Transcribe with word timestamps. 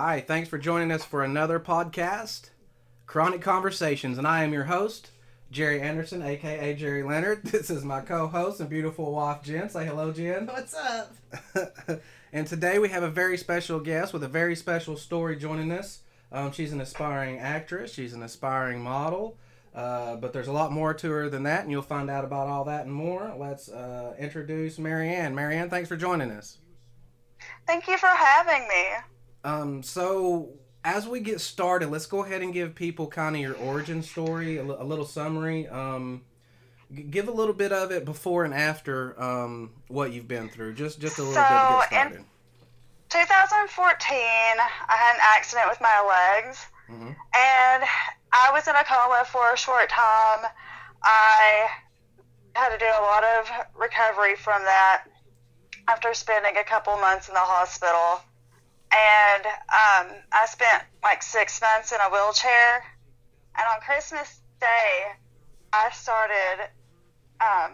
Hi, 0.00 0.20
thanks 0.20 0.48
for 0.48 0.58
joining 0.58 0.92
us 0.92 1.04
for 1.04 1.24
another 1.24 1.58
podcast, 1.58 2.50
Chronic 3.06 3.40
Conversations, 3.40 4.16
and 4.16 4.28
I 4.28 4.44
am 4.44 4.52
your 4.52 4.66
host, 4.66 5.10
Jerry 5.50 5.80
Anderson, 5.80 6.22
aka 6.22 6.72
Jerry 6.74 7.02
Leonard. 7.02 7.42
This 7.50 7.68
is 7.68 7.82
my 7.82 8.00
co-host 8.02 8.60
and 8.60 8.70
beautiful 8.70 9.10
wife, 9.10 9.42
Jen. 9.42 9.68
Say 9.68 9.84
hello, 9.84 10.12
Jen. 10.12 10.46
What's 10.46 10.72
up? 10.72 11.16
and 12.32 12.46
today 12.46 12.78
we 12.78 12.90
have 12.90 13.02
a 13.02 13.10
very 13.10 13.36
special 13.36 13.80
guest 13.80 14.12
with 14.12 14.22
a 14.22 14.28
very 14.28 14.54
special 14.54 14.96
story 14.96 15.34
joining 15.34 15.72
us. 15.72 16.02
Um, 16.30 16.52
she's 16.52 16.72
an 16.72 16.80
aspiring 16.80 17.40
actress. 17.40 17.92
She's 17.92 18.12
an 18.12 18.22
aspiring 18.22 18.80
model. 18.80 19.36
Uh, 19.74 20.14
but 20.14 20.32
there's 20.32 20.46
a 20.46 20.52
lot 20.52 20.70
more 20.70 20.94
to 20.94 21.10
her 21.10 21.28
than 21.28 21.42
that, 21.42 21.62
and 21.62 21.72
you'll 21.72 21.82
find 21.82 22.08
out 22.08 22.24
about 22.24 22.46
all 22.46 22.62
that 22.66 22.84
and 22.84 22.94
more. 22.94 23.34
Let's 23.36 23.68
uh, 23.68 24.14
introduce 24.16 24.78
Marianne. 24.78 25.34
Marianne, 25.34 25.70
thanks 25.70 25.88
for 25.88 25.96
joining 25.96 26.30
us. 26.30 26.58
Thank 27.66 27.88
you 27.88 27.98
for 27.98 28.06
having 28.06 28.68
me. 28.68 28.84
Um, 29.44 29.82
so 29.82 30.50
as 30.84 31.06
we 31.06 31.20
get 31.20 31.40
started, 31.40 31.90
let's 31.90 32.06
go 32.06 32.24
ahead 32.24 32.42
and 32.42 32.52
give 32.52 32.74
people 32.74 33.06
kind 33.06 33.36
of 33.36 33.42
your 33.42 33.54
origin 33.56 34.02
story, 34.02 34.58
a, 34.58 34.64
l- 34.64 34.76
a 34.80 34.84
little 34.84 35.04
summary. 35.04 35.68
Um, 35.68 36.22
g- 36.94 37.02
give 37.02 37.28
a 37.28 37.32
little 37.32 37.54
bit 37.54 37.72
of 37.72 37.90
it 37.90 38.04
before 38.04 38.44
and 38.44 38.52
after 38.54 39.20
um, 39.22 39.70
what 39.88 40.12
you've 40.12 40.28
been 40.28 40.48
through, 40.48 40.74
just 40.74 41.00
just 41.00 41.18
a 41.18 41.22
little 41.22 41.34
bit 41.34 41.42
to 41.42 41.48
So, 41.48 41.78
get 41.80 41.88
started. 41.88 42.16
in- 42.18 42.24
2014, 43.10 44.18
I 44.18 44.58
had 44.88 45.14
an 45.14 45.20
accident 45.36 45.68
with 45.70 45.80
my 45.80 45.98
legs, 46.36 46.66
Mhm. 46.90 47.16
and 47.34 47.84
I 48.32 48.50
was 48.52 48.68
in 48.68 48.76
a 48.76 48.84
coma 48.84 49.24
for 49.26 49.50
a 49.52 49.56
short 49.56 49.88
time. 49.88 50.44
I 51.02 51.68
had 52.54 52.68
to 52.70 52.78
do 52.78 52.84
a 52.84 53.02
lot 53.02 53.24
of 53.24 53.50
recovery 53.74 54.36
from 54.36 54.62
that 54.64 55.04
after 55.88 56.12
spending 56.12 56.56
a 56.58 56.64
couple 56.64 56.94
months 56.98 57.28
in 57.28 57.34
the 57.34 57.40
hospital. 57.40 58.20
And 58.90 59.46
um, 59.46 60.16
I 60.32 60.46
spent 60.46 60.82
like 61.02 61.22
six 61.22 61.60
months 61.60 61.92
in 61.92 61.98
a 62.00 62.10
wheelchair. 62.10 62.84
And 63.56 63.66
on 63.74 63.80
Christmas 63.80 64.40
Day, 64.60 65.04
I 65.72 65.90
started 65.90 66.68
um, 67.40 67.72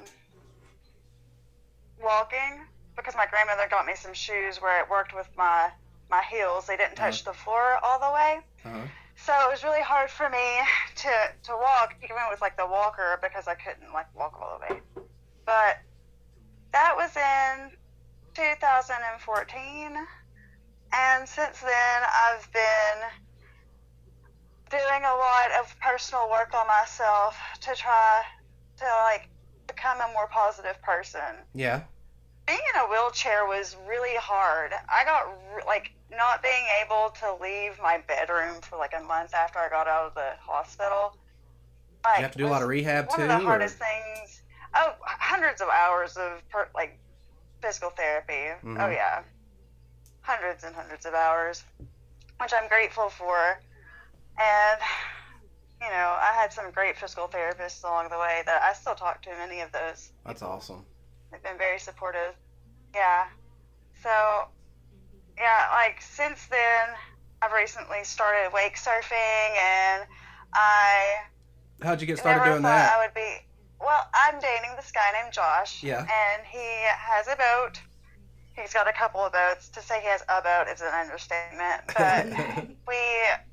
walking 2.03 2.61
because 2.97 3.15
my 3.17 3.27
grandmother 3.27 3.69
got 3.71 3.87
me 3.87 3.95
some 3.95 4.15
shoes 4.15 4.61
where 4.61 4.83
it 4.83 4.91
worked 4.91 5.15
with 5.15 5.29
my 5.37 5.71
my 6.11 6.23
heels. 6.31 6.67
They 6.67 6.77
didn't 6.77 6.97
touch 6.97 7.25
the 7.25 7.33
floor 7.33 7.78
all 7.83 7.99
the 7.99 8.12
way. 8.12 8.41
Uh-huh. 8.65 8.87
So 9.17 9.33
it 9.33 9.51
was 9.51 9.65
really 9.65 9.83
hard 9.83 10.11
for 10.11 10.28
me 10.28 10.61
to 10.97 11.11
to 11.45 11.53
walk 11.53 11.95
even 12.03 12.17
with 12.31 12.41
like 12.41 12.56
the 12.56 12.67
walker 12.67 13.19
because 13.23 13.47
I 13.47 13.55
couldn't 13.55 13.93
like 13.93 14.06
walk 14.17 14.34
all 14.41 14.59
the 14.59 14.75
way. 14.75 14.81
But 15.47 15.78
that 16.73 16.95
was 16.97 17.17
in 17.17 17.71
2014 18.34 20.06
and 20.97 21.28
since 21.28 21.61
then 21.61 22.03
I've 22.05 22.50
been 22.53 23.09
doing 24.70 25.03
a 25.05 25.14
lot 25.17 25.50
of 25.61 25.75
personal 25.81 26.28
work 26.31 26.53
on 26.55 26.67
myself 26.67 27.37
to 27.61 27.75
try 27.75 28.23
to 28.78 28.84
like 29.05 29.28
become 29.67 29.98
a 30.00 30.12
more 30.12 30.27
positive 30.28 30.81
person 30.83 31.20
Yeah. 31.55 31.83
being 32.47 32.59
in 32.75 32.81
a 32.81 32.87
wheelchair 32.87 33.47
was 33.47 33.77
really 33.89 34.17
hard. 34.17 34.72
I 34.89 35.05
got 35.05 35.27
like 35.67 35.92
not 36.11 36.42
being 36.42 36.65
able 36.84 37.11
to 37.20 37.37
leave 37.42 37.78
my 37.83 37.98
bedroom 38.06 38.61
for 38.62 38.77
like 38.78 38.92
a 38.98 39.03
month 39.03 39.34
after 39.34 39.59
I 39.59 39.69
got 39.69 39.87
out 39.87 40.06
of 40.09 40.15
the 40.15 40.33
hospital. 40.41 41.17
Like, 42.05 42.19
You 42.19 42.22
have 42.22 42.33
to 42.33 42.39
do 42.39 42.47
a 42.47 42.48
lot 42.48 42.62
of 42.62 42.69
rehab 42.69 43.09
one 43.09 43.17
too. 43.19 43.22
of 43.25 43.28
the 43.31 43.37
or- 43.37 43.42
hardest 43.42 43.78
things. 43.78 44.42
Oh, 44.75 44.92
hundreds 45.05 45.61
of 45.61 45.69
hours 45.69 46.17
of 46.17 46.47
per, 46.50 46.69
like 46.75 46.98
physical 47.62 47.91
therapy. 47.91 48.50
Mhm. 48.65 48.78
Oh 48.83 48.91
yeah, 48.91 49.22
hundreds 50.25 50.64
and 50.64 50.75
hundreds 50.75 51.05
of 51.05 51.14
hours, 51.14 51.62
which 52.41 52.53
I'm 52.53 52.69
grateful 52.69 53.11
for. 53.11 53.61
And 54.41 54.81
you 55.81 55.89
know, 55.91 56.16
I 56.19 56.33
had 56.34 56.53
some 56.53 56.70
great 56.70 56.97
physical 56.97 57.28
therapists 57.28 57.84
along 57.84 58.09
the 58.09 58.19
way 58.19 58.43
that 58.47 58.62
I 58.62 58.72
still 58.72 58.94
talk 58.94 59.22
to 59.22 59.31
many 59.31 59.60
of 59.60 59.71
those. 59.71 60.10
That's 60.25 60.43
awesome. 60.43 60.84
They've 61.31 61.43
been 61.43 61.59
very 61.59 61.78
supportive. 61.78 62.34
Yeah. 62.94 63.26
So, 64.03 64.49
yeah, 65.37 65.69
like 65.72 66.00
since 66.00 66.47
then, 66.47 66.97
I've 67.43 67.53
recently 67.53 68.03
started 68.04 68.50
wake 68.54 68.76
surfing, 68.76 69.56
and 69.60 70.06
I 70.54 71.16
How'd 71.82 72.00
you 72.00 72.06
get 72.06 72.19
started 72.19 72.49
doing 72.49 72.62
that? 72.62 72.94
I 72.94 73.04
would 73.04 73.15
be. 73.15 73.47
Well, 73.78 74.09
I'm 74.15 74.41
dating 74.41 74.76
this 74.76 74.91
guy 74.91 75.20
named 75.20 75.34
Josh. 75.34 75.82
Yeah. 75.82 75.99
And 76.00 76.47
he 76.47 76.65
has 76.88 77.26
a 77.26 77.37
boat. 77.37 77.81
He's 78.56 78.72
got 78.72 78.88
a 78.88 78.92
couple 78.92 79.20
of 79.20 79.32
boats. 79.32 79.69
To 79.70 79.81
say 79.81 80.00
he 80.00 80.06
has 80.09 80.22
a 80.28 80.41
boat 80.42 80.66
is 80.72 80.81
an 80.81 80.94
understatement, 80.94 81.82
but 81.94 82.26
we 82.88 83.00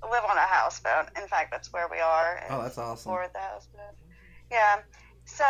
live 0.05 0.23
on 0.29 0.37
a 0.37 0.47
houseboat. 0.47 1.09
In 1.17 1.27
fact, 1.27 1.51
that's 1.51 1.73
where 1.73 1.87
we 1.91 1.99
are. 1.99 2.39
oh, 2.49 2.61
that's 2.61 2.77
awesome. 2.77 3.11
Or 3.11 3.25
the 3.33 3.39
houseboat. 3.39 3.95
Yeah. 4.51 4.77
So 5.25 5.45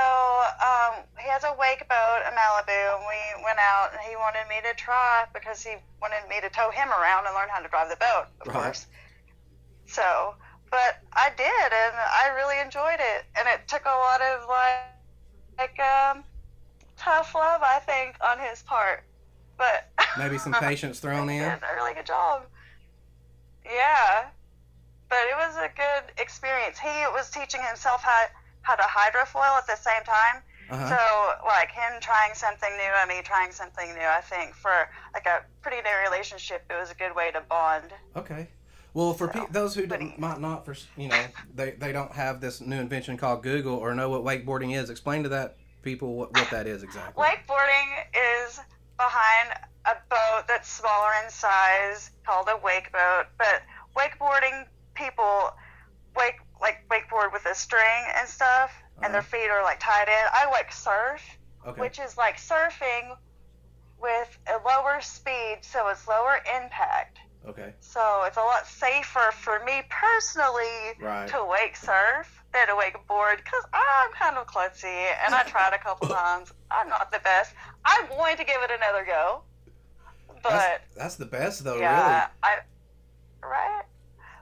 um, 0.62 1.04
he 1.20 1.28
has 1.30 1.44
a 1.44 1.56
wake 1.58 1.88
boat 1.90 2.20
in 2.28 2.34
Malibu, 2.36 2.96
and 2.98 3.04
we 3.08 3.44
went 3.44 3.60
out, 3.60 3.90
and 3.94 4.02
he 4.02 4.16
wanted 4.16 4.48
me 4.50 4.62
to 4.70 4.76
try 4.76 5.26
because 5.34 5.64
he 5.64 5.76
wanted 6.02 6.28
me 6.30 6.40
to 6.42 6.50
tow 6.50 6.70
him 6.72 6.90
around 6.90 7.26
and 7.26 7.34
learn 7.36 7.50
how 7.50 7.60
to 7.62 7.68
drive 7.70 7.90
the 7.90 7.98
boat, 7.98 8.28
of 8.42 8.48
Right. 8.48 8.64
course. 8.64 8.88
So, 9.86 10.36
but 10.70 11.00
I 11.14 11.30
did, 11.36 11.70
and 11.74 11.96
I 11.98 12.30
really 12.36 12.60
enjoyed 12.62 13.00
it, 13.00 13.26
and 13.38 13.48
it 13.48 13.68
took 13.68 13.86
a 13.86 13.90
lot 13.90 14.22
of 14.22 14.48
like, 14.48 14.86
like 15.58 15.80
um, 15.80 16.24
tough 16.98 17.34
love, 17.36 17.62
I 17.64 17.80
think, 17.80 18.18
on 18.24 18.40
his 18.40 18.62
part, 18.64 19.04
but 19.62 20.06
Maybe 20.18 20.38
some 20.40 20.54
patience 20.54 21.00
thrown 21.00 21.30
in. 21.30 21.40
did 21.40 21.60
a 21.62 21.76
really 21.76 21.94
good 21.94 22.06
job. 22.08 22.44
Yeah, 23.64 24.26
but 25.10 25.20
it 25.30 25.36
was 25.38 25.56
a 25.58 25.70
good 25.76 26.12
experience. 26.20 26.80
He 26.80 26.90
was 27.14 27.30
teaching 27.30 27.62
himself 27.62 28.02
how 28.02 28.26
how 28.64 28.76
to 28.76 28.84
hydrofoil 28.84 29.58
at 29.58 29.68
the 29.68 29.76
same 29.76 30.04
time. 30.04 30.42
Uh-huh. 30.72 30.88
So 30.90 31.46
like 31.46 31.70
him 31.72 32.00
trying 32.02 32.34
something 32.34 32.70
new 32.78 32.92
and 33.02 33.10
me 33.10 33.22
trying 33.24 33.52
something 33.52 33.90
new. 33.94 34.06
I 34.20 34.22
think 34.22 34.54
for 34.56 34.90
like 35.14 35.26
a 35.26 35.44
pretty 35.62 35.78
new 35.82 35.96
relationship, 36.10 36.64
it 36.70 36.74
was 36.80 36.90
a 36.92 36.96
good 36.96 37.16
way 37.16 37.32
to 37.32 37.42
bond. 37.50 37.92
Okay. 38.16 38.48
Well, 38.94 39.14
for 39.14 39.28
So, 39.34 39.46
pe- 39.46 39.52
those 39.52 39.74
who 39.76 39.86
don't, 39.88 40.18
might 40.20 40.40
not, 40.42 40.66
for 40.66 40.76
you 40.98 41.08
know, 41.08 41.24
they, 41.56 41.72
they 41.72 41.92
don't 41.92 42.12
have 42.12 42.40
this 42.42 42.62
new 42.62 42.80
invention 42.80 43.16
called 43.18 43.42
Google 43.44 43.76
or 43.78 43.94
know 43.96 44.10
what 44.10 44.24
wakeboarding 44.24 44.76
is. 44.78 44.90
Explain 44.90 45.24
to 45.24 45.30
that 45.30 45.58
people 45.82 46.16
what, 46.16 46.34
what 46.34 46.50
that 46.52 46.68
is 46.68 46.84
exactly. 46.84 47.22
Wakeboarding 47.24 47.88
is 48.46 48.60
behind 49.02 49.58
a 49.86 49.96
boat 50.10 50.44
that's 50.48 50.70
smaller 50.70 51.10
in 51.24 51.30
size 51.30 52.12
called 52.26 52.48
a 52.50 52.58
wake 52.64 52.92
boat, 52.92 53.26
but 53.38 53.62
wakeboarding 53.98 54.66
people 54.94 55.52
wake 56.16 56.36
like 56.62 56.88
wakeboard 56.90 57.34
with 57.34 57.46
a 57.46 57.56
string 57.56 58.04
and 58.18 58.28
stuff, 58.28 58.72
and 59.02 59.14
their 59.14 59.22
uh-huh. 59.22 59.38
feet 59.38 59.50
are 59.50 59.64
like 59.64 59.80
tied 59.80 60.08
in. 60.08 60.26
I 60.34 60.50
like 60.52 60.72
surf, 60.72 61.22
Okay. 61.68 61.82
which 61.82 62.00
is 62.00 62.18
like 62.18 62.38
surfing 62.38 63.16
with 64.00 64.38
a 64.48 64.58
lower 64.68 65.00
speed, 65.02 65.60
so 65.62 65.88
it's 65.90 66.08
lower 66.08 66.40
impact. 66.56 67.18
Okay. 67.48 67.74
So 67.80 68.24
it's 68.26 68.38
a 68.38 68.42
lot 68.42 68.68
safer 68.68 69.32
for 69.32 69.64
me 69.66 69.82
personally 69.90 70.94
Right. 71.00 71.28
to 71.30 71.44
wake 71.44 71.76
surf 71.76 72.41
to 72.54 72.74
wakeboard 72.74 73.38
because 73.38 73.64
I'm 73.74 74.12
kind 74.14 74.38
of 74.38 74.48
klutzy 74.48 74.86
and 75.26 75.34
I 75.34 75.44
tried 75.44 75.74
a 75.74 75.78
couple 75.78 76.08
times. 76.22 76.52
I'm 76.70 76.90
not 76.90 77.12
the 77.12 77.20
best. 77.20 77.54
I'm 77.86 78.08
going 78.08 78.38
to 78.38 78.44
give 78.44 78.62
it 78.62 78.72
another 78.72 79.06
go. 79.06 79.42
But 80.44 80.50
that's, 80.50 80.96
that's 80.96 81.16
the 81.16 81.26
best 81.26 81.64
though, 81.64 81.78
yeah, 81.78 82.28
I 82.42 82.58
right. 83.44 83.84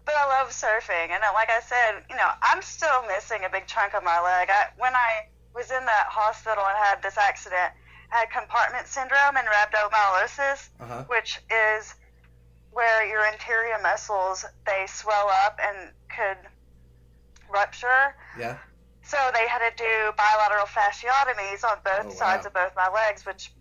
But 0.06 0.16
I 0.18 0.26
love 0.40 0.50
surfing, 0.50 1.12
and 1.12 1.22
uh, 1.22 1.28
like 1.34 1.50
I 1.50 1.60
said, 1.60 2.04
you 2.10 2.16
know, 2.16 2.30
I'm 2.42 2.62
still 2.62 3.06
missing 3.08 3.44
a 3.46 3.50
big 3.50 3.68
chunk 3.68 3.94
of 3.94 4.04
my 4.04 4.20
leg. 4.22 4.50
I, 4.50 4.68
when 4.78 4.96
I 4.96 5.28
was 5.54 5.70
in 5.72 5.86
that 5.86 6.06
hospital 6.08 6.64
and 6.66 6.78
had 6.78 7.04
this 7.04 7.18
accident, 7.18 7.74
I 8.12 8.20
had 8.20 8.32
compartment 8.32 8.88
syndrome 8.88 9.36
and 9.38 9.46
rhabdomyolysis. 9.48 10.70
Uh 10.80 10.86
huh. 10.86 11.04
which 11.08 11.42
is 11.52 11.94
where 12.72 13.06
your 13.06 13.26
interior 13.32 13.78
muscles 13.84 14.46
they 14.66 14.86
swell 14.88 15.28
up 15.46 15.60
and 15.62 15.92
could 16.08 16.38
rupture. 17.52 18.16
Yeah. 18.38 18.58
So 19.02 19.18
they 19.34 19.48
had 19.48 19.60
to 19.70 19.72
do 19.76 20.12
bilateral 20.18 20.66
fasciotomies 20.66 21.64
on 21.64 21.78
both 21.84 22.14
Oh, 22.14 22.16
sides 22.16 22.44
wow. 22.44 22.48
of 22.48 22.54
both 22.54 22.74
my 22.76 22.90
legs, 22.90 23.26
which 23.26 23.52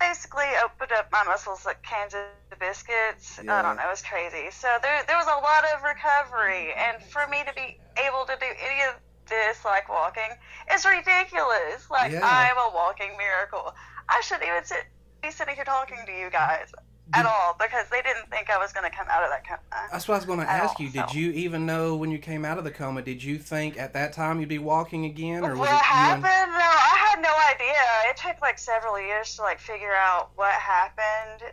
basically 0.00 0.48
opened 0.64 0.92
up 0.92 1.08
my 1.12 1.22
muscles 1.24 1.64
like 1.64 1.82
cans 1.82 2.14
of 2.14 2.58
biscuits. 2.58 3.40
Yeah. 3.42 3.56
I 3.58 3.62
don't 3.62 3.76
know, 3.76 3.82
it 3.84 3.90
was 3.90 4.02
crazy. 4.02 4.50
So 4.50 4.68
there, 4.82 5.02
there 5.06 5.16
was 5.16 5.26
a 5.26 5.40
lot 5.40 5.64
of 5.74 5.82
recovery, 5.82 6.72
and 6.76 7.02
for 7.02 7.26
me 7.28 7.42
to 7.46 7.52
be 7.54 7.78
able 7.96 8.24
to 8.26 8.36
do 8.40 8.46
any 8.46 8.82
of 8.88 8.94
this, 9.28 9.64
like 9.64 9.88
walking, 9.88 10.30
is 10.72 10.84
ridiculous. 10.84 11.90
Like 11.90 12.12
Yeah. 12.12 12.20
I'm 12.22 12.56
a 12.56 12.70
walking 12.74 13.16
miracle. 13.16 13.74
I 14.08 14.20
shouldn't 14.22 14.44
even 14.48 14.64
sit, 14.64 14.84
be 15.22 15.30
sitting 15.30 15.54
here 15.54 15.64
talking 15.64 15.98
to 16.06 16.12
you 16.12 16.30
guys 16.30 16.72
at 17.12 17.26
all 17.26 17.54
because 17.60 17.86
they 17.90 18.00
didn't 18.02 18.30
think 18.30 18.50
I 18.50 18.58
was 18.58 18.72
going 18.72 18.90
to 18.90 18.96
come 18.96 19.06
out 19.10 19.22
of 19.22 19.30
that 19.30 19.46
coma. 19.46 19.60
That's 19.92 20.08
what 20.08 20.14
I 20.14 20.18
was 20.18 20.24
going 20.24 20.40
to 20.40 20.50
ask 20.50 20.80
all, 20.80 20.86
you. 20.86 20.90
Did 20.90 21.10
so. 21.10 21.16
you 21.16 21.30
even 21.32 21.66
know 21.66 21.96
when 21.96 22.10
you 22.10 22.18
came 22.18 22.44
out 22.44 22.56
of 22.58 22.64
the 22.64 22.70
coma? 22.70 23.02
Did 23.02 23.22
you 23.22 23.38
think 23.38 23.78
at 23.78 23.92
that 23.92 24.12
time 24.12 24.40
you'd 24.40 24.48
be 24.48 24.58
walking 24.58 25.04
again, 25.04 25.44
or 25.44 25.50
was 25.50 25.60
what 25.60 25.82
happened? 25.82 26.24
And, 26.26 26.50
No, 26.50 26.58
I 26.58 27.08
had 27.10 27.20
no 27.20 27.32
idea. 27.52 27.82
It 28.08 28.16
took 28.16 28.40
like 28.40 28.58
several 28.58 28.98
years 28.98 29.36
to 29.36 29.42
like 29.42 29.60
figure 29.60 29.94
out 29.94 30.30
what 30.36 30.52
happened 30.52 31.52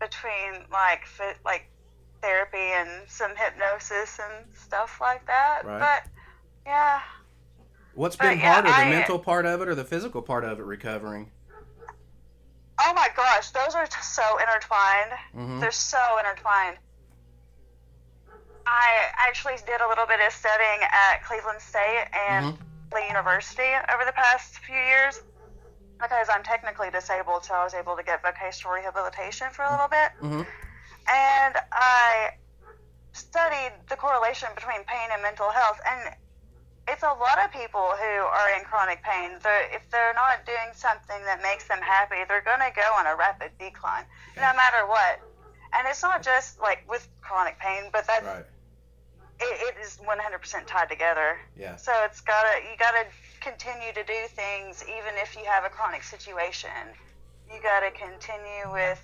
between 0.00 0.66
like 0.70 1.06
fi- 1.06 1.36
like 1.44 1.70
therapy 2.20 2.58
and 2.58 2.88
some 3.08 3.34
hypnosis 3.36 4.18
and 4.18 4.46
stuff 4.54 4.98
like 5.00 5.26
that. 5.26 5.62
Right. 5.64 5.78
But 5.78 6.10
yeah, 6.66 7.00
What's 7.94 8.16
But, 8.16 8.30
been 8.30 8.38
yeah, 8.38 8.52
harder, 8.54 8.68
the 8.68 8.74
I- 8.74 8.90
mental 8.90 9.18
part 9.18 9.46
of 9.46 9.60
it 9.62 9.68
or 9.68 9.74
the 9.74 9.84
physical 9.84 10.22
part 10.22 10.44
of 10.44 10.58
it 10.58 10.64
recovering? 10.64 11.30
Oh 12.80 12.92
my 12.94 13.08
gosh, 13.16 13.50
those 13.50 13.74
are 13.74 13.86
just 13.86 14.14
so 14.14 14.38
intertwined. 14.38 15.12
hmm 15.34 15.60
They're 15.60 15.70
so 15.72 16.00
intertwined. 16.18 16.78
I 18.66 19.10
actually 19.28 19.56
did 19.66 19.80
a 19.80 19.88
little 19.88 20.06
bit 20.06 20.20
of 20.24 20.32
studying 20.32 20.80
at 20.82 21.24
Cleveland 21.24 21.60
State 21.60 22.06
and 22.14 22.58
Lee 22.94 23.08
University 23.08 23.66
over 23.92 24.04
the 24.04 24.12
past 24.12 24.58
few 24.66 24.76
years 24.76 25.20
because 26.00 26.28
I'm 26.32 26.42
technically 26.42 26.90
disabled, 26.90 27.44
so 27.44 27.54
I 27.54 27.64
was 27.64 27.74
able 27.74 27.96
to 27.96 28.02
get 28.02 28.22
vocational 28.22 28.74
rehabilitation 28.74 29.48
for 29.52 29.64
a 29.64 29.70
little 29.70 29.88
bit. 29.88 30.10
hmm 30.20 30.42
And 31.08 31.54
I 31.72 32.30
studied 33.12 33.72
the 33.88 33.96
correlation 33.96 34.48
between 34.54 34.84
pain 34.84 35.08
and 35.12 35.20
mental 35.22 35.50
health. 35.50 35.80
And 35.84 36.14
it's 36.88 37.02
a 37.02 37.14
lot 37.14 37.38
of 37.44 37.52
people 37.52 37.80
who 37.96 38.14
are 38.24 38.48
in 38.58 38.64
chronic 38.64 39.02
pain. 39.02 39.38
They're, 39.42 39.74
if 39.74 39.88
they're 39.90 40.14
not 40.14 40.44
doing 40.46 40.72
something 40.74 41.22
that 41.24 41.42
makes 41.42 41.68
them 41.68 41.78
happy, 41.80 42.16
they're 42.28 42.42
going 42.42 42.60
to 42.60 42.72
go 42.74 42.88
on 42.98 43.06
a 43.06 43.16
rapid 43.16 43.52
decline, 43.58 44.04
no 44.36 44.50
matter 44.56 44.86
what. 44.86 45.20
And 45.72 45.86
it's 45.86 46.02
not 46.02 46.22
just 46.22 46.58
like 46.60 46.82
with 46.88 47.06
chronic 47.20 47.58
pain, 47.60 47.90
but 47.92 48.06
that's 48.06 48.26
Right. 48.26 48.44
it, 49.40 49.74
it 49.78 49.86
is 49.86 49.98
100% 50.02 50.66
tied 50.66 50.88
together. 50.88 51.38
Yeah. 51.56 51.76
So 51.76 51.92
it's 52.04 52.20
gotta 52.20 52.58
you 52.68 52.76
gotta 52.76 53.06
continue 53.40 53.92
to 53.92 54.02
do 54.02 54.26
things 54.34 54.82
even 54.82 55.14
if 55.22 55.36
you 55.36 55.44
have 55.44 55.64
a 55.64 55.68
chronic 55.68 56.02
situation. 56.02 56.70
You 57.52 57.60
gotta 57.62 57.92
continue 57.92 58.72
with 58.72 59.00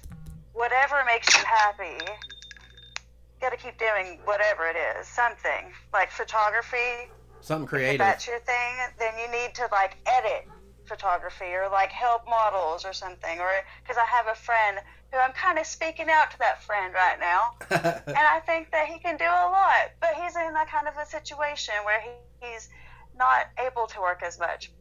whatever 0.55 1.05
makes 1.07 1.29
you 1.29 1.45
happy. 1.45 2.05
You 2.05 3.41
gotta 3.41 3.57
keep 3.57 3.79
doing 3.79 4.19
whatever 4.25 4.67
it 4.67 4.77
is, 4.99 5.07
something 5.07 5.71
like 5.93 6.11
photography. 6.11 7.11
Something 7.47 7.65
If 7.65 7.71
creative. 7.71 7.99
that's 7.99 8.27
your 8.27 8.41
thing, 8.41 8.75
then 8.99 9.15
you 9.19 9.31
need 9.31 9.55
to 9.55 9.69
like 9.71 9.97
edit 10.05 10.49
photography 10.85 11.55
or 11.55 11.69
like 11.71 11.91
help 11.93 12.27
models 12.29 12.85
or 12.85 12.93
something. 12.93 13.39
Or 13.39 13.51
because 13.83 13.97
I 13.97 14.05
have 14.05 14.27
a 14.27 14.35
friend 14.35 14.79
who 15.13 15.19
I'm 15.19 15.33
kind 15.33 15.57
of 15.59 15.65
speaking 15.67 16.09
out 16.11 16.33
to 16.33 16.39
that 16.41 16.63
friend 16.65 16.93
right 16.93 17.19
now 17.21 17.55
and 17.71 18.17
I 18.19 18.41
think 18.45 18.73
that 18.73 18.89
he 18.89 18.99
can 18.99 19.17
do 19.17 19.25
a 19.25 19.47
lot. 19.47 19.95
But 20.01 20.15
he's 20.21 20.35
in 20.35 20.55
that 20.55 20.69
kind 20.69 20.89
of 20.89 20.95
a 21.01 21.07
situation 21.07 21.75
where 21.85 22.01
he, 22.01 22.11
he's 22.45 22.69
not 23.17 23.47
able 23.65 23.87
to 23.87 24.01
work 24.01 24.23
as 24.25 24.41
much. 24.41 24.73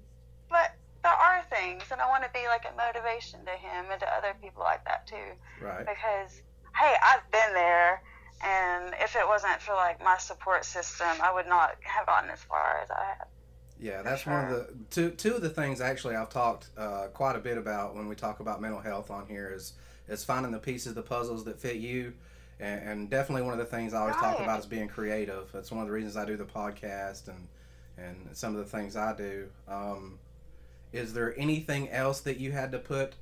But 0.50 0.74
there 1.04 1.14
are 1.14 1.44
things, 1.54 1.84
and 1.92 2.02
I 2.02 2.10
want 2.10 2.24
to 2.24 2.30
be 2.34 2.48
like 2.48 2.66
a 2.66 2.76
motivation 2.76 3.46
to 3.46 3.52
him 3.52 3.86
and 3.92 4.00
to 4.02 4.08
other 4.10 4.34
people 4.42 4.64
like 4.64 4.84
that 4.86 5.06
too. 5.06 5.38
right. 5.62 5.86
Because 5.86 6.42
hey, 6.76 6.96
I've 7.04 7.30
been 7.32 7.54
there, 7.54 8.02
and 8.44 8.94
if 9.00 9.16
it 9.16 9.28
wasn't 9.28 9.62
for 9.62 9.74
like 9.74 10.04
my 10.04 10.18
support 10.18 10.66
system, 10.66 11.08
I 11.22 11.34
would 11.34 11.48
not 11.48 11.76
have 11.82 12.06
gotten 12.06 12.30
as 12.30 12.42
far 12.44 12.80
as 12.84 12.92
I 12.92 13.04
have. 13.18 13.28
Yeah, 13.80 14.02
that's 14.02 14.26
one 14.26 14.46
of 14.46 14.50
the 14.50 14.74
two 14.90 15.12
two 15.12 15.36
of 15.36 15.42
the 15.42 15.50
things 15.50 15.82
actually 15.82 16.16
I've 16.16 16.30
talked 16.30 16.70
uh, 16.78 17.08
quite 17.14 17.36
a 17.36 17.40
bit 17.40 17.58
about 17.58 17.96
when 17.96 18.08
we 18.08 18.16
talk 18.16 18.40
about 18.40 18.62
mental 18.62 18.80
health 18.80 19.12
on 19.12 19.28
here 19.28 19.52
is 19.54 19.74
is 20.08 20.24
finding 20.24 20.52
the 20.52 20.60
pieces, 20.60 20.94
the 20.94 21.02
puzzles 21.02 21.44
that 21.46 21.60
fit 21.60 21.78
you, 21.78 22.14
and, 22.60 22.90
and 22.90 23.10
definitely 23.10 23.42
one 23.42 23.54
of 23.54 23.60
the 23.60 23.66
things 23.66 23.94
I 23.94 24.00
always 24.02 24.16
talk 24.16 24.40
about 24.40 24.60
is 24.60 24.66
being 24.66 24.88
creative. 24.88 25.50
That's 25.52 25.72
one 25.72 25.82
of 25.82 25.88
the 25.88 25.94
reasons 25.94 26.16
I 26.16 26.26
do 26.26 26.38
the 26.38 26.46
podcast 26.46 27.28
and 27.28 27.48
and 27.98 28.30
some 28.34 28.56
of 28.56 28.60
the 28.60 28.78
things 28.78 28.96
I 28.96 29.16
do. 29.16 29.50
Um, 29.68 30.20
is 30.94 31.14
there 31.14 31.38
anything 31.38 31.90
else 31.90 32.22
that 32.22 32.40
you 32.40 32.52
had 32.52 32.72
to 32.72 32.80
put 32.80 33.14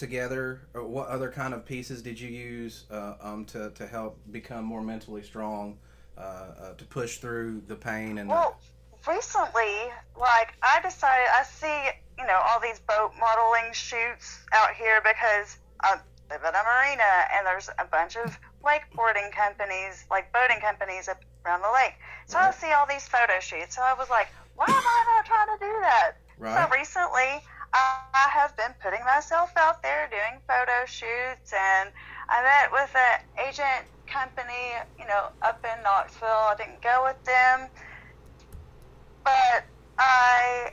together, 0.00 0.62
or 0.74 0.84
what 0.84 1.08
other 1.08 1.30
kind 1.30 1.54
of 1.54 1.64
pieces 1.64 2.02
did 2.02 2.18
you 2.18 2.28
use 2.28 2.86
uh, 2.90 3.14
um, 3.20 3.44
to 3.44 3.70
to 3.70 3.86
help 3.86 4.18
become 4.32 4.64
more 4.64 4.82
mentally 4.82 5.22
strong, 5.22 5.78
uh, 6.18 6.20
uh, 6.20 6.74
to 6.74 6.84
push 6.86 7.18
through 7.18 7.62
the 7.68 7.76
pain 7.76 8.18
and 8.18 8.28
the- 8.28 8.34
Well, 8.34 8.58
recently, 9.06 9.92
like 10.16 10.48
I 10.62 10.80
decided, 10.82 11.28
I 11.32 11.44
see, 11.44 11.90
you 12.18 12.26
know, 12.26 12.40
all 12.48 12.58
these 12.60 12.80
boat 12.80 13.12
modeling 13.20 13.72
shoots 13.72 14.40
out 14.52 14.74
here 14.74 15.00
because 15.02 15.58
I 15.82 16.00
live 16.30 16.42
at 16.44 16.54
a 16.54 16.62
marina 16.64 17.12
and 17.36 17.46
there's 17.46 17.68
a 17.78 17.84
bunch 17.84 18.16
of 18.16 18.38
wakeboarding 18.64 19.30
companies, 19.32 20.06
like 20.10 20.32
boating 20.32 20.60
companies 20.60 21.08
up 21.08 21.20
around 21.44 21.62
the 21.62 21.72
lake. 21.72 21.94
So 22.26 22.38
I 22.38 22.46
Right. 22.46 22.54
see 22.54 22.72
all 22.72 22.86
these 22.86 23.06
photo 23.06 23.38
shoots. 23.40 23.76
So 23.76 23.82
I 23.82 23.94
was 23.94 24.08
like, 24.10 24.28
why 24.56 24.66
am 24.66 24.86
I 24.96 24.98
not 25.16 25.24
trying 25.26 25.58
to 25.58 25.64
do 25.64 25.72
that? 25.82 26.12
right? 26.38 26.56
So 26.56 26.76
recently, 26.76 27.42
I, 27.72 28.28
have 28.32 28.56
been 28.56 28.74
putting 28.82 29.04
myself 29.04 29.52
out 29.56 29.82
there 29.82 30.08
doing 30.10 30.40
photo 30.48 30.86
shoots, 30.86 31.52
and 31.52 31.90
I 32.28 32.42
met 32.42 32.72
with 32.72 32.90
an 32.96 33.18
agent 33.48 33.86
company, 34.06 34.74
you 34.98 35.06
know, 35.06 35.30
up 35.42 35.64
in 35.64 35.82
Knoxville. 35.82 36.28
I 36.50 36.54
didn't 36.58 36.82
go 36.82 37.04
with 37.06 37.22
them, 37.24 37.68
but 39.24 39.66
I 39.98 40.70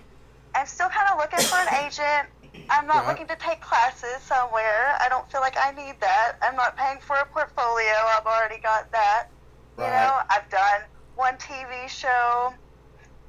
am 0.56 0.66
still 0.68 0.90
kind 0.90 1.08
of 1.12 1.18
looking 1.18 1.44
for 1.48 1.58
an 1.58 1.70
agent. 1.86 2.30
I'm 2.70 2.88
not 2.88 3.06
Right. 3.06 3.08
looking 3.08 3.28
to 3.28 3.36
take 3.38 3.62
classes 3.62 4.24
somewhere. 4.24 4.98
I 5.00 5.08
don't 5.10 5.30
feel 5.32 5.42
like 5.42 5.58
I 5.58 5.72
need 5.72 6.00
that. 6.02 6.34
I'm 6.42 6.56
not 6.56 6.78
paying 6.78 7.00
for 7.02 7.16
a 7.18 7.26
portfolio. 7.26 7.94
I've 8.18 8.26
already 8.28 8.60
got 8.60 8.92
that. 8.92 9.30
You 9.78 9.88
know, 9.90 10.20
I've 10.30 10.50
done 10.50 10.82
one 11.16 11.38
TV 11.38 11.88
show, 11.88 12.54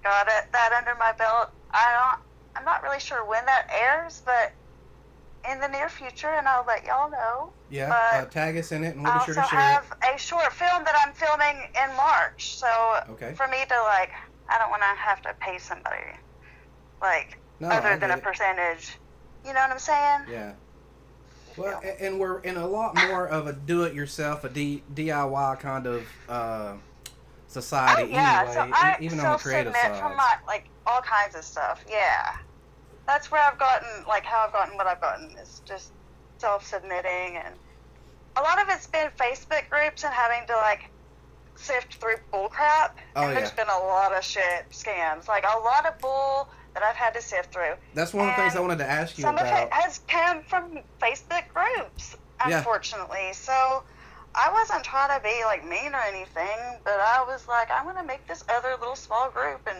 got 0.02 0.26
it, 0.28 0.44
that 0.52 0.72
under 0.76 0.94
my 0.98 1.12
belt. 1.18 1.50
I 1.72 1.86
don't. 1.92 2.27
I'm 2.58 2.64
not 2.64 2.82
really 2.82 3.00
sure 3.00 3.24
when 3.24 3.44
that 3.46 3.68
airs, 3.72 4.22
but 4.24 4.52
in 5.50 5.60
the 5.60 5.68
near 5.68 5.88
future, 5.88 6.28
and 6.28 6.48
I'll 6.48 6.64
let 6.66 6.84
y'all 6.84 7.10
know. 7.10 7.52
Yeah, 7.70 7.92
uh, 7.92 8.24
tag 8.24 8.56
us 8.56 8.72
in 8.72 8.82
it, 8.84 8.94
and 8.96 9.04
we'll 9.04 9.12
I 9.12 9.18
be 9.18 9.24
sure 9.24 9.34
to 9.34 9.42
share 9.44 9.58
I 9.58 9.74
also 9.76 9.86
have 10.02 10.14
a 10.14 10.18
short 10.18 10.52
film 10.52 10.84
that 10.84 10.94
I'm 11.06 11.12
filming 11.14 11.68
in 11.82 11.96
March. 11.96 12.56
So. 12.56 12.66
Okay. 13.10 13.32
for 13.34 13.46
me 13.48 13.58
to 13.68 13.82
like, 13.84 14.10
I 14.48 14.58
don't 14.58 14.70
want 14.70 14.82
to 14.82 14.88
have 14.98 15.22
to 15.22 15.34
pay 15.40 15.58
somebody, 15.58 15.96
like 17.00 17.38
No, 17.60 17.68
I 17.68 17.78
other 17.78 17.96
than 17.98 18.10
a 18.10 18.16
it. 18.16 18.22
percentage. 18.22 18.96
You 19.46 19.52
know 19.54 19.60
what 19.60 19.70
I'm 19.70 19.78
saying? 19.78 20.20
Yeah. 20.30 20.52
Well, 21.56 21.80
a- 21.84 22.02
and 22.02 22.18
we're 22.18 22.40
in 22.40 22.56
a 22.56 22.66
lot 22.66 22.94
more 22.96 23.26
of 23.28 23.46
a 23.46 23.52
do-it-yourself, 23.52 24.44
a 24.44 24.48
D- 24.48 24.82
DIY 24.94 25.60
kind 25.60 25.86
of 25.86 26.06
uh, 26.28 26.72
society 27.46 28.02
Oh 28.02 28.06
yeah, 28.06 28.40
anyway, 28.40 28.54
so 28.54 28.60
I 28.74 28.96
even 29.00 29.20
on 29.20 29.32
the 29.32 29.38
creative 29.38 29.74
side. 29.74 29.96
from 29.98 30.16
my 30.16 30.34
like 30.46 30.66
all 30.86 31.00
kinds 31.00 31.34
of 31.34 31.44
stuff. 31.44 31.84
Yeah, 31.88 32.36
that's 33.08 33.30
where 33.30 33.42
I've 33.42 33.58
gotten 33.58 33.88
like 34.06 34.24
how 34.24 34.44
I've 34.46 34.52
gotten 34.52 34.76
what 34.76 34.86
I've 34.86 35.00
gotten 35.00 35.30
is 35.38 35.62
just 35.64 35.92
self-submitting, 36.36 37.38
and 37.44 37.54
a 38.36 38.42
lot 38.42 38.60
of 38.60 38.68
it's 38.68 38.86
been 38.86 39.08
Facebook 39.18 39.68
groups 39.70 40.04
and 40.04 40.12
having 40.12 40.46
to 40.46 40.54
like 40.56 40.90
sift 41.56 41.94
through 41.94 42.16
bull 42.30 42.48
crap. 42.50 42.98
Oh, 43.16 43.26
and 43.26 43.36
There's 43.36 43.50
been 43.50 43.66
a 43.68 43.78
lot 43.78 44.14
of 44.14 44.22
shit 44.22 44.66
scams, 44.70 45.26
like 45.26 45.44
a 45.44 45.58
lot 45.58 45.86
of 45.86 45.98
bull 45.98 46.48
that 46.74 46.82
I've 46.82 46.96
had 46.96 47.14
to 47.14 47.22
sift 47.22 47.52
through. 47.52 47.74
That's 47.94 48.12
one 48.12 48.28
of 48.28 48.36
the 48.36 48.42
things 48.42 48.54
I 48.54 48.60
wanted 48.60 48.78
to 48.78 48.88
ask 48.88 49.16
you 49.16 49.22
Some 49.22 49.36
of 49.36 49.46
it 49.46 49.72
has 49.72 50.00
come 50.06 50.42
from 50.42 50.78
Facebook 51.00 51.44
groups, 51.52 52.14
unfortunately. 52.44 53.18
Yeah. 53.28 53.32
So 53.32 53.82
I 54.34 54.52
wasn't 54.52 54.84
trying 54.84 55.18
to 55.18 55.24
be 55.24 55.42
like 55.44 55.66
mean 55.66 55.94
or 55.94 56.02
anything, 56.02 56.78
but 56.84 57.00
I 57.00 57.24
was 57.26 57.48
like, 57.48 57.70
I'm 57.70 57.86
gonna 57.86 58.06
make 58.06 58.28
this 58.28 58.44
other 58.50 58.76
little 58.78 58.96
small 58.96 59.30
group 59.30 59.66
and, 59.66 59.78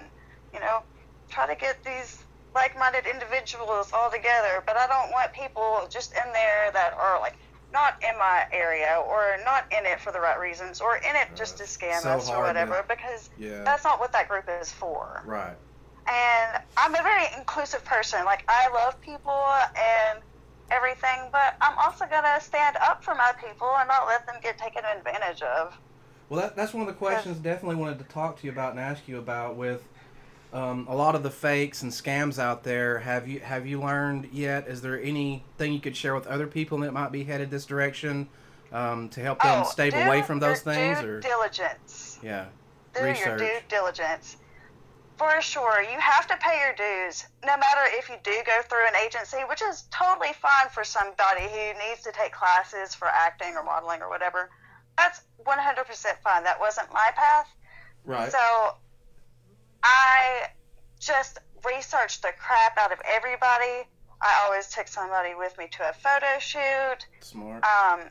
you 0.55 0.61
know, 0.61 0.81
try 1.29 1.47
to 1.47 1.55
get 1.55 1.85
these 1.85 2.25
like-minded 2.55 3.07
individuals 3.07 3.91
all 3.93 4.11
together. 4.11 4.63
But 4.67 4.77
I 4.77 4.87
don't 4.87 5.11
want 5.13 5.33
people 5.33 5.87
just 5.91 6.13
in 6.13 6.33
there 6.33 6.71
that 6.73 6.95
are 6.95 7.21
like 7.21 7.35
not 7.73 8.03
in 8.03 8.19
my 8.19 8.47
area 8.53 9.03
or 9.07 9.37
not 9.45 9.67
in 9.71 9.85
it 9.85 10.01
for 10.01 10.11
the 10.13 10.21
right 10.21 10.39
reasons 10.41 10.81
or 10.81 10.97
in 10.97 11.15
it 11.17 11.29
just 11.35 11.59
to 11.59 11.65
scam 11.65 12.01
so 12.01 12.11
us 12.11 12.29
or 12.29 12.37
hard 12.37 12.45
to- 12.57 12.61
whatever 12.61 12.85
because 12.89 13.29
yeah. 13.39 13.63
that's 13.63 13.85
not 13.85 14.01
what 14.01 14.11
that 14.13 14.27
group 14.29 14.49
is 14.61 14.73
for 14.73 15.23
Right. 15.27 15.55
and 16.07 16.63
I'm 16.79 16.95
a 16.95 17.03
very 17.03 17.27
inclusive 17.37 17.85
person. 17.85 18.25
Like 18.25 18.43
I 18.49 18.73
love 18.73 18.99
people 19.03 19.45
and 19.77 20.21
everything, 20.71 21.29
but 21.31 21.57
I'm 21.61 21.77
also 21.79 22.07
gonna 22.07 22.41
stand 22.41 22.77
up 22.81 23.05
for 23.05 23.15
my 23.15 23.33
people 23.39 23.69
and 23.79 23.87
not 23.89 24.07
let 24.07 24.27
them 24.27 24.37
get 24.43 24.57
taken 24.57 24.83
advantage 24.85 25.43
of. 25.43 25.77
Well, 26.29 26.41
that, 26.41 26.57
that's 26.57 26.73
one 26.75 26.83
of 26.83 26.87
the 26.89 26.95
questions 26.95 27.39
definitely 27.39 27.77
wanted 27.77 27.99
to 27.99 28.05
talk 28.05 28.39
to 28.41 28.47
you 28.47 28.53
about 28.53 28.73
and 28.73 28.81
ask 28.81 29.07
you 29.09 29.19
about 29.19 29.57
with 29.57 29.83
um, 30.53 30.87
a 30.89 30.95
lot 30.95 31.15
of 31.15 31.23
the 31.23 31.31
fakes 31.31 31.83
and 31.83 31.93
scams 31.93 32.39
out 32.39 32.65
there. 32.65 32.99
Have 33.01 33.29
you 33.29 33.41
have 33.41 33.67
you 33.67 33.81
learned 33.81 34.29
yet? 34.33 34.67
Is 34.69 34.81
there 34.81 35.01
anything 35.01 35.73
you 35.73 35.81
could 35.81 35.97
share 35.97 36.15
with 36.15 36.27
other 36.27 36.47
people 36.47 36.79
that 36.79 36.93
might 36.93 37.13
be 37.13 37.25
headed 37.25 37.51
this 37.51 37.67
direction 37.67 38.29
um, 38.73 39.09
to 39.11 39.21
help 39.21 39.43
them 39.43 39.65
stay 39.65 39.89
away 39.91 40.23
from 40.23 40.39
those 40.41 40.61
things? 40.61 41.01
Due 41.01 41.09
Or 41.09 41.21
diligence. 41.21 42.19
yeah, 42.23 42.47
Do 42.95 43.01
your 43.01 43.11
research. 43.11 43.39
due 43.41 43.59
diligence. 43.69 44.37
For 45.19 45.41
sure, 45.41 45.83
you 45.83 45.99
have 45.99 46.29
to 46.29 46.37
pay 46.37 46.61
your 46.65 46.75
dues, 46.75 47.25
no 47.45 47.57
matter 47.57 47.81
if 47.99 48.09
you 48.09 48.15
do 48.23 48.31
go 48.47 48.63
through 48.69 48.87
an 48.87 48.95
agency, 49.05 49.39
which 49.49 49.61
is 49.63 49.89
totally 49.91 50.33
fine 50.41 50.69
for 50.73 50.85
somebody 50.85 51.43
who 51.43 51.89
needs 51.89 52.03
to 52.05 52.13
take 52.13 52.31
classes 52.31 52.95
for 52.95 53.09
acting 53.09 53.55
or 53.57 53.65
modeling 53.65 54.01
or 54.01 54.09
whatever. 54.09 54.49
That's 54.97 55.23
100% 55.45 56.07
fine. 56.23 56.45
That 56.45 56.61
wasn't 56.61 56.93
my 56.93 57.11
path. 57.17 57.49
right. 58.05 58.31
So 58.31 58.39
I 59.83 60.47
just 61.01 61.39
researched 61.65 62.23
the 62.23 62.33
crap 62.39 62.77
out 62.79 62.93
of 62.93 62.99
everybody. 63.05 63.87
I 64.21 64.43
always 64.45 64.69
took 64.69 64.89
somebody 64.89 65.35
with 65.37 65.57
me 65.59 65.69
to 65.73 65.89
a 65.89 65.93
photo 65.93 66.39
shoot. 66.41 67.07
Smart. 67.21 67.65
Um, 67.65 68.11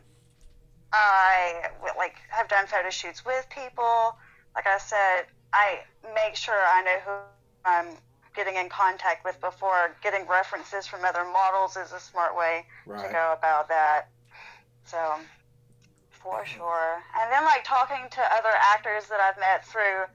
I 0.94 1.70
like 1.98 2.16
have 2.30 2.48
done 2.48 2.66
photo 2.68 2.90
shoots 2.90 3.26
with 3.26 3.46
people. 3.50 4.16
Like 4.56 4.68
I 4.68 4.78
said, 4.78 5.26
I 5.54 5.80
make 6.16 6.36
sure 6.36 6.56
I 6.56 6.82
know 6.84 7.00
who 7.06 7.12
I'm 7.66 7.88
getting 8.36 8.56
in 8.56 8.70
contact 8.70 9.26
with 9.26 9.40
before 9.42 9.96
getting 10.02 10.28
references 10.28 10.88
from 10.88 11.04
other 11.04 11.26
models 11.26 11.76
is 11.76 11.92
a 11.92 12.00
smart 12.00 12.38
way 12.38 12.66
Right. 12.86 13.06
to 13.08 13.12
go 13.12 13.36
about 13.38 13.68
that. 13.68 14.08
So, 14.86 15.20
for 16.10 16.46
sure. 16.46 17.02
And 17.20 17.32
then 17.32 17.44
like 17.44 17.64
talking 17.66 18.08
to 18.12 18.22
other 18.34 18.54
actors 18.74 19.08
that 19.10 19.20
I've 19.20 19.40
met 19.40 19.66
through 19.66 20.06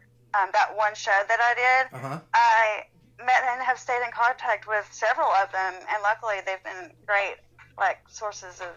um, 0.41 0.49
that 0.53 0.77
one 0.77 0.95
show 0.95 1.19
that 1.29 1.41
I 1.41 1.55
did, 1.55 1.97
Uh 1.97 2.09
huh. 2.09 2.21
I 2.35 2.85
met 3.19 3.43
and 3.53 3.63
have 3.63 3.79
stayed 3.79 4.03
in 4.05 4.11
contact 4.13 4.67
with 4.67 4.87
several 4.91 5.29
of 5.29 5.51
them, 5.53 5.75
and 5.75 6.03
luckily 6.03 6.37
they've 6.47 6.63
been 6.65 6.91
great 7.07 7.37
like 7.79 7.99
sources 8.09 8.61
of 8.61 8.69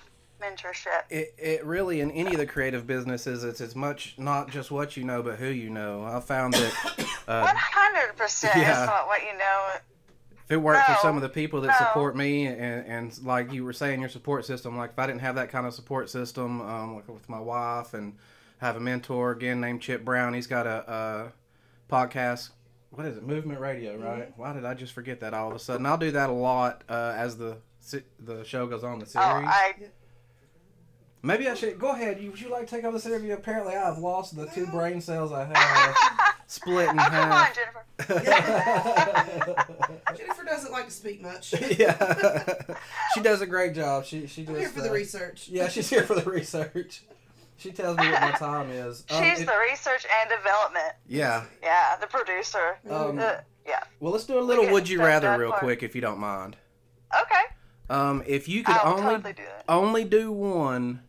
mentorship. 0.42 1.04
It, 1.10 1.34
it 1.38 1.66
really 1.66 2.02
in 2.02 2.12
any 2.12 2.32
of 2.32 2.38
the 2.38 2.46
creative 2.46 2.86
businesses 2.86 3.44
it's 3.44 3.62
as 3.62 3.76
much 3.76 4.16
not 4.18 4.50
just 4.50 4.72
what 4.72 4.98
you 4.98 5.04
know 5.04 5.24
but 5.24 5.40
who 5.40 5.48
you 5.48 5.70
know 5.70 6.04
i 6.04 6.20
found 6.20 6.54
that 6.54 6.74
uh, 7.28 7.42
One 7.42 7.56
hundred 7.56 8.16
percent 8.18 8.56
is 8.58 8.68
not 8.68 9.08
what 9.08 9.22
you 9.22 9.38
know. 9.38 9.70
if 9.76 10.52
it 10.52 10.58
weren't 10.58 10.86
for 10.86 10.98
some 11.02 11.16
of 11.16 11.22
the 11.22 11.30
people 11.30 11.62
that 11.62 11.68
no. 11.80 11.88
support 11.88 12.16
me 12.16 12.48
and, 12.48 12.86
and 12.86 13.24
like 13.24 13.54
you 13.54 13.64
were 13.64 13.74
saying 13.74 14.02
your 14.02 14.10
support 14.10 14.46
system 14.46 14.78
like 14.78 14.92
if 14.92 15.00
i 15.00 15.08
didn't 15.08 15.22
have 15.22 15.36
that 15.36 15.50
kind 15.50 15.66
of 15.66 15.74
support 15.74 16.10
system 16.10 16.62
um, 16.62 16.96
like 16.96 17.08
with 17.08 17.30
my 17.30 17.40
wife 17.40 17.94
and 17.94 18.16
have 18.58 18.76
a 18.76 18.80
mentor 18.80 19.32
again 19.32 19.62
named 19.62 19.82
chip 19.82 20.04
brown 20.04 20.34
he's 20.34 20.48
got 20.48 20.68
a, 20.68 20.92
a 20.92 21.32
podcast 21.90 22.50
what 22.92 23.06
is 23.06 23.18
it 23.18 23.24
movement 23.24 23.60
radio 23.60 23.98
right 23.98 24.34
why 24.38 24.54
did 24.54 24.66
i 24.66 24.74
just 24.74 24.94
forget 24.94 25.20
that 25.20 25.34
all 25.34 25.50
of 25.50 25.56
a 25.56 25.60
sudden 25.60 25.86
i'll 25.86 25.98
do 25.98 26.12
that 26.12 26.30
a 26.30 26.34
lot 26.34 26.84
uh, 26.90 27.14
as 27.16 27.38
the 27.38 27.58
the 28.20 28.44
show 28.44 28.66
goes 28.66 28.84
on 28.84 28.98
the 29.00 29.06
series 29.06 29.28
Oh, 29.28 29.46
I 29.46 29.74
Maybe 31.26 31.50
I 31.50 31.56
should 31.56 31.80
go 31.80 31.90
ahead. 31.90 32.22
You, 32.22 32.30
would 32.30 32.40
you 32.40 32.50
like 32.52 32.68
to 32.68 32.76
take 32.76 32.86
over 32.86 32.98
this 32.98 33.08
interview? 33.08 33.34
Apparently, 33.34 33.76
I've 33.76 33.98
lost 33.98 34.36
the 34.36 34.46
two 34.46 34.68
brain 34.68 35.02
cells 35.02 35.32
I 35.32 35.46
have. 35.46 35.96
Split 36.48 36.88
in 36.88 37.00
oh 37.00 37.04
come 37.04 37.32
on, 37.32 37.32
half. 37.32 37.56
Jennifer. 37.56 37.84
Jennifer 40.16 40.44
doesn't 40.44 40.72
like 40.72 40.86
to 40.86 40.92
speak 40.92 41.24
much. 41.24 41.56
yeah, 41.80 42.54
she 43.16 43.22
does 43.22 43.42
a 43.42 43.48
great 43.48 43.74
job. 43.74 44.06
She 44.06 44.28
she 44.28 44.46
I'm 44.48 44.54
here 44.54 44.70
for 44.70 44.82
the 44.82 44.92
uh, 44.92 44.94
research. 44.94 45.48
Yeah, 45.50 45.68
she's 45.68 45.90
here 45.90 46.04
for 46.04 46.14
the 46.14 46.30
research. 46.30 47.02
She 47.58 47.72
tells 47.72 47.98
me 47.98 48.12
what 48.12 48.22
my 48.22 48.32
time 48.32 48.70
is. 48.70 49.06
Um, 49.12 49.24
She's 49.24 49.42
it- 49.42 49.46
the 49.46 49.58
research 49.70 50.06
and 50.22 50.30
development. 50.30 50.94
yeah. 51.08 51.46
Yeah, 51.64 51.96
the 51.98 52.08
producer. 52.08 52.78
Um, 52.90 53.18
Uh, 53.20 53.36
yeah. 53.66 53.84
Well, 54.00 54.12
let's 54.12 54.26
do 54.26 54.38
a 54.38 54.42
little 54.42 54.70
would 54.72 54.88
you 54.90 55.00
rather 55.02 55.38
real 55.38 55.52
for- 55.52 55.60
quick, 55.60 55.82
if 55.84 55.96
you 55.96 56.02
don't 56.02 56.20
mind. 56.20 56.58
Okay. 57.22 57.44
Um, 57.90 58.24
if 58.26 58.48
you 58.50 58.64
could 58.64 58.76
I'll 58.76 58.94
only 58.98 59.14
totally 59.16 59.34
do 59.34 59.44
only 59.70 60.04
do 60.06 60.32
one, 60.32 61.02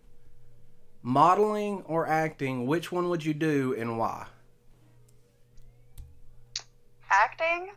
modeling 1.03 1.83
or 1.87 2.07
acting, 2.07 2.67
which 2.67 2.93
one 2.93 3.09
would 3.09 3.25
you 3.25 3.33
do 3.35 3.75
and 3.79 3.99
why? 3.99 4.27
Acting, 7.11 7.71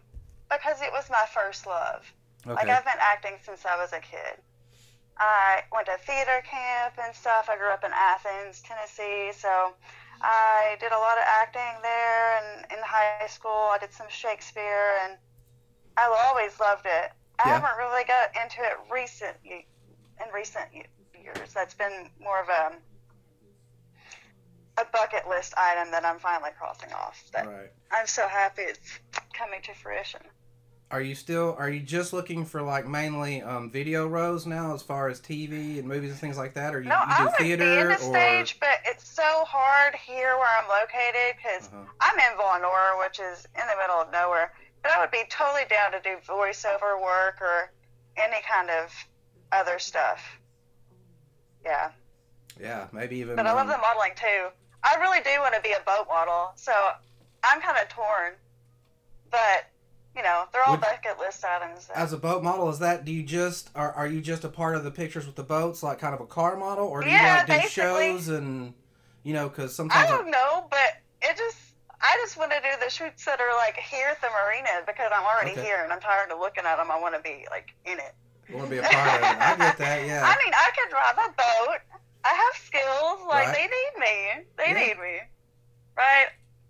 because 0.50 0.82
it 0.82 0.92
was 0.92 1.10
my 1.10 1.26
first 1.34 1.66
love. 1.68 2.04
Like 2.46 2.68
I've 2.70 2.84
been 2.86 2.94
acting 3.00 3.34
since 3.44 3.66
I 3.66 3.78
was 3.78 3.94
a 3.94 4.00
kid. 4.00 4.42
I 5.20 5.64
went 5.72 5.88
to 5.88 5.98
theater 5.98 6.42
camp 6.50 6.96
and 7.04 7.14
stuff. 7.14 7.50
I 7.50 7.58
grew 7.58 7.70
up 7.70 7.84
in 7.84 7.92
Athens, 7.94 8.62
Tennessee, 8.62 9.32
so 9.34 9.74
I 10.22 10.78
did 10.80 10.92
a 10.92 10.98
lot 10.98 11.18
of 11.18 11.24
acting 11.28 11.82
there. 11.82 12.38
And 12.40 12.72
in 12.72 12.78
high 12.84 13.28
school, 13.28 13.70
I 13.72 13.78
did 13.80 13.92
some 13.94 14.08
Shakespeare, 14.10 14.98
and 15.04 15.18
I 15.98 16.08
always 16.30 16.60
loved 16.60 16.86
it. 16.86 17.12
I 17.40 17.48
Yeah. 17.48 17.60
haven't 17.60 17.78
really 17.78 18.04
got 18.06 18.36
into 18.36 18.62
it 18.64 18.78
recent 18.90 19.38
in 19.44 20.32
recent 20.34 20.74
years. 21.14 21.54
That's 21.54 21.74
been 21.74 22.10
more 22.20 22.40
of 22.42 22.50
a 22.50 22.82
a 24.78 24.86
bucket 24.94 25.28
list 25.28 25.54
item 25.58 25.92
that 25.92 26.06
I'm 26.06 26.20
finally 26.20 26.52
crossing 26.58 26.94
off. 26.94 27.22
That 27.34 27.46
Right. 27.48 27.70
I'm 27.92 28.08
so 28.08 28.28
happy 28.28 28.62
it's 28.62 29.00
coming 29.34 29.62
to 29.64 29.74
fruition. 29.74 30.22
Are 30.92 31.02
you 31.02 31.14
still? 31.14 31.56
Are 31.60 31.70
you 31.70 31.82
just 31.82 32.14
looking 32.14 32.46
for 32.46 32.64
like 32.64 32.88
mainly 32.88 33.44
um, 33.44 33.70
video 33.70 34.08
roles 34.08 34.48
now, 34.48 34.74
as 34.74 34.82
far 34.82 35.08
as 35.08 35.22
TV 35.22 35.78
and 35.78 35.88
movies 35.88 36.10
and 36.10 36.20
things 36.20 36.36
like 36.38 36.56
that, 36.56 36.74
or 36.74 36.82
you, 36.82 36.90
No, 36.90 36.96
you 36.96 37.02
I 37.06 37.18
do 37.20 37.24
would 37.26 37.34
theater 37.36 37.64
be 37.64 37.80
in 37.82 37.88
the 37.90 37.94
or? 37.94 37.98
stage, 37.98 38.60
but 38.60 38.80
it's 38.86 39.08
so 39.08 39.44
hard 39.46 39.94
here 39.94 40.36
where 40.38 40.48
I'm 40.60 40.68
located 40.68 41.38
because 41.38 41.68
Uh-huh. 41.68 41.86
I'm 42.02 42.18
in 42.18 42.38
Vonore, 42.40 42.98
which 43.06 43.20
is 43.20 43.46
in 43.54 43.68
the 43.68 43.76
middle 43.80 44.02
of 44.02 44.12
nowhere. 44.12 44.52
But 44.82 44.92
I 44.94 45.00
would 45.00 45.12
be 45.12 45.24
totally 45.30 45.66
down 45.70 45.92
to 45.92 46.00
do 46.02 46.18
voiceover 46.28 47.00
work 47.00 47.38
or 47.40 47.72
any 48.18 48.42
kind 48.50 48.72
of 48.72 48.92
other 49.52 49.78
stuff. 49.78 50.24
Yeah, 51.64 51.92
Yeah, 52.60 52.88
maybe 52.92 53.18
even. 53.18 53.36
but 53.36 53.46
I 53.46 53.54
love 53.54 53.68
the 53.68 53.78
modeling 53.78 54.14
too. 54.16 54.48
I 54.84 54.96
really 54.96 55.22
do 55.22 55.30
want 55.40 55.54
to 55.54 55.62
be 55.62 55.74
a 55.74 55.82
boat 55.86 56.08
model, 56.08 56.54
so 56.56 56.72
I'm 57.44 57.62
kind 57.62 57.78
of 57.78 57.90
torn. 57.90 58.34
But 59.30 59.69
you 60.16 60.24
know, 60.24 60.46
they're 60.52 60.64
all 60.64 60.72
Would- 60.74 60.82
bucket 60.82 61.20
list 61.20 61.44
items. 61.46 61.88
that- 61.88 61.98
As 61.98 62.14
a 62.14 62.18
boat 62.18 62.44
model, 62.44 62.70
is 62.70 62.80
that 62.80 63.06
do 63.06 63.12
you 63.12 63.24
just 63.24 63.70
are, 63.76 63.92
are 63.94 64.08
you 64.08 64.22
just 64.22 64.44
a 64.44 64.50
part 64.50 64.76
of 64.76 64.84
the 64.84 64.92
pictures 64.92 65.26
with 65.26 65.36
the 65.36 65.44
boats, 65.44 65.84
like 65.84 66.00
kind 66.00 66.14
of 66.14 66.22
a 66.22 66.26
car 66.26 66.56
model, 66.58 66.88
or 66.88 67.02
do 67.04 67.10
you 67.10 67.18
like 67.18 67.46
do 67.48 67.60
shows 67.70 68.28
and 68.28 68.74
you 69.24 69.34
know 69.34 69.48
because 69.50 69.76
sometimes 69.76 70.10
I 70.10 70.18
don't 70.18 70.32
know, 70.32 70.68
but 70.70 70.98
it 71.22 71.38
just 71.38 71.58
I 72.02 72.16
just 72.24 72.38
want 72.38 72.52
to 72.52 72.60
do 72.60 72.70
the 72.84 72.90
shoots 72.90 73.26
that 73.26 73.40
are 73.42 73.56
like 73.58 73.76
here 73.78 74.08
at 74.08 74.22
the 74.22 74.30
marina 74.30 74.82
because 74.88 75.12
I'm 75.14 75.26
already 75.26 75.52
Okay. 75.52 75.64
here 75.64 75.84
and 75.84 75.92
I'm 75.92 76.00
tired 76.00 76.32
of 76.32 76.40
looking 76.40 76.64
at 76.66 76.78
them. 76.78 76.90
I 76.92 77.00
want 77.00 77.14
to 77.16 77.22
be 77.22 77.46
like 77.52 77.70
in 77.86 78.00
it. 78.00 78.16
I 78.50 78.56
want 78.56 78.66
to 78.68 78.72
be 78.72 78.78
a 78.80 78.82
part 78.84 78.96
of 78.96 79.22
it. 79.22 79.38
I 79.38 79.56
get 79.58 79.78
that. 79.78 80.06
Yeah. 80.08 80.24
I 80.26 80.36
mean, 80.44 80.54
I 80.56 80.70
can 80.76 80.90
drive 80.90 81.18
a 81.18 81.30
boat. 81.38 81.80
I 82.26 82.30
have 82.34 82.64
skills. 82.64 83.28
Like 83.28 83.48
Right. 83.48 83.56
they 83.56 83.68
need 83.68 84.00
me. 84.00 84.46
They 84.58 84.68
Yeah. 84.72 84.88
need 84.88 84.98
me. 85.00 85.20
Right? 85.98 86.28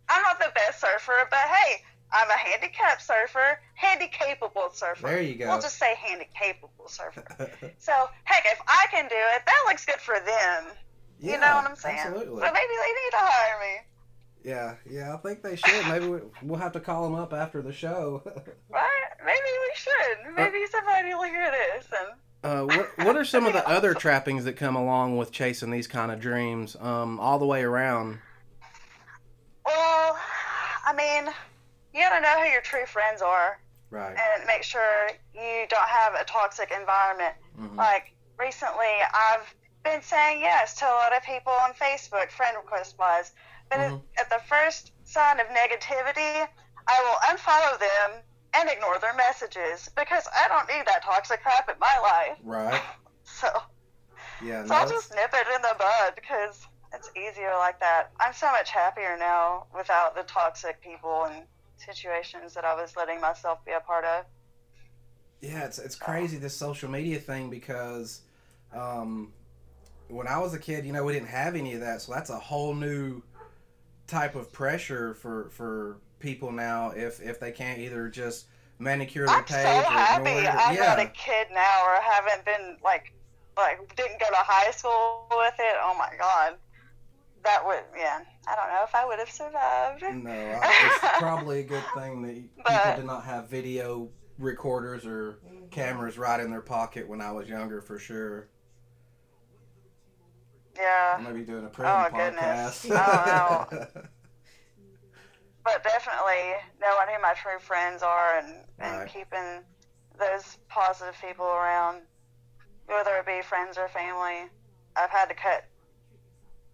I'm 0.10 0.22
not 0.24 0.40
the 0.40 0.52
best 0.56 0.82
surfer, 0.82 1.28
but 1.30 1.40
hey, 1.40 1.84
I'm 2.12 2.30
a 2.30 2.34
handicapped 2.38 3.02
surfer, 3.04 3.60
handy 3.76 4.08
capable 4.12 4.70
surfer. 4.74 5.08
There 5.08 5.22
you 5.22 5.36
go. 5.36 5.48
We'll 5.50 5.62
just 5.62 5.78
say 5.78 5.94
handy 5.96 6.28
capable 6.38 6.88
surfer. 6.88 7.24
So 7.78 7.94
heck, 8.24 8.44
if 8.46 8.60
I 8.68 8.86
can 8.92 9.06
do 9.08 9.16
it, 9.36 9.44
that 9.46 9.64
looks 9.68 9.86
good 9.86 10.00
for 10.00 10.16
them. 10.20 10.66
you 11.20 11.34
know 11.34 11.56
what 11.56 11.70
I'm 11.70 11.76
saying? 11.76 11.98
Absolutely. 12.00 12.42
So 12.42 12.52
maybe 12.54 12.74
they 12.82 12.92
need 12.92 13.12
to 13.12 13.18
hire 13.18 13.60
me. 13.60 13.76
Yeah, 14.44 14.76
yeah. 14.90 15.14
I 15.14 15.18
think 15.18 15.44
they 15.44 15.56
should. 15.58 15.88
Maybe 15.88 16.08
we, 16.08 16.20
we'll 16.42 16.60
have 16.60 16.72
to 16.72 16.80
call 16.80 17.04
them 17.04 17.14
up 17.16 17.34
after 17.34 17.62
the 17.62 17.74
show. 17.74 18.24
Right? 18.70 18.90
Maybe 19.26 19.40
we 19.40 19.72
should. 19.76 20.36
Maybe 20.36 20.66
somebody 20.72 21.14
will 21.14 21.24
hear 21.24 21.52
this 21.52 21.88
and 22.00 22.10
Uh, 22.42 22.66
what 22.76 23.06
what 23.06 23.18
are 23.18 23.26
some 23.26 23.46
of 23.46 23.52
the 23.54 23.68
other 23.78 23.94
trappings 23.94 24.46
that 24.46 24.54
come 24.56 24.76
along 24.78 25.18
with 25.18 25.32
chasing 25.32 25.72
these 25.72 25.88
kind 25.88 26.10
of 26.12 26.20
dreams, 26.22 26.76
um, 26.80 27.20
all 27.20 27.38
the 27.38 27.46
way 27.46 27.64
around? 27.64 28.20
well, 29.66 30.18
I 30.86 30.94
mean, 30.96 31.34
you 31.94 32.02
gotta 32.02 32.22
know 32.22 32.42
who 32.42 32.50
your 32.50 32.62
true 32.62 32.86
friends 32.86 33.22
are 33.22 33.60
Right. 33.92 34.16
and 34.18 34.46
make 34.46 34.64
sure 34.64 35.10
you 35.34 35.66
don't 35.68 35.90
have 35.90 36.14
a 36.16 36.24
toxic 36.26 36.72
environment. 36.72 37.36
Mhm. 37.58 37.76
Like 37.76 38.14
recently, 38.38 39.02
I've 39.14 39.54
been 39.84 40.02
saying 40.02 40.42
yes 40.42 40.76
to 40.76 40.86
a 40.86 40.94
lot 40.94 41.16
of 41.16 41.24
people 41.24 41.54
on 41.54 41.74
Facebook, 41.74 42.30
friend 42.32 42.56
request 42.58 42.98
wise, 43.00 43.32
but 43.70 43.80
at- 43.80 43.92
Mhm. 43.92 44.04
at 44.18 44.30
the 44.30 44.40
first 44.48 44.92
sign 45.06 45.40
of 45.40 45.48
negativity, 45.48 46.48
I 46.88 47.02
will 47.02 47.36
unfollow 47.36 47.80
them 47.80 48.24
and 48.54 48.70
ignore 48.70 48.98
their 49.00 49.14
messages 49.14 49.90
because 49.90 50.28
I 50.28 50.48
don't 50.48 50.68
need 50.68 50.86
that 50.88 51.04
toxic 51.04 51.42
crap 51.42 51.70
in 51.70 51.78
my 51.80 51.98
life. 52.00 52.38
Right. 52.44 52.82
So. 53.24 53.48
Yeah. 54.42 54.64
So 54.64 54.70
no, 54.70 54.76
I'll 54.76 54.90
just 54.90 55.14
nip 55.14 55.32
it 55.34 55.48
in 55.56 55.62
the 55.62 55.76
bud 55.78 56.16
because 56.16 56.66
it's 56.94 57.10
easier 57.16 57.56
like 57.58 57.80
that. 57.80 58.12
I'm 58.20 58.34
so 58.34 58.52
much 58.52 58.72
happier 58.72 59.18
now 59.18 59.68
without 59.74 60.16
the 60.16 60.24
toxic 60.24 60.82
people 60.82 61.26
and 61.26 61.48
situations 61.80 62.54
that 62.54 62.66
I 62.66 62.80
was 62.80 62.96
letting 62.96 63.22
myself 63.22 63.64
be 63.66 63.72
a 63.72 63.80
part 63.80 64.06
of. 64.06 64.26
Yeah, 65.42 65.66
it's 65.66 65.80
it's 65.80 65.96
crazy 65.96 66.38
this 66.38 66.56
social 66.56 66.90
media 66.90 67.20
thing 67.20 67.50
because 67.50 68.22
um, 68.74 69.32
when 70.10 70.28
I 70.28 70.38
was 70.40 70.54
a 70.54 70.60
kid, 70.60 70.86
you 70.86 70.92
know, 70.92 71.04
we 71.04 71.14
didn't 71.14 71.30
have 71.30 71.56
any 71.56 71.74
of 71.74 71.82
that, 71.82 72.02
so 72.02 72.14
that's 72.14 72.30
a 72.30 72.40
whole 72.40 72.74
new 72.74 73.22
type 74.08 74.36
of 74.36 74.52
pressure 74.52 75.14
for 75.14 75.50
for 75.52 75.98
people 76.20 76.52
now 76.52 76.92
if 76.92 77.22
if 77.22 77.40
they 77.40 77.52
can't 77.52 77.80
either 77.80 78.10
just 78.10 78.48
manicure 78.80 79.26
their 79.26 79.36
I'm 79.36 79.44
page 79.44 79.64
so 79.64 79.80
or 79.80 79.84
happy 79.84 80.30
it. 80.30 80.54
I'm 80.54 80.76
yeah. 80.76 80.96
not 80.96 81.00
a 81.00 81.08
kid 81.08 81.48
now 81.54 81.86
or 81.86 82.02
haven't 82.02 82.46
been 82.46 82.78
like 82.84 83.14
like 83.56 83.96
didn't 83.96 84.20
go 84.20 84.28
to 84.28 84.36
high 84.36 84.72
school 84.72 85.28
with 85.32 85.56
it. 85.60 85.76
Oh 85.82 85.96
my 85.98 86.12
god. 86.18 86.56
That 87.44 87.66
would 87.66 87.84
yeah. 87.98 88.20
I 88.48 88.56
don't 88.56 88.68
know 88.70 88.84
if 88.84 88.94
I 88.96 89.06
would 89.06 89.20
have 89.20 89.30
survived. 89.32 90.02
No, 90.02 90.60
it's 90.64 91.18
probably 91.20 91.60
a 91.62 91.64
good 91.64 91.84
thing 91.96 92.22
that 92.24 92.66
people 92.66 92.96
did 92.96 93.06
not 93.06 93.24
have 93.26 93.48
video 93.48 94.10
recorders 94.38 95.06
or 95.06 95.40
cameras 95.72 96.18
right 96.18 96.40
in 96.40 96.50
their 96.50 96.62
pocket 96.62 97.08
when 97.08 97.22
I 97.22 97.32
was 97.32 97.48
younger, 97.48 97.82
for 97.82 98.00
sure. 98.00 98.50
Yeah. 100.78 101.18
I 101.18 101.22
may 101.22 101.34
be 101.34 101.44
doing 101.46 101.64
a 101.66 101.68
oh, 101.68 101.70
prison 101.70 101.92
Oh, 101.92 102.10
podcast. 102.10 102.84
goodness. 102.84 102.86
Oh, 105.66 105.72
but 105.72 105.84
definitely 105.84 106.54
knowing 106.82 107.08
who 107.14 107.22
my 107.22 107.34
true 107.34 107.60
friends 107.60 108.02
are 108.02 108.38
and, 108.40 108.64
and 108.80 109.00
Right. 109.00 109.08
keeping 109.10 109.62
those 110.18 110.58
positive 110.68 111.16
people 111.22 111.46
around, 111.46 112.02
whether 112.88 113.16
it 113.18 113.26
be 113.26 113.42
friends 113.44 113.78
or 113.78 113.88
family. 113.90 114.50
I've 114.96 115.10
had 115.12 115.28
to 115.30 115.36
cut 115.36 115.66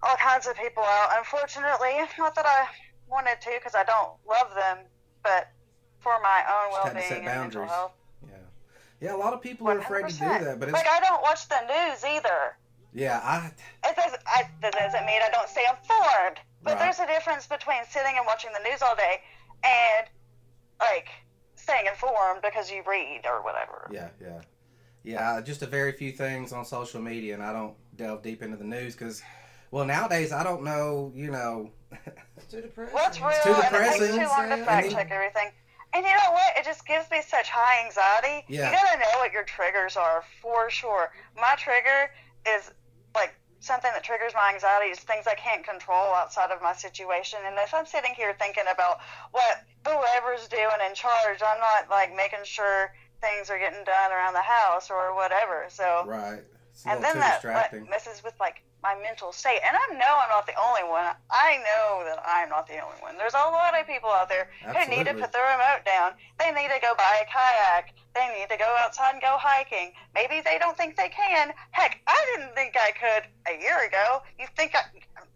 all 0.06 0.16
kinds 0.18 0.48
of 0.48 0.56
people 0.56 0.84
out. 0.84 1.10
Unfortunately, 1.18 1.94
not 2.18 2.36
that 2.36 2.46
I 2.46 2.68
wanted 3.08 3.42
to, 3.42 3.50
because 3.58 3.76
I 3.76 3.84
don't 3.84 4.12
love 4.28 4.54
them, 4.56 4.86
but 5.24 5.50
for 6.00 6.14
my 6.22 6.44
own 6.48 6.72
Just 6.72 6.84
had 6.84 6.90
to 6.90 6.96
well-being 6.96 7.08
set 7.10 7.18
and 7.18 7.42
mental 7.54 7.66
health. 7.66 7.92
Yeah. 8.28 8.36
Yeah, 9.02 9.16
a 9.16 9.18
lot 9.18 9.34
of 9.34 9.42
people 9.42 9.68
are 9.68 9.80
afraid 9.80 10.08
to 10.08 10.14
do 10.14 10.26
that, 10.26 10.60
but 10.60 10.70
it's 10.70 10.74
like 10.74 10.88
I 10.88 11.00
don't 11.00 11.22
watch 11.22 11.48
the 11.50 11.60
news 11.68 12.04
either. 12.06 12.56
yeah, 12.94 13.20
I 13.24 13.52
It 13.90 13.96
doesn't. 13.96 14.22
I, 14.28 14.44
that 14.62 14.74
doesn't 14.74 15.06
mean 15.06 15.22
I 15.22 15.30
don't 15.32 15.50
stay 15.50 15.66
informed. 15.70 16.40
But 16.62 16.76
Right. 16.76 16.80
there's 16.80 17.00
a 17.00 17.06
difference 17.08 17.46
between 17.48 17.84
sitting 17.90 18.14
and 18.18 18.26
watching 18.26 18.50
the 18.54 18.68
news 18.68 18.82
all 18.82 18.96
day 18.96 19.22
and 19.64 20.08
like 20.80 21.10
staying 21.56 21.86
informed 21.88 22.42
because 22.42 22.72
you 22.72 22.84
read 22.88 23.22
or 23.26 23.42
whatever. 23.44 23.88
yeah, 23.92 24.10
yeah. 24.22 24.42
Yeah, 25.04 25.42
just 25.42 25.62
a 25.62 25.68
very 25.68 25.92
few 25.92 26.12
things 26.12 26.52
on 26.52 26.66
social 26.66 27.00
media 27.02 27.36
and 27.36 27.44
I 27.44 27.54
don't 27.54 27.76
delve 27.96 28.24
deep 28.24 28.42
into 28.42 28.58
the 28.58 28.64
news 28.64 28.96
cuz 28.96 29.22
well, 29.76 29.84
nowadays 29.84 30.32
I 30.32 30.42
don't 30.42 30.64
know, 30.64 31.12
you 31.14 31.30
know, 31.30 31.70
It's 32.38 32.46
too 32.50 32.62
depressing. 32.62 32.94
What's 32.94 33.20
real 33.20 33.32
too 33.44 33.50
and 33.52 33.76
it 33.76 33.78
takes 33.78 34.00
depressing. 34.00 34.20
too 34.20 34.26
long 34.26 34.48
to 34.48 34.64
fact 34.64 34.90
check 34.90 35.12
everything. 35.12 35.52
And 35.94 36.06
you 36.06 36.14
know 36.14 36.32
what? 36.32 36.56
It 36.58 36.64
just 36.64 36.88
gives 36.88 37.12
me 37.12 37.20
such 37.22 37.50
high 37.50 37.84
anxiety. 37.84 38.46
Yeah. 38.48 38.72
You 38.72 38.78
gotta 38.78 39.00
know 39.00 39.20
what 39.20 39.34
your 39.34 39.44
triggers 39.44 39.98
are 39.98 40.24
for 40.42 40.70
sure. 40.70 41.12
My 41.36 41.56
trigger 41.58 42.10
is 42.48 42.72
like 43.14 43.36
something 43.60 43.92
that 43.94 44.02
triggers 44.02 44.32
my 44.34 44.54
anxiety 44.54 44.92
is 44.92 45.00
things 45.00 45.28
I 45.28 45.36
can't 45.36 45.68
control 45.68 46.16
outside 46.16 46.52
of 46.52 46.62
my 46.62 46.72
situation. 46.72 47.40
And 47.46 47.58
if 47.60 47.74
I'm 47.74 47.86
sitting 47.86 48.14
here 48.16 48.34
thinking 48.40 48.72
about 48.72 49.00
what 49.32 49.60
whoever's 49.84 50.48
doing 50.48 50.80
in 50.88 50.96
charge, 50.96 51.44
I'm 51.46 51.60
not 51.60 51.90
like 51.90 52.16
making 52.16 52.46
sure 52.46 52.94
things 53.20 53.50
are 53.50 53.60
getting 53.60 53.84
done 53.84 54.12
around 54.14 54.36
the 54.36 54.48
house 54.48 54.90
or 54.90 55.14
whatever. 55.16 55.66
So 55.68 56.06
right. 56.08 56.44
And 56.86 57.04
then 57.04 57.20
that 57.20 57.44
like, 57.44 57.90
messes 57.90 58.24
with 58.24 58.34
like 58.40 58.62
my 58.84 58.94
mental 59.02 59.32
state. 59.32 59.62
And 59.66 59.74
I 59.74 59.98
know 59.98 60.14
I'm 60.22 60.30
not 60.30 60.46
the 60.46 60.54
only 60.60 60.84
one. 60.86 61.16
I 61.32 61.58
know 61.64 62.04
that 62.06 62.22
I'm 62.22 62.50
not 62.50 62.68
the 62.68 62.78
only 62.78 63.00
one. 63.02 63.18
There's 63.18 63.34
a 63.34 63.50
lot 63.50 63.74
of 63.80 63.88
people 63.88 64.10
out 64.10 64.30
there 64.30 64.50
who 64.62 64.78
need 64.90 65.08
to 65.08 65.14
put 65.14 65.32
the 65.32 65.42
remote 65.42 65.82
down. 65.86 66.14
They 66.38 66.52
need 66.52 66.70
to 66.70 66.80
go 66.82 66.94
buy 66.98 67.24
a 67.24 67.26
kayak. 67.26 67.96
They 68.14 68.28
need 68.38 68.50
to 68.50 68.58
go 68.58 68.70
outside 68.80 69.14
and 69.14 69.22
go 69.22 69.38
hiking. 69.40 69.92
Maybe 70.14 70.42
they 70.44 70.60
don't 70.60 70.78
think 70.78 70.98
they 70.98 71.10
can. 71.10 71.54
Heck, 71.72 72.02
I 72.06 72.20
didn't 72.36 72.54
think 72.54 72.76
I 72.78 72.92
could 72.92 73.26
a 73.50 73.60
year 73.60 73.88
ago. 73.88 74.22
You 74.38 74.46
think 74.56 74.76
I, 74.76 74.86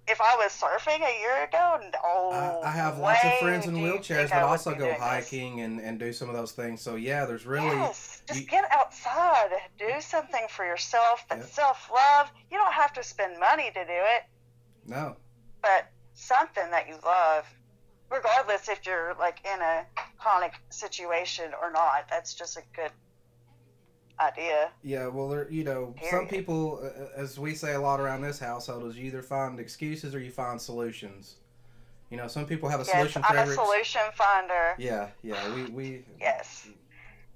if 0.09 0.19
I 0.21 0.35
was 0.35 0.51
surfing 0.51 1.01
a 1.01 1.19
year 1.19 1.43
ago? 1.43 1.79
Oh, 2.03 2.61
I, 2.63 2.67
I 2.67 2.71
have 2.71 2.97
lots 2.97 3.23
of 3.23 3.37
friends 3.39 3.67
in 3.67 3.75
wheelchairs 3.75 4.29
that 4.29 4.33
I 4.33 4.41
also 4.41 4.73
go 4.73 4.85
this? 4.85 4.99
hiking 4.99 5.61
and, 5.61 5.79
and 5.79 5.99
do 5.99 6.11
some 6.11 6.29
of 6.29 6.35
those 6.35 6.51
things. 6.51 6.81
So 6.81 6.95
yeah, 6.95 7.25
there's 7.25 7.45
really 7.45 7.67
Yes, 7.67 8.21
just 8.27 8.41
you- 8.41 8.45
get 8.47 8.65
outside. 8.71 9.49
Do 9.77 9.89
something 9.99 10.45
for 10.49 10.65
yourself. 10.65 11.25
That's 11.29 11.47
Yeah. 11.47 11.63
self 11.65 11.89
love. 11.93 12.31
You 12.51 12.57
don't 12.57 12.73
have 12.73 12.93
to 12.93 13.03
spend 13.03 13.39
money 13.39 13.69
to 13.71 13.85
do 13.85 13.91
it, 14.15 14.23
no. 14.87 15.15
but 15.61 15.89
something 16.13 16.69
that 16.71 16.87
you 16.87 16.95
love, 17.05 17.45
regardless 18.09 18.67
if 18.69 18.85
you're 18.85 19.15
like 19.19 19.39
in 19.45 19.61
a 19.61 19.85
chronic 20.17 20.53
situation 20.69 21.51
or 21.61 21.71
not. 21.71 22.07
That's 22.09 22.33
just 22.33 22.57
a 22.57 22.61
good 22.75 22.91
idea. 24.19 24.69
Yeah, 24.83 25.07
well, 25.07 25.29
there, 25.29 25.49
you 25.49 25.63
know, 25.63 25.95
some 26.09 26.27
people, 26.27 26.81
uh, 26.83 27.19
as 27.19 27.39
we 27.39 27.55
say 27.55 27.73
a 27.73 27.79
lot 27.81 27.99
around 27.99 28.21
this 28.21 28.39
household, 28.39 28.85
is 28.85 28.97
you 28.97 29.05
either 29.05 29.21
find 29.21 29.59
excuses 29.59 30.13
or 30.15 30.19
you 30.19 30.31
find 30.31 30.59
solutions. 30.61 31.35
You 32.09 32.17
know, 32.17 32.27
some 32.27 32.45
people 32.45 32.69
have 32.69 32.81
a 32.81 32.85
Yes, 32.85 32.95
solution 32.95 33.21
for 33.23 33.37
I'm 33.37 33.47
a 33.47 33.53
solution 33.53 34.01
finder. 34.13 34.75
Yeah, 34.77 35.09
yeah, 35.21 35.53
we 35.53 35.63
we. 35.65 36.05
Yes. 36.19 36.67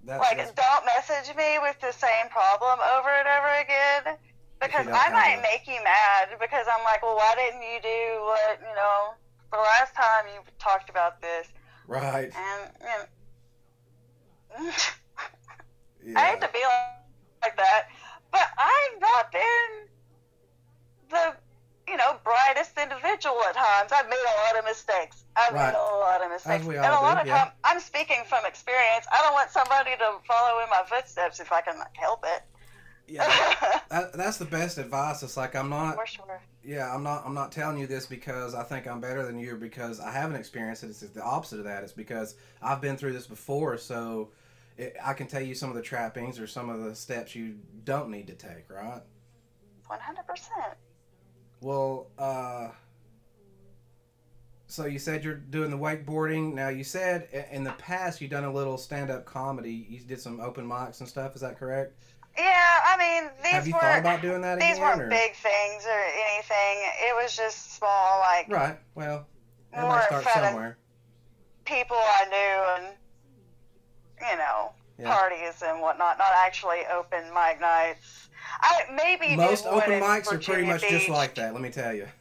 That's, 0.05 0.19
Like, 0.19 0.37
that's- 0.37 0.53
don't 0.55 0.85
message 0.85 1.35
me 1.35 1.59
with 1.59 1.79
the 1.79 1.91
same 1.93 2.27
problem 2.29 2.79
over 2.79 3.09
and 3.09 3.27
over 3.27 3.47
again. 3.61 4.17
Because 4.59 4.87
I 4.87 5.09
might 5.09 5.39
a- 5.39 5.41
make 5.41 5.67
you 5.67 5.81
mad 5.83 6.37
because 6.39 6.65
I'm 6.71 6.83
like, 6.85 7.03
well, 7.03 7.15
why 7.15 7.35
didn't 7.35 7.61
you 7.61 7.81
do 7.81 8.21
what, 8.23 8.59
you 8.61 8.75
know, 8.75 9.13
the 9.51 9.57
last 9.57 9.93
time 9.93 10.25
you 10.33 10.41
talked 10.59 10.89
about 10.89 11.21
this? 11.21 11.47
right. 11.87 12.31
And, 12.35 12.71
know, 14.57 14.71
Yeah. 16.05 16.19
I 16.19 16.25
hate 16.31 16.41
to 16.41 16.49
be 16.53 16.59
like 17.41 17.55
that, 17.57 17.87
but 18.31 18.41
I've 18.57 18.99
not 19.01 19.31
been 19.31 19.87
the, 21.09 21.35
you 21.87 21.97
know, 21.97 22.17
brightest 22.23 22.77
individual 22.77 23.37
at 23.47 23.55
times. 23.55 23.91
I've 23.91 24.09
made 24.09 24.15
a 24.15 24.35
lot 24.45 24.57
of 24.59 24.65
mistakes. 24.65 25.25
I've 25.35 25.53
Right. 25.53 25.73
made 25.73 25.77
a 25.77 25.81
lot 25.81 26.21
of 26.23 26.31
mistakes. 26.31 26.65
and 26.65 26.75
a 26.77 26.91
lot 26.99 27.15
do, 27.15 27.21
of 27.21 27.27
yeah. 27.27 27.51
I'm 27.63 27.79
speaking 27.79 28.23
from 28.27 28.45
experience. 28.45 29.05
I 29.11 29.17
don't 29.21 29.33
want 29.33 29.49
somebody 29.51 29.91
to 29.97 30.17
follow 30.27 30.61
in 30.63 30.69
my 30.69 30.83
footsteps 30.87 31.39
if 31.39 31.51
I 31.51 31.61
can 31.61 31.75
help 31.93 32.23
it. 32.25 32.43
yeah. 33.07 33.79
That, 33.89 34.13
that's 34.13 34.37
the 34.37 34.45
best 34.45 34.79
advice. 34.79 35.21
It's 35.21 35.37
like 35.37 35.55
I'm 35.55 35.69
not. 35.69 35.95
For 35.95 36.07
sure. 36.07 36.41
Yeah, 36.63 36.91
I'm 36.91 37.03
not. 37.03 37.23
I'm 37.27 37.35
not 37.35 37.51
telling 37.51 37.77
you 37.77 37.85
this 37.85 38.07
because 38.07 38.55
I 38.55 38.63
think 38.63 38.87
I'm 38.87 38.99
better 38.99 39.23
than 39.23 39.37
you, 39.37 39.55
because 39.55 39.99
I 39.99 40.11
haven't 40.11 40.37
experienced 40.37 40.83
it. 40.83 40.89
It's 40.89 41.01
the 41.01 41.21
opposite 41.21 41.59
of 41.59 41.65
that. 41.65 41.83
It's 41.83 41.91
because 41.93 42.33
I've 42.61 42.81
been 42.81 42.97
through 42.97 43.13
this 43.13 43.27
before, 43.27 43.77
so 43.77 44.31
it, 44.77 44.95
I 45.03 45.13
can 45.13 45.27
tell 45.27 45.41
you 45.41 45.55
some 45.55 45.69
of 45.69 45.75
the 45.75 45.81
trappings 45.81 46.39
or 46.39 46.47
some 46.47 46.69
of 46.69 46.83
the 46.83 46.95
steps 46.95 47.35
you 47.35 47.55
don't 47.83 48.09
need 48.09 48.27
to 48.27 48.33
take. 48.33 48.69
Right. 48.69 49.01
100%. 49.89 49.95
Well, 51.61 52.07
uh, 52.17 52.69
so 54.67 54.85
you 54.85 54.97
said 54.99 55.23
you're 55.23 55.35
doing 55.35 55.69
the 55.69 55.77
wakeboarding. 55.77 56.53
Now 56.53 56.69
you 56.69 56.83
said 56.83 57.27
in 57.51 57.63
the 57.63 57.73
past 57.73 58.21
you've 58.21 58.31
done 58.31 58.43
a 58.45 58.51
little 58.51 58.77
stand-up 58.77 59.25
comedy. 59.25 59.85
You 59.89 59.99
did 59.99 60.19
some 60.19 60.39
open 60.39 60.67
mics 60.67 60.99
and 60.99 61.07
stuff. 61.07 61.35
Is 61.35 61.41
that 61.41 61.59
correct? 61.59 61.93
Yeah, 62.35 62.43
I 62.87 62.97
mean, 62.97 63.29
these 63.43 63.51
Have 63.51 63.67
you 63.67 63.73
thought 63.73 63.99
about 63.99 64.21
doing 64.23 64.41
that 64.41 64.59
these 64.59 64.71
again? 64.77 64.81
weren't 64.81 65.01
or- 65.03 65.09
big 65.09 65.35
things 65.35 65.85
or 65.85 66.03
anything. 66.31 66.81
It 67.07 67.15
was 67.23 67.35
just 67.35 67.75
small, 67.75 68.19
like 68.21 68.49
Right. 68.49 68.79
Well, 68.95 69.27
everybody 69.71 70.05
starts 70.05 70.33
somewhere. 70.33 70.77
people 71.65 71.97
I 71.97 72.25
knew 72.25 72.87
and 72.87 72.95
you 74.29 74.37
know 74.37 74.71
Yeah. 74.99 75.13
parties 75.15 75.61
and 75.65 75.81
whatnot. 75.81 76.17
Not 76.17 76.31
actually 76.35 76.81
open 76.91 77.23
mic 77.33 77.59
nights. 77.59 78.29
I 78.61 78.83
maybe 78.93 79.35
Most 79.35 79.65
open 79.65 79.99
mics 80.01 80.31
are 80.31 80.37
pretty 80.39 80.65
much 80.67 80.81
just 80.87 81.09
like 81.09 81.35
that. 81.35 81.53
Let 81.53 81.61
me 81.61 81.69
tell 81.69 81.93
you. 81.93 82.07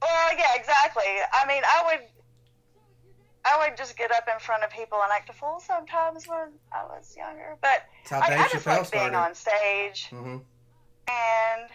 Well, 0.00 0.36
yeah, 0.38 0.54
exactly. 0.54 1.02
I 1.32 1.44
mean, 1.48 1.62
I 1.66 1.82
would. 1.86 2.06
I 3.44 3.66
would 3.66 3.76
just 3.76 3.96
get 3.96 4.12
up 4.12 4.28
in 4.32 4.38
front 4.38 4.62
of 4.62 4.70
people 4.70 4.98
and 5.02 5.10
act 5.12 5.28
a 5.28 5.32
fool 5.32 5.58
sometimes 5.58 6.28
when 6.28 6.52
I 6.72 6.84
was 6.84 7.16
younger, 7.16 7.56
but 7.62 7.82
I, 8.12 8.46
just 8.52 8.64
Chappelle 8.64 8.66
like 8.82 8.90
being 8.92 9.02
started. 9.10 9.16
on 9.16 9.34
stage. 9.34 10.06
hmm 10.10 10.36
and 11.08 11.70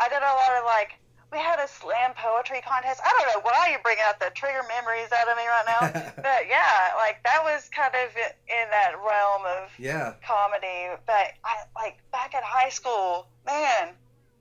I 0.00 0.08
did 0.08 0.18
a 0.22 0.34
lot 0.34 0.52
of 0.58 0.64
like 0.64 0.92
we 1.32 1.38
had 1.38 1.58
a 1.58 1.68
slam 1.68 2.12
poetry 2.14 2.60
contest. 2.62 3.00
I 3.04 3.10
don't 3.10 3.26
know 3.34 3.42
why 3.42 3.70
you 3.72 3.78
bring 3.82 3.98
out 4.06 4.20
the 4.20 4.30
trigger 4.34 4.62
memories 4.68 5.10
out 5.12 5.28
of 5.28 5.36
me 5.36 5.44
right 5.46 5.66
now, 5.66 6.12
but 6.22 6.48
yeah, 6.48 6.94
like 6.96 7.22
that 7.24 7.42
was 7.42 7.68
kind 7.74 7.94
of 7.94 8.10
in 8.16 8.66
that 8.70 8.94
realm 8.96 9.42
of 9.44 9.70
yeah. 9.78 10.14
comedy. 10.26 10.94
But 11.06 11.34
I 11.44 11.66
like 11.74 11.98
back 12.12 12.34
in 12.34 12.40
high 12.42 12.70
school, 12.70 13.26
man, 13.44 13.90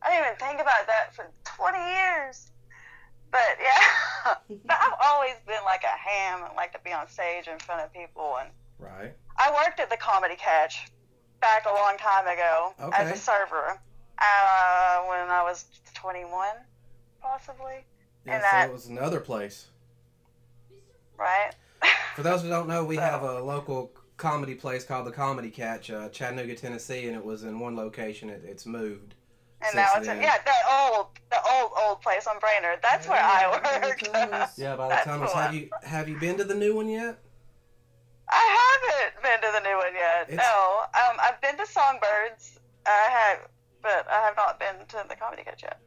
I 0.01 0.11
didn't 0.11 0.25
even 0.25 0.37
think 0.39 0.61
about 0.61 0.87
that 0.87 1.15
for 1.15 1.25
20 1.43 1.77
years. 1.77 2.51
But 3.31 3.57
yeah, 3.59 4.35
but 4.65 4.77
I've 4.79 4.99
always 5.03 5.35
been 5.47 5.63
like 5.65 5.83
a 5.83 5.97
ham 5.97 6.43
and 6.45 6.55
like 6.55 6.71
to 6.73 6.79
be 6.85 6.93
on 6.93 7.09
stage 7.09 7.47
in 7.47 7.59
front 7.59 7.81
of 7.81 7.91
people. 7.91 8.37
And 8.39 8.49
Right. 8.79 9.13
I 9.37 9.51
worked 9.51 9.79
at 9.79 9.89
the 9.89 9.97
Comedy 9.97 10.35
Catch 10.35 10.87
back 11.41 11.65
a 11.65 11.73
long 11.73 11.97
time 11.97 12.27
ago 12.27 12.73
as 12.93 13.11
a 13.11 13.17
server 13.17 13.79
uh, 14.17 15.01
when 15.03 15.29
I 15.29 15.43
was 15.43 15.65
21, 15.93 16.47
possibly. 17.25 17.85
Yeah. 18.25 18.33
And 18.35 18.43
so 18.43 18.49
that- 18.51 18.69
it 18.69 18.73
was 18.73 18.87
another 18.87 19.19
place. 19.19 19.67
Right? 21.17 21.51
For 22.15 22.23
those 22.23 22.41
who 22.41 22.49
don't 22.49 22.67
know, 22.67 22.83
we 22.83 22.95
So- 22.95 23.01
have 23.01 23.23
a 23.23 23.41
local 23.41 23.91
comedy 24.17 24.55
place 24.55 24.83
called 24.85 25.05
the 25.05 25.11
Comedy 25.11 25.49
Catch, 25.49 25.89
uh, 25.91 26.09
Chattanooga, 26.09 26.55
Tennessee, 26.55 27.07
and 27.07 27.15
it 27.15 27.23
was 27.23 27.43
in 27.43 27.59
one 27.59 27.75
location. 27.75 28.29
It, 28.29 28.43
it's 28.45 28.65
moved. 28.65 29.15
and 29.61 29.75
now 29.75 29.87
it's 29.95 30.05
then. 30.07 30.21
yeah, 30.21 30.37
that 30.45 30.91
old, 30.93 31.07
the 31.31 31.37
old, 31.49 31.71
old 31.77 32.01
place 32.01 32.27
on 32.27 32.39
Brainerd. 32.39 32.79
That's 32.81 33.07
where 33.07 33.21
I 33.21 33.49
worked. 33.51 34.05
Thomas. 34.13 34.51
Yeah, 34.57 34.75
by 34.75 34.83
the 34.83 34.89
That's 34.89 35.05
time 35.05 35.19
cool. 35.25 35.33
have 35.35 35.53
you 35.53 35.69
have 35.83 36.07
you 36.09 36.17
been 36.19 36.37
to 36.37 36.43
the 36.43 36.53
new 36.55 36.75
one 36.75 36.87
yet? 36.89 37.17
I 38.29 38.81
haven't 38.81 39.21
been 39.21 39.39
to 39.41 39.51
the 39.53 39.69
new 39.69 39.77
one 39.77 39.93
yet. 39.93 40.29
It's- 40.29 40.37
No, 40.37 40.83
um, 41.01 41.17
I've 41.21 41.39
been 41.41 41.57
to 41.57 41.65
Songbirds. 41.65 42.59
I 42.85 43.07
have, 43.09 43.47
but 43.81 44.07
I 44.09 44.21
have 44.25 44.35
not 44.35 44.59
been 44.59 44.75
to 44.89 45.05
the 45.09 45.15
Comedy 45.15 45.43
Catch 45.43 45.63
yet. 45.63 45.79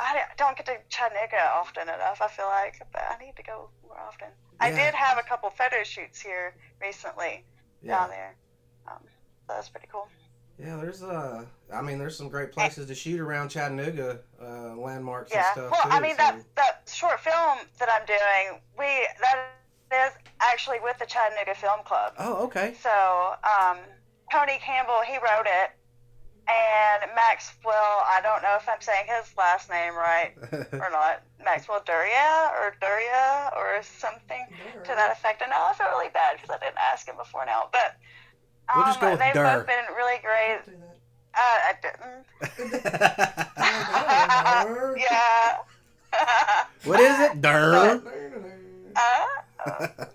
I 0.00 0.22
don't 0.36 0.56
get 0.56 0.66
to 0.66 0.76
Chattanooga 0.88 1.50
often 1.54 1.82
enough. 1.84 2.20
I 2.20 2.28
feel 2.28 2.46
like, 2.46 2.80
but 2.92 3.02
I 3.10 3.22
need 3.24 3.36
to 3.36 3.42
go 3.42 3.68
more 3.82 3.98
often. 3.98 4.28
I 4.60 4.70
did 4.70 4.94
have 4.94 5.18
a 5.18 5.22
couple 5.22 5.50
photo 5.50 5.82
shoots 5.84 6.20
here 6.20 6.54
recently 6.80 7.44
Yeah. 7.82 7.98
down 7.98 8.10
there. 8.10 8.36
Um, 8.86 8.98
so 9.02 9.54
that's 9.54 9.68
pretty 9.68 9.88
cool. 9.90 10.08
Yeah, 10.58 10.76
there's 10.76 11.02
uh, 11.02 11.44
I 11.72 11.82
mean, 11.82 11.98
there's 11.98 12.16
some 12.16 12.28
great 12.28 12.52
places 12.52 12.86
to 12.86 12.94
shoot 12.94 13.18
around 13.20 13.48
Chattanooga, 13.48 14.20
uh, 14.40 14.76
landmarks 14.76 15.32
Yeah. 15.32 15.44
and 15.46 15.52
stuff 15.52 15.70
Well, 15.72 15.82
too. 15.82 15.88
I 15.90 16.00
mean 16.00 16.12
so- 16.12 16.16
that 16.18 16.54
that 16.54 16.90
short 16.92 17.18
film 17.20 17.58
that 17.78 17.88
I'm 17.90 18.06
doing, 18.06 18.60
we 18.78 19.08
that 19.20 19.48
is 19.92 20.12
actually 20.40 20.78
with 20.80 20.98
the 20.98 21.06
Chattanooga 21.06 21.54
Film 21.54 21.80
Club. 21.84 22.14
Oh, 22.18 22.44
okay. 22.44 22.74
So 22.80 23.34
um, 23.42 23.78
Tony 24.32 24.58
Campbell, 24.60 25.00
he 25.06 25.16
wrote 25.18 25.46
it, 25.46 25.70
and 26.46 27.02
Maxwell. 27.14 28.02
I 28.06 28.20
don't 28.22 28.42
know 28.42 28.56
if 28.56 28.68
I'm 28.68 28.80
saying 28.80 29.06
his 29.08 29.32
last 29.36 29.70
name 29.70 29.94
right 29.94 30.34
or 30.72 30.90
not. 30.90 31.22
Maxwell 31.44 31.80
Duria 31.86 32.50
or 32.60 32.74
Duria 32.80 33.50
or 33.56 33.82
something 33.82 34.46
to 34.84 34.88
that 34.88 35.12
effect. 35.12 35.42
And 35.42 35.52
I 35.52 35.56
know 35.56 35.64
I 35.70 35.74
feel 35.74 35.86
really 35.88 36.10
bad 36.12 36.36
because 36.36 36.50
I 36.50 36.58
didn't 36.64 36.78
ask 36.78 37.06
him 37.08 37.16
before 37.16 37.44
now, 37.46 37.68
but 37.72 37.96
um, 38.72 38.76
We'll 38.76 38.86
just 38.86 39.00
go 39.00 39.10
with 39.10 39.18
they've 39.20 39.34
Dur. 39.34 39.44
both 39.44 39.66
been 39.66 39.84
really 39.96 40.18
great. 40.22 40.60
Uh, 41.36 41.58
I 41.68 41.74
didn't. 41.82 42.24
Yeah. 44.96 45.58
what 46.84 47.00
is 47.00 47.18
it? 47.20 47.40
Dur. 47.40 48.02
Uh, 48.96 50.06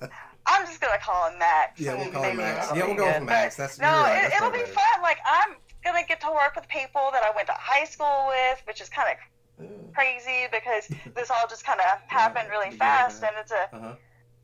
I'm 0.48 0.66
just 0.66 0.80
gonna 0.80 0.98
call 1.04 1.30
him 1.30 1.38
Max. 1.38 1.78
Yeah, 1.82 1.96
we'll 1.96 2.12
call 2.14 2.24
him 2.24 2.38
Max. 2.38 2.70
Yeah, 2.74 2.86
we'll 2.88 2.96
go 2.96 3.08
with 3.08 3.24
Max. 3.24 3.58
That's 3.58 3.78
no, 3.78 3.88
right. 3.88 4.20
it, 4.20 4.22
That's 4.22 4.36
it'll 4.38 4.50
probably 4.52 4.60
be 4.66 4.72
fun. 4.72 5.02
Like 5.02 5.18
I'm 5.28 5.56
gonna 5.92 6.06
get 6.06 6.22
to 6.22 6.32
work 6.32 6.56
with 6.56 6.68
people 6.68 7.10
that 7.14 7.24
I 7.24 7.32
went 7.36 7.48
to 7.48 7.54
high 7.58 7.86
school 7.86 8.28
with, 8.28 8.62
which 8.68 8.82
is 8.82 8.90
kind 8.90 9.10
of 9.10 9.66
Ugh. 9.66 9.94
crazy 9.94 10.48
because 10.52 10.88
this 11.16 11.30
all 11.30 11.48
just 11.50 11.66
kind 11.66 11.80
of 11.80 11.86
happened 12.08 12.48
really 12.50 12.72
fast, 12.72 13.24
and 13.24 13.32
it's 13.40 13.52
a 13.52 13.70
Uh-huh. 13.74 13.96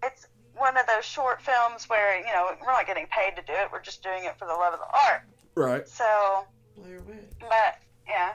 it's 0.04 0.28
one 0.56 0.78
of 0.78 0.88
those 0.88 1.04
short 1.06 1.42
films 1.42 1.90
where 1.90 2.18
you 2.20 2.32
know 2.34 2.50
we're 2.62 2.72
not 2.72 2.88
getting 2.88 3.08
paid 3.08 3.36
to 3.36 3.42
do 3.44 3.54
it; 3.54 3.70
we're 3.72 3.82
just 3.82 4.02
doing 4.04 4.26
it 4.26 4.38
for 4.38 4.46
the 4.46 4.54
love 4.54 4.74
of 4.74 4.80
the 4.80 5.10
art. 5.10 5.22
Right. 5.56 5.88
So, 5.88 6.46
but 7.40 7.78
yeah, 8.08 8.34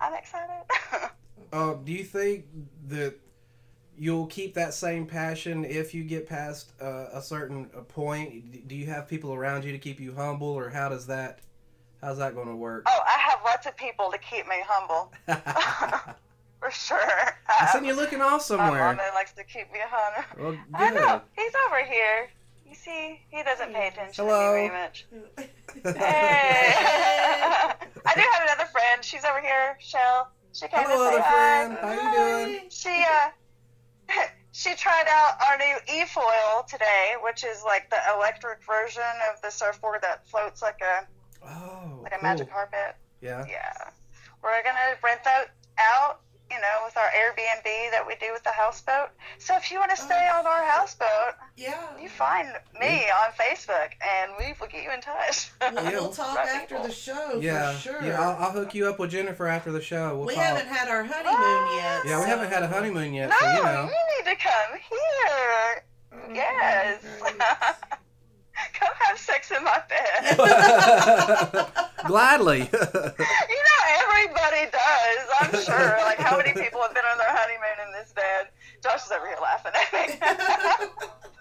I'm 0.00 0.14
excited. 0.14 0.64
Uh, 1.52 1.74
do 1.84 1.92
you 1.92 2.04
think 2.04 2.46
that 2.88 3.14
you'll 3.98 4.26
keep 4.26 4.54
that 4.54 4.74
same 4.74 5.06
passion 5.06 5.64
if 5.64 5.94
you 5.94 6.04
get 6.04 6.28
past 6.28 6.72
uh, 6.80 7.06
a 7.12 7.22
certain 7.22 7.66
point? 7.88 8.68
Do 8.68 8.74
you 8.74 8.86
have 8.86 9.08
people 9.08 9.32
around 9.32 9.64
you 9.64 9.72
to 9.72 9.78
keep 9.78 10.00
you 10.00 10.14
humble, 10.14 10.48
or 10.48 10.70
how 10.70 10.88
does 10.88 11.06
that 11.06 11.40
how's 12.06 12.18
that 12.18 12.36
going 12.36 12.46
to 12.46 12.54
work? 12.54 12.84
oh, 12.86 13.00
I 13.04 13.18
have 13.18 13.40
lots 13.44 13.66
of 13.66 13.76
people 13.76 14.10
to 14.12 14.18
keep 14.18 14.46
me 14.46 14.54
humble, 14.64 15.12
for 16.60 16.70
sure. 16.70 17.36
I 17.48 17.66
seen 17.72 17.84
you 17.84 17.94
looking 17.94 18.20
off 18.22 18.32
My 18.32 18.38
somewhere. 18.38 18.94
mama 18.94 19.02
likes 19.14 19.32
to 19.32 19.42
keep 19.42 19.72
me 19.72 19.80
humble. 19.82 20.52
Well, 20.52 20.58
I 20.72 20.90
know. 20.90 21.20
He's 21.34 21.52
over 21.66 21.84
here. 21.84 22.28
You 22.68 22.76
see, 22.76 23.20
he 23.28 23.42
doesn't 23.42 23.72
pay 23.72 23.88
attention 23.88 24.24
Hello. 24.24 24.54
to 24.54 24.62
me 24.62 24.68
very 24.68 24.82
much. 24.82 25.06
Hey. 25.82 26.74
I 26.78 28.14
do 28.14 28.20
have 28.20 28.42
another 28.42 28.70
friend. 28.70 29.02
She's 29.02 29.24
over 29.24 29.40
here, 29.40 29.76
Shell. 29.80 30.30
She 30.52 30.68
came 30.68 30.84
Hello, 30.84 31.10
to 31.10 31.10
say 31.10 31.16
other 31.16 31.22
hi. 31.22 31.74
friend. 31.74 31.78
How 31.80 32.46
you 32.46 32.46
doing? 32.46 32.70
She 32.70 33.04
uh, 33.04 34.22
she 34.52 34.74
tried 34.74 35.06
out 35.08 35.38
our 35.48 35.58
new 35.58 36.00
e-foil 36.00 36.64
today, 36.68 37.14
which 37.22 37.44
is 37.44 37.62
like 37.64 37.90
the 37.90 37.98
electric 38.16 38.64
version 38.64 39.02
of 39.32 39.42
the 39.42 39.50
surfboard 39.50 40.00
that 40.02 40.26
floats 40.28 40.62
like 40.62 40.80
a 40.80 41.06
Oh, 41.48 42.00
like 42.02 42.12
a 42.12 42.16
cool. 42.16 42.22
magic 42.28 42.50
carpet. 42.50 42.96
Yeah. 43.20 43.44
Yeah, 43.48 43.72
we're 44.42 44.62
gonna 44.62 44.96
rent 45.02 45.20
that 45.24 45.46
out. 45.78 46.20
You 46.48 46.60
know, 46.60 46.82
with 46.84 46.96
our 46.96 47.08
Airbnb 47.08 47.64
that 47.90 48.04
we 48.06 48.14
do 48.20 48.26
with 48.32 48.44
the 48.44 48.52
houseboat. 48.52 49.08
So 49.38 49.56
if 49.56 49.68
you 49.72 49.80
want 49.80 49.90
to 49.96 50.00
oh, 50.00 50.06
stay 50.06 50.28
on 50.32 50.46
our 50.46 50.62
houseboat, 50.62 51.34
Yeah. 51.56 51.74
you 52.00 52.08
find 52.08 52.46
me 52.80 53.02
on 53.10 53.32
Facebook, 53.32 53.90
and 54.00 54.30
we 54.38 54.54
will 54.60 54.68
get 54.68 54.84
you 54.84 54.92
in 54.92 55.00
touch. 55.00 55.50
We'll, 55.60 55.72
Yeah. 55.74 55.90
we'll 55.90 56.08
talk 56.12 56.36
Right 56.36 56.46
after 56.50 56.76
people. 56.76 56.86
the 56.86 56.92
show 56.92 57.40
Yeah, 57.40 57.72
for 57.72 57.78
sure. 57.80 58.04
yeah. 58.04 58.20
I'll, 58.20 58.36
I'll 58.44 58.50
hook 58.52 58.76
you 58.76 58.86
up 58.86 59.00
with 59.00 59.10
Jennifer 59.10 59.48
after 59.48 59.72
the 59.72 59.82
show. 59.82 60.18
We'll 60.18 60.26
we 60.28 60.34
talk. 60.36 60.44
haven't 60.44 60.68
had 60.68 60.86
our 60.88 61.02
honeymoon 61.02 61.34
ah! 61.36 61.76
yet. 62.04 62.10
Yeah, 62.12 62.20
we 62.22 62.26
haven't 62.28 62.48
had 62.48 62.62
a 62.62 62.68
honeymoon 62.68 63.12
yet, 63.12 63.30
no, 63.30 63.36
so 63.40 63.46
you 63.52 63.62
know. 63.64 63.90
you 63.90 64.24
need 64.24 64.30
to 64.30 64.36
come 64.40 64.78
here. 64.88 65.84
Oh, 66.12 66.32
Yes. 66.32 67.02
great. 69.24 69.36
come 69.36 69.46
have 69.46 69.46
sex 69.46 69.50
in 69.50 69.64
my 69.64 69.82
bed. 69.88 71.66
Gladly. 72.06 72.58
you 72.58 72.64
know, 72.64 73.80
everybody 74.00 74.70
does. 74.70 75.28
I'm 75.40 75.50
sure. 75.62 75.98
Like, 76.02 76.18
how 76.18 76.36
many 76.36 76.52
people 76.52 76.80
have 76.82 76.94
been 76.94 77.04
on 77.04 77.18
their 77.18 77.28
honeymoon 77.30 77.86
in 77.86 77.92
this 77.92 78.12
bed? 78.12 78.48
Josh 78.82 79.04
is 79.06 79.12
over 79.12 79.26
here 79.26 79.36
laughing 79.42 79.72
at 79.74 79.92
me. 79.92 80.88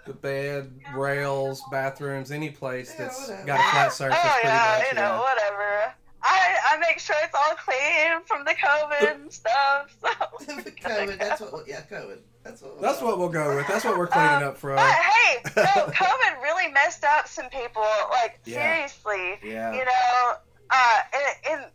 the 0.06 0.14
bed, 0.14 0.72
rails, 0.96 1.62
bathrooms, 1.72 2.32
any 2.32 2.50
place 2.50 2.94
Yeah, 2.98 3.06
that's 3.06 3.28
whatever. 3.30 3.46
got 3.48 3.60
a 3.60 3.64
flat 3.72 3.94
surface. 3.94 4.20
oh 4.24 4.30
pretty 4.32 4.48
yeah, 4.48 4.84
you 4.90 4.96
know, 4.96 5.20
whatever. 5.22 5.94
I 6.28 6.58
I 6.74 6.78
make 6.80 6.98
sure 7.00 7.16
it's 7.24 7.36
all 7.36 7.56
clean 7.56 8.22
from 8.26 8.46
the 8.46 8.54
COVID 8.56 9.14
and 9.22 9.32
stuff. 9.32 9.96
So. 10.02 10.10
COVID. 10.50 11.20
That's 11.20 11.42
what. 11.42 11.54
we'll- 11.54 11.68
Yeah, 11.68 11.82
COVID. 11.90 12.20
That's 12.44 12.62
what. 12.62 12.74
we'll 12.74 12.82
That's 12.82 13.00
call 13.00 13.08
what 13.10 13.18
we'll 13.20 13.30
go 13.30 13.56
with. 13.56 13.68
That's 13.68 13.86
what 13.86 13.98
we're 13.98 14.08
cleaning 14.08 14.30
Um, 14.32 14.44
up 14.44 14.58
from. 14.58 14.76
But 14.76 14.94
hey, 14.94 15.38
no, 15.56 15.64
COVID 15.88 16.42
really 16.42 16.72
messed 16.72 17.04
up 17.04 17.28
some 17.28 17.50
people. 17.50 17.86
Like 18.10 18.40
Yeah. 18.46 18.56
seriously, 18.88 19.40
Yeah. 19.44 19.72
you 19.74 19.86
know, 19.86 20.34
uh, 20.72 20.98
and, 21.14 21.54
and 21.62 21.66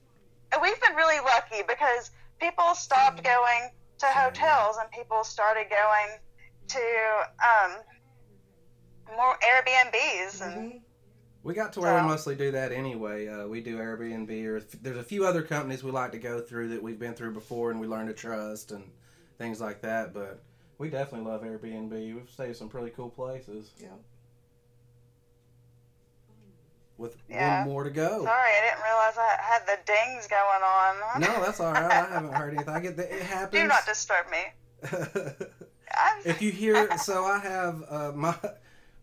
and 0.52 0.62
we've 0.62 0.80
been 0.80 0.94
really 0.96 1.20
lucky 1.20 1.62
because 1.68 2.10
people 2.40 2.74
stopped 2.74 3.22
going 3.22 3.70
to 3.98 4.06
hotels 4.06 4.78
and 4.80 4.90
people 4.90 5.22
started 5.22 5.66
going 5.70 6.18
to 6.68 6.80
um, 7.46 7.72
more 9.16 9.36
Airbnbs 9.42 10.40
and 10.42 10.72
Mhm. 10.72 10.80
We 11.42 11.55
got 11.55 11.72
to 11.74 11.81
where 11.81 11.94
we 11.94 12.03
mostly 12.07 12.35
do 12.35 12.50
that 12.50 12.70
anyway. 12.70 13.26
Uh, 13.26 13.46
we 13.46 13.61
do 13.62 13.79
Airbnb, 13.79 14.44
or 14.46 14.57
if- 14.59 14.72
there's 14.83 14.98
a 14.98 15.03
few 15.03 15.24
other 15.26 15.42
companies 15.42 15.83
we 15.83 15.90
like 15.90 16.12
to 16.12 16.18
go 16.18 16.40
through 16.40 16.68
that 16.68 16.83
we've 16.83 16.98
been 16.98 17.14
through 17.14 17.33
before 17.33 17.70
and 17.70 17.81
we 17.81 17.87
learn 17.87 18.07
to 18.09 18.12
trust 18.12 18.72
and 18.72 18.85
things 19.38 19.59
like 19.61 19.81
that. 19.81 20.12
But 20.12 20.42
we 20.76 20.90
definitely 20.90 21.31
love 21.31 21.42
Airbnb. 21.42 21.90
We've 21.90 22.29
stayed 22.31 22.57
some 22.57 22.68
pretty 22.68 22.90
cool 22.90 23.09
places. 23.09 23.70
Yeah. 23.81 23.88
With 26.98 27.16
Yeah. 27.29 27.61
one 27.61 27.68
more 27.72 27.85
to 27.85 27.90
go. 27.90 28.24
sorry, 28.24 28.50
I 28.50 28.61
didn't 28.68 28.85
realize 28.85 29.16
I 29.16 29.37
had 29.40 29.66
the 29.66 29.79
dings 29.87 30.26
going 30.29 30.62
on. 30.62 31.20
No, 31.22 31.42
that's 31.46 31.59
all 31.61 31.72
right. 31.72 31.85
I 31.90 32.05
haven't 32.11 32.35
heard 32.35 32.53
anything. 32.55 32.74
I 32.74 32.81
get 32.81 32.96
that 32.98 33.11
it 33.11 33.22
happens. 33.22 33.53
Do 33.62 33.66
not 33.66 33.87
disturb 33.87 34.26
me. 34.31 34.53
If 36.24 36.40
you 36.40 36.50
hear, 36.53 36.96
so 36.98 37.24
I 37.24 37.38
have 37.40 37.83
uh, 37.88 38.12
my 38.14 38.35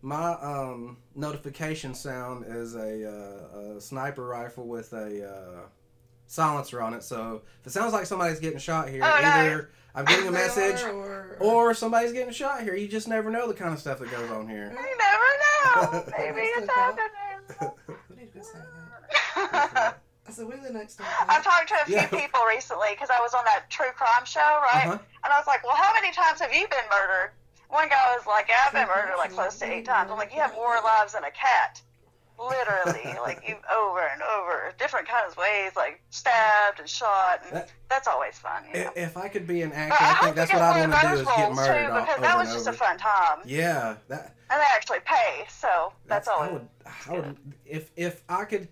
my 0.02 0.32
um, 0.34 0.96
notification 1.14 1.94
sound 1.94 2.44
is 2.48 2.74
a, 2.74 3.08
uh, 3.08 3.58
a 3.76 3.80
sniper 3.80 4.24
rifle 4.26 4.66
with 4.66 4.92
a 4.92 5.28
uh, 5.28 5.60
silencer 6.26 6.80
on 6.80 6.94
it. 6.94 7.02
So 7.02 7.42
if 7.60 7.66
it 7.66 7.70
sounds 7.70 7.92
like 7.92 8.06
somebody's 8.06 8.40
getting 8.40 8.58
shot 8.58 8.88
here, 8.88 9.02
Oh, 9.02 9.20
either 9.22 9.70
I'm 9.94 10.04
getting 10.04 10.28
a 10.28 10.30
message 10.44 10.82
are, 10.82 10.92
or, 10.92 11.36
or 11.40 11.74
somebody's 11.74 12.12
getting 12.12 12.32
shot 12.32 12.62
here. 12.62 12.74
You 12.76 12.86
just 12.88 13.08
never 13.08 13.30
know 13.30 13.48
the 13.48 13.54
kind 13.54 13.72
of 13.72 13.80
stuff 13.80 13.98
that 13.98 14.10
goes 14.10 14.30
on 14.30 14.48
here. 14.48 14.70
you 14.70 14.96
never 14.98 15.92
know. 15.92 16.04
Maybe 16.18 16.40
it's 16.42 16.66
That's 16.66 16.78
happening. 16.78 17.72
We 18.08 18.16
need 18.16 18.32
to 18.32 18.38
go 18.38 18.44
say 18.44 18.58
that. 19.52 19.98
I 20.28 20.30
said, 20.30 20.46
when 20.46 20.62
the 20.62 20.70
next 20.70 20.96
time? 20.96 21.06
I've 21.26 21.42
talked 21.42 21.68
to 21.68 21.74
a 21.82 21.84
few 21.86 21.96
Yeah. 21.96 22.06
people 22.06 22.40
recently 22.46 22.88
because 22.90 23.08
I 23.08 23.18
was 23.20 23.32
on 23.32 23.44
that 23.46 23.70
true 23.70 23.90
crime 23.96 24.26
show, 24.26 24.40
right? 24.74 24.84
Uh-huh. 24.86 24.98
And 25.24 25.32
I 25.32 25.38
was 25.38 25.46
like, 25.46 25.64
well, 25.64 25.74
how 25.74 25.92
many 25.94 26.12
times 26.12 26.38
have 26.40 26.52
you 26.52 26.68
been 26.68 26.84
murdered? 26.90 27.30
One 27.68 27.88
guy 27.88 28.16
was 28.16 28.26
like, 28.26 28.48
I've 28.66 28.72
been 28.72 28.86
murdered 28.88 29.16
like 29.18 29.32
close 29.32 29.58
to 29.58 29.70
eight 29.70 29.84
times. 29.84 30.10
I'm 30.10 30.16
like, 30.16 30.32
you 30.34 30.40
have 30.40 30.54
more 30.54 30.76
lives 30.82 31.12
than 31.12 31.24
a 31.24 31.30
cat. 31.30 31.80
Literally, 32.38 33.14
like 33.20 33.42
you 33.48 33.56
over 33.76 34.00
and 34.12 34.22
over, 34.22 34.72
different 34.78 35.08
kinds 35.08 35.32
of 35.32 35.38
ways, 35.38 35.72
like 35.76 36.00
stabbed 36.10 36.78
and 36.78 36.88
shot, 36.88 37.40
and 37.44 37.56
That- 37.56 37.70
that's 37.90 38.06
always 38.06 38.38
fun. 38.38 38.62
You 38.72 38.84
know? 38.84 38.92
If 38.94 39.16
I 39.16 39.26
could 39.28 39.46
be 39.46 39.62
an 39.62 39.72
actor, 39.72 39.96
I 39.98 40.12
I 40.12 40.14
think 40.22 40.36
that's 40.36 40.52
what 40.52 40.62
I 40.62 40.80
want 40.86 40.92
to 40.92 41.08
do 41.08 41.14
is 41.20 41.26
get 41.26 41.52
murdered 41.52 41.86
too, 41.88 41.92
o- 41.92 42.00
because 42.00 42.20
that 42.20 42.38
was 42.38 42.52
just 42.52 42.68
over. 42.68 42.76
a 42.76 42.78
fun 42.78 42.96
time, 42.98 43.38
Yeah, 43.44 43.96
that 44.08 44.34
and 44.50 44.60
they 44.60 44.64
actually 44.72 45.00
pay, 45.04 45.44
so 45.48 45.92
that's, 46.06 46.28
I 46.28 46.32
always. 46.32 46.52
would, 46.52 46.68
I 47.08 47.12
would, 47.12 47.36
if 47.66 47.90
if 47.96 48.22
I 48.28 48.44
could. 48.44 48.68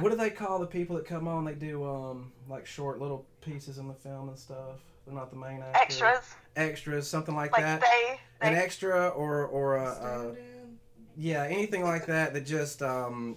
What 0.00 0.10
do 0.10 0.16
they 0.16 0.30
call 0.30 0.58
the 0.58 0.66
people 0.66 0.96
that 0.96 1.06
come 1.06 1.26
on? 1.28 1.44
They 1.44 1.54
do 1.54 1.84
um 1.84 2.32
like 2.48 2.66
short 2.66 3.00
little 3.00 3.26
pieces 3.40 3.78
in 3.78 3.88
the 3.88 3.94
film 3.94 4.28
and 4.28 4.38
stuff. 4.38 4.80
They're 5.06 5.14
not 5.14 5.30
the 5.30 5.36
main 5.36 5.62
actor. 5.62 5.78
Extras, 5.82 6.34
Extras, 6.56 7.08
something 7.08 7.34
like, 7.34 7.52
like 7.52 7.62
that. 7.62 7.80
they, 7.80 8.20
An 8.40 8.54
extra 8.54 9.08
or 9.08 9.44
or 9.46 9.76
a, 9.76 9.84
uh, 9.84 10.20
Stand 10.32 10.36
in. 10.38 10.78
yeah, 11.16 11.44
anything 11.44 11.82
like 11.82 12.06
that. 12.06 12.32
That 12.34 12.46
just 12.46 12.82
um 12.82 13.36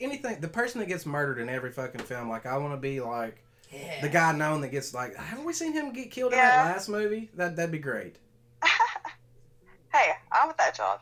anything. 0.00 0.40
The 0.40 0.48
person 0.48 0.80
that 0.80 0.86
gets 0.86 1.04
murdered 1.06 1.38
in 1.38 1.48
every 1.48 1.72
fucking 1.72 2.02
film. 2.02 2.28
Like 2.28 2.46
I 2.46 2.56
want 2.58 2.72
to 2.74 2.76
be 2.78 3.00
like 3.00 3.42
Yeah. 3.70 4.00
the 4.00 4.08
guy 4.08 4.32
known 4.32 4.60
that 4.60 4.68
gets 4.68 4.94
like. 4.94 5.16
Haven't 5.16 5.44
we 5.44 5.52
seen 5.52 5.72
him 5.72 5.92
get 5.92 6.10
killed 6.10 6.32
in 6.32 6.38
that 6.38 6.66
last 6.74 6.88
movie? 6.88 7.30
That 7.34 7.56
that'd 7.56 7.72
be 7.72 7.78
great. 7.78 8.16
hey, 9.92 10.12
I'm 10.30 10.48
with 10.48 10.56
that 10.58 10.74
job. 10.76 11.00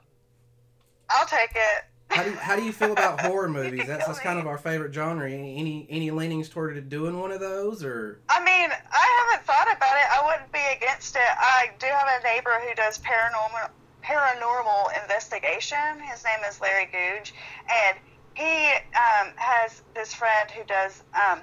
I'll 1.11 1.27
take 1.27 1.51
it. 1.55 1.85
How 2.11 2.25
do 2.25 2.31
you, 2.31 2.37
how 2.37 2.57
do 2.57 2.63
you 2.63 2.73
feel 2.73 2.93
about 2.93 3.21
horror 3.21 3.49
movies? 3.61 3.87
That's 3.87 4.07
that's 4.07 4.19
kind 4.19 4.39
of 4.39 4.47
our 4.47 4.59
favorite 4.59 4.93
genre. 4.93 5.31
Any 5.31 5.57
any, 5.59 5.87
any 5.89 6.11
leanings 6.11 6.49
toward 6.49 6.89
doing 6.89 7.19
one 7.19 7.31
of 7.31 7.41
those 7.41 7.85
or? 7.85 8.19
I 8.29 8.45
mean, 8.45 8.71
I 8.71 9.29
haven't 9.31 9.47
thought 9.47 9.69
about 9.75 9.97
it. 9.97 10.07
I 10.11 10.27
wouldn't 10.27 10.53
be 10.53 10.59
against 10.77 11.15
it. 11.17 11.23
I 11.23 11.71
do 11.79 11.87
have 11.87 12.21
a 12.21 12.25
neighbor 12.25 12.61
who 12.67 12.75
does 12.75 12.99
paranormal 12.99 13.71
paranormal 14.03 15.03
investigation. 15.03 16.01
His 16.11 16.25
name 16.25 16.41
is 16.49 16.61
Larry 16.61 16.87
Googe, 16.87 17.33
and 17.71 17.97
he 18.35 18.73
um, 18.97 19.33
has 19.37 19.83
this 19.95 20.13
friend 20.13 20.51
who 20.51 20.65
does 20.65 21.03
um, 21.15 21.41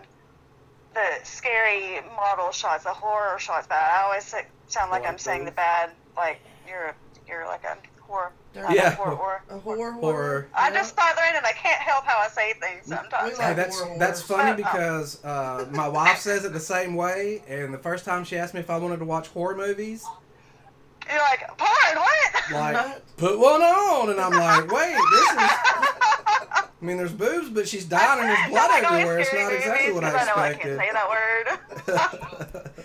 the 0.93 1.23
scary 1.23 2.01
model 2.15 2.51
shots, 2.51 2.83
the 2.83 2.93
horror 2.93 3.39
shots. 3.39 3.67
But 3.67 3.77
I 3.77 4.03
always 4.03 4.25
sound 4.67 4.91
like 4.91 5.03
Like 5.03 5.09
I'm 5.09 5.17
saying 5.17 5.45
the 5.45 5.51
bad, 5.51 5.91
like 6.17 6.41
you're 6.67 6.93
you're 7.27 7.45
like 7.45 7.63
a 7.63 7.77
horror 8.01 8.31
Dirty. 8.53 8.75
Yeah. 8.75 8.95
Horror. 8.95 9.36
A 9.57 9.59
horror. 9.59 9.91
Horror. 9.93 10.47
I 10.53 10.67
Yeah. 10.69 10.75
just 10.75 10.95
Southern 10.95 11.35
and 11.35 11.45
I 11.45 11.51
can't 11.51 11.81
help 11.81 12.05
how 12.05 12.17
I 12.19 12.27
say 12.27 12.53
things 12.53 12.85
sometimes. 12.85 13.37
We 13.37 13.43
Hey, 13.43 13.53
that's 13.53 13.79
horror 13.79 13.95
that's 13.97 14.21
horrors. 14.21 14.45
funny 14.45 14.63
Uh, 14.63 14.67
uh. 14.67 14.71
because 14.73 15.23
uh, 15.25 15.65
my 15.71 15.87
wife 15.87 16.19
says 16.19 16.45
it 16.45 16.53
the 16.53 16.59
same 16.59 16.95
way. 16.95 17.41
And 17.47 17.73
the 17.73 17.77
first 17.79 18.05
time 18.05 18.23
she 18.23 18.37
asked 18.37 18.53
me 18.53 18.59
if 18.59 18.69
I 18.69 18.77
wanted 18.77 18.99
to 18.99 19.05
watch 19.05 19.27
horror 19.29 19.55
movies, 19.55 20.05
You're 21.09 21.19
like, 21.19 21.47
porn, 21.57 21.95
what? 21.95 22.51
like 22.51 23.17
put 23.17 23.39
one 23.39 23.61
on, 23.61 24.09
and 24.11 24.19
I'm 24.19 24.31
like, 24.33 24.71
wait, 24.71 24.95
this 25.11 25.29
is. 25.31 25.37
I 25.39 26.85
mean, 26.85 26.97
there's 26.97 27.11
boobs, 27.13 27.49
but 27.49 27.67
she's 27.67 27.85
dying 27.85 28.19
and 28.21 28.29
there's 28.29 28.49
blood 28.49 28.69
like 28.69 28.83
everywhere. 28.83 29.19
It's 29.19 29.33
not 29.33 29.51
exactly 29.51 29.87
movies, 29.87 29.95
what 29.95 30.03
'cause 30.03 30.13
I 30.13 30.21
I 30.21 30.25
know 30.25 30.33
I 30.35 30.47
expected. 30.49 30.79
can't 30.79 30.87
say 30.87 30.93
that 30.93 31.09
word. 31.09 32.73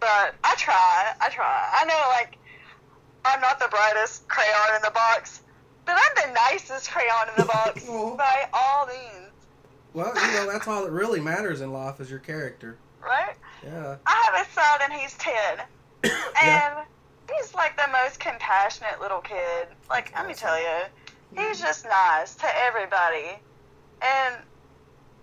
But 0.00 0.34
I 0.44 0.54
try. 0.56 1.14
I 1.20 1.28
try. 1.30 1.68
I 1.80 1.84
know, 1.86 1.98
like, 2.10 2.36
I'm 3.24 3.40
not 3.40 3.58
the 3.58 3.68
brightest 3.70 4.28
crayon 4.28 4.76
in 4.76 4.82
the 4.82 4.90
box, 4.92 5.40
but 5.86 5.96
I'm 5.96 6.28
the 6.28 6.34
nicest 6.50 6.90
crayon 6.90 7.28
in 7.28 7.34
the 7.40 7.46
box 7.46 7.84
Aw. 7.88 8.16
by 8.16 8.44
all 8.52 8.86
means, 8.86 9.32
well, 9.92 10.12
you 10.14 10.32
know, 10.32 10.50
that's 10.50 10.66
all 10.66 10.84
that 10.84 10.90
really 10.90 11.20
matters 11.20 11.60
in 11.60 11.72
life 11.72 12.00
is 12.00 12.10
your 12.10 12.18
character. 12.18 12.78
right? 13.00 13.34
Yeah. 13.62 13.96
I 14.06 14.24
have 14.26 14.46
a 14.46 14.50
son 14.50 14.80
and 14.82 14.92
he's 14.92 15.14
10. 15.18 15.32
And 16.04 16.12
Yeah. 16.42 16.84
he's 17.30 17.54
like 17.54 17.76
the 17.76 17.86
most 17.92 18.18
compassionate 18.20 19.00
little 19.00 19.20
kid. 19.20 19.68
Like, 19.88 20.12
let 20.16 20.26
me 20.26 20.34
tell 20.34 20.58
you, 20.60 20.84
he's 21.36 21.60
just 21.60 21.84
nice 21.84 22.34
to 22.36 22.46
everybody. 22.66 23.38
And, 24.02 24.34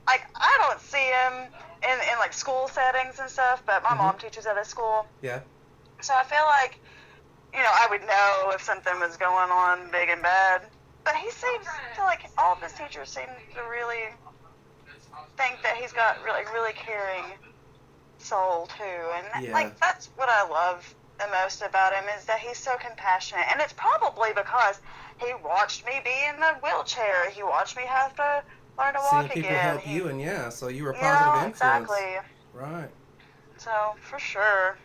like, 0.07 0.21
I 0.35 0.57
don't 0.61 0.79
see 0.79 0.97
him 1.03 1.51
in, 1.83 1.99
in 2.11 2.17
like, 2.17 2.33
school 2.33 2.67
settings 2.69 3.19
and 3.19 3.29
stuff, 3.29 3.61
but 3.67 3.83
my 3.83 3.89
Mhm. 3.89 3.97
mom 3.97 4.17
teaches 4.17 4.45
at 4.45 4.57
a 4.57 4.63
school. 4.65 5.05
Yeah. 5.21 5.41
So 6.01 6.13
I 6.15 6.23
feel 6.23 6.45
like, 6.61 6.79
you 7.53 7.59
know, 7.59 7.71
I 7.71 7.87
would 7.89 8.01
know 8.01 8.51
if 8.55 8.61
something 8.61 8.99
was 8.99 9.17
going 9.17 9.51
on 9.51 9.91
big 9.91 10.09
and 10.09 10.21
bad. 10.21 10.61
But 11.03 11.15
he 11.15 11.29
seems, 11.31 11.65
to 11.97 12.03
like 12.03 12.21
all 12.37 12.53
of 12.53 12.61
his 12.61 12.73
teachers 12.73 13.09
seem 13.09 13.25
to 13.25 13.61
really 13.69 14.13
think 15.37 15.61
that 15.63 15.75
he's 15.77 15.91
got 15.93 16.21
really, 16.23 16.45
really 16.53 16.73
caring 16.73 17.25
soul 18.19 18.67
too. 18.77 19.01
And 19.17 19.25
Yeah. 19.43 19.53
like 19.53 19.79
that's 19.79 20.09
what 20.15 20.29
I 20.29 20.47
love 20.47 20.95
the 21.19 21.27
most 21.43 21.61
about 21.61 21.93
him 21.93 22.05
is 22.17 22.25
that 22.25 22.39
he's 22.39 22.57
so 22.57 22.77
compassionate. 22.77 23.45
And 23.51 23.61
it's 23.61 23.73
probably 23.73 24.29
because 24.33 24.79
he 25.19 25.33
watched 25.43 25.85
me 25.85 26.01
be 26.03 26.13
in 26.29 26.39
the 26.39 26.53
wheelchair. 26.63 27.29
He 27.31 27.43
watched 27.43 27.77
me 27.77 27.83
have 27.87 28.15
to 28.15 28.43
learn 28.77 28.93
to 28.93 28.99
Seeing 29.09 29.23
walk 29.23 29.33
people 29.33 29.49
again. 29.49 29.61
help 29.61 29.85
He- 29.85 29.95
you, 29.97 30.07
and 30.07 30.21
yeah, 30.21 30.49
so 30.49 30.67
you 30.67 30.83
were 30.83 30.91
a 30.91 30.95
you 30.95 31.01
positive 31.01 31.33
know, 31.33 31.47
influence. 31.47 31.89
exactly. 31.89 32.17
Right. 32.53 32.89
So 33.57 33.71
for 33.99 34.19
sure. 34.19 34.77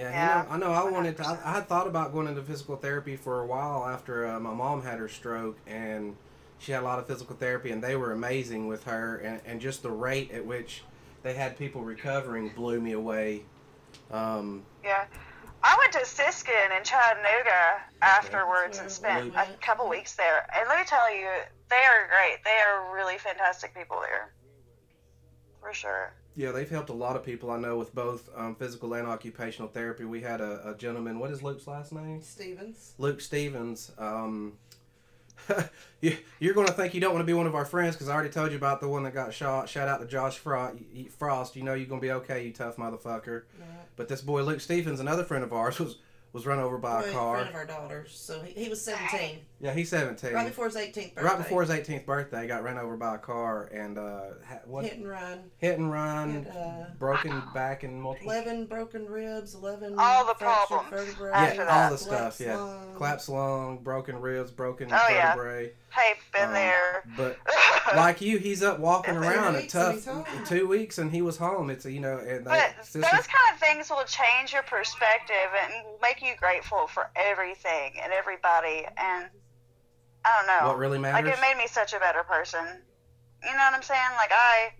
Yeah, 0.00 0.10
Yeah. 0.10 0.42
You 0.42 0.48
know, 0.48 0.54
I 0.54 0.58
know. 0.58 0.88
I 0.88 0.90
wanted 0.90 1.16
to. 1.18 1.26
I, 1.26 1.38
I 1.44 1.52
had 1.54 1.68
thought 1.68 1.86
about 1.86 2.12
going 2.12 2.26
into 2.26 2.42
physical 2.42 2.76
therapy 2.76 3.16
for 3.16 3.40
a 3.40 3.46
while 3.46 3.86
after 3.86 4.26
uh, 4.26 4.40
my 4.40 4.52
mom 4.52 4.82
had 4.82 4.98
her 4.98 5.08
stroke, 5.08 5.58
and 5.66 6.16
she 6.58 6.72
had 6.72 6.82
a 6.82 6.84
lot 6.84 6.98
of 6.98 7.06
physical 7.06 7.36
therapy, 7.36 7.70
and 7.70 7.82
they 7.82 7.96
were 7.96 8.12
amazing 8.12 8.66
with 8.66 8.84
her, 8.84 9.18
and, 9.18 9.40
and 9.44 9.60
just 9.60 9.82
the 9.82 9.90
rate 9.90 10.30
at 10.30 10.44
which 10.44 10.82
they 11.22 11.34
had 11.34 11.58
people 11.58 11.82
recovering 11.82 12.48
blew 12.48 12.80
me 12.80 12.92
away. 12.92 13.42
Um, 14.10 14.62
Yeah. 14.82 15.04
I 15.62 15.76
went 15.78 15.92
to 15.92 16.06
Siskin 16.06 16.72
in 16.74 16.82
Chattanooga 16.82 17.82
afterwards 18.00 18.78
and 18.78 18.90
spent 18.90 19.34
a 19.36 19.46
couple 19.60 19.86
weeks 19.90 20.14
there. 20.16 20.46
And 20.56 20.66
let 20.66 20.78
me 20.78 20.86
tell 20.86 21.14
you, 21.14 21.28
they 21.68 21.76
are 21.76 22.08
great. 22.08 22.42
They 22.44 22.58
are 22.66 22.94
really 22.94 23.18
fantastic 23.18 23.74
people 23.74 24.00
there. 24.00 24.32
For 25.60 25.74
sure. 25.74 26.14
Yeah, 26.40 26.52
they've 26.52 26.70
helped 26.70 26.88
a 26.88 26.94
lot 26.94 27.16
of 27.16 27.24
people 27.24 27.50
I 27.50 27.58
know 27.58 27.76
with 27.76 27.94
both 27.94 28.30
um, 28.34 28.54
physical 28.54 28.94
and 28.94 29.06
occupational 29.06 29.68
therapy. 29.68 30.06
We 30.06 30.22
had 30.22 30.40
a, 30.40 30.70
a 30.70 30.74
gentleman. 30.74 31.18
What 31.18 31.30
is 31.30 31.42
Luke's 31.42 31.66
last 31.66 31.92
name? 31.92 32.22
Stevens. 32.22 32.94
Luke 32.96 33.20
Stevens. 33.20 33.92
Um, 33.98 34.54
you, 36.00 36.16
you're 36.38 36.54
going 36.54 36.66
to 36.66 36.72
think 36.72 36.94
you 36.94 37.00
don't 37.00 37.12
want 37.12 37.22
to 37.22 37.26
be 37.26 37.34
one 37.34 37.46
of 37.46 37.54
our 37.54 37.66
friends 37.66 37.94
because 37.94 38.08
I 38.08 38.14
already 38.14 38.30
told 38.30 38.52
you 38.52 38.56
about 38.56 38.80
the 38.80 38.88
one 38.88 39.02
that 39.02 39.12
got 39.12 39.34
shot. 39.34 39.68
Shout 39.68 39.86
out 39.86 40.00
to 40.00 40.06
Josh 40.06 40.38
Frost. 40.38 40.78
Frost. 41.18 41.56
You 41.56 41.62
know 41.62 41.74
you're 41.74 41.86
going 41.86 42.00
to 42.00 42.06
be 42.06 42.12
okay, 42.12 42.46
you 42.46 42.52
tough 42.54 42.76
motherfucker. 42.76 43.42
Right. 43.58 43.68
But 43.96 44.08
this 44.08 44.22
boy 44.22 44.42
Luke 44.42 44.62
Stevens, 44.62 44.98
another 44.98 45.24
friend 45.24 45.44
of 45.44 45.52
ours, 45.52 45.78
was 45.78 45.98
was 46.32 46.46
run 46.46 46.58
over 46.58 46.78
by 46.78 47.02
a 47.02 47.12
car. 47.12 47.36
friend 47.36 47.48
of 47.50 47.54
our 47.54 47.66
daughters. 47.66 48.12
So 48.14 48.40
he, 48.40 48.64
he 48.64 48.68
was 48.70 48.80
17. 48.80 49.40
Yeah, 49.62 49.74
he's 49.74 49.90
17. 49.90 50.32
Right 50.32 50.46
before 50.46 50.64
his 50.66 50.76
18th 50.76 50.94
birthday. 51.14 51.22
Right 51.22 51.36
before 51.36 51.60
his 51.62 51.70
18th 51.70 52.06
birthday, 52.06 52.46
got 52.46 52.62
run 52.64 52.78
over 52.78 52.96
by 52.96 53.16
a 53.16 53.18
car 53.18 53.64
and 53.66 53.98
uh, 53.98 54.20
what 54.64 54.84
Hit 54.84 54.94
and 54.94 55.06
run. 55.06 55.40
hit 55.58 55.78
and 55.78 55.92
run, 55.92 56.44
Had, 56.44 56.56
uh, 56.56 56.84
broken 56.98 57.42
back 57.52 57.82
and 57.82 58.00
multiple. 58.00 58.30
11 58.32 58.64
broken 58.66 59.04
ribs, 59.04 59.54
11 59.54 59.96
All 59.98 60.24
the 60.26 60.32
problems 60.32 60.88
vertebrae. 60.88 61.30
after 61.32 61.56
Yeah, 61.56 61.64
that. 61.66 61.84
all 61.84 61.90
the 61.90 61.98
stuff. 61.98 62.40
Yeah, 62.40 62.56
lung. 62.56 62.94
collapsed 62.96 63.28
lung, 63.28 63.78
broken 63.82 64.18
ribs, 64.18 64.50
broken 64.50 64.88
Oh, 64.90 65.06
yeah. 65.10 65.34
vertebrae. 65.36 65.72
Hey, 65.90 66.14
been 66.32 66.44
Um, 66.48 66.54
there. 66.54 67.04
But 67.18 67.36
like 67.96 68.22
you, 68.22 68.38
he's 68.38 68.62
up 68.62 68.78
walking 68.78 69.16
around 69.16 69.56
a 69.56 69.66
tough 69.66 70.08
two 70.46 70.68
weeks, 70.68 70.96
and 70.96 71.10
he 71.10 71.20
was 71.20 71.36
home. 71.36 71.68
It's 71.68 71.84
you 71.84 72.00
know, 72.00 72.16
and 72.16 72.46
they, 72.46 72.50
But 72.50 72.74
it's 72.78 72.92
those 72.94 73.02
kind 73.04 73.52
of 73.52 73.58
things 73.58 73.90
will 73.90 74.04
change 74.04 74.54
your 74.54 74.62
perspective 74.62 75.36
and 75.64 75.72
make 76.00 76.22
you 76.22 76.32
grateful 76.38 76.86
for 76.86 77.10
everything 77.14 77.92
and 78.02 78.10
everybody. 78.12 78.86
And 78.96 79.26
I 80.24 80.36
don't 80.36 80.46
know. 80.46 80.68
what 80.68 80.78
really 80.78 80.98
matters? 80.98 81.24
Like 81.24 81.38
it 81.38 81.40
made 81.40 81.56
me 81.56 81.66
such 81.66 81.92
a 81.92 81.98
better 81.98 82.22
person. 82.22 82.64
You 83.42 83.52
know 83.52 83.64
what 83.70 83.74
I'm 83.74 83.82
saying? 83.82 84.10
Like 84.16 84.32
I, 84.32 84.72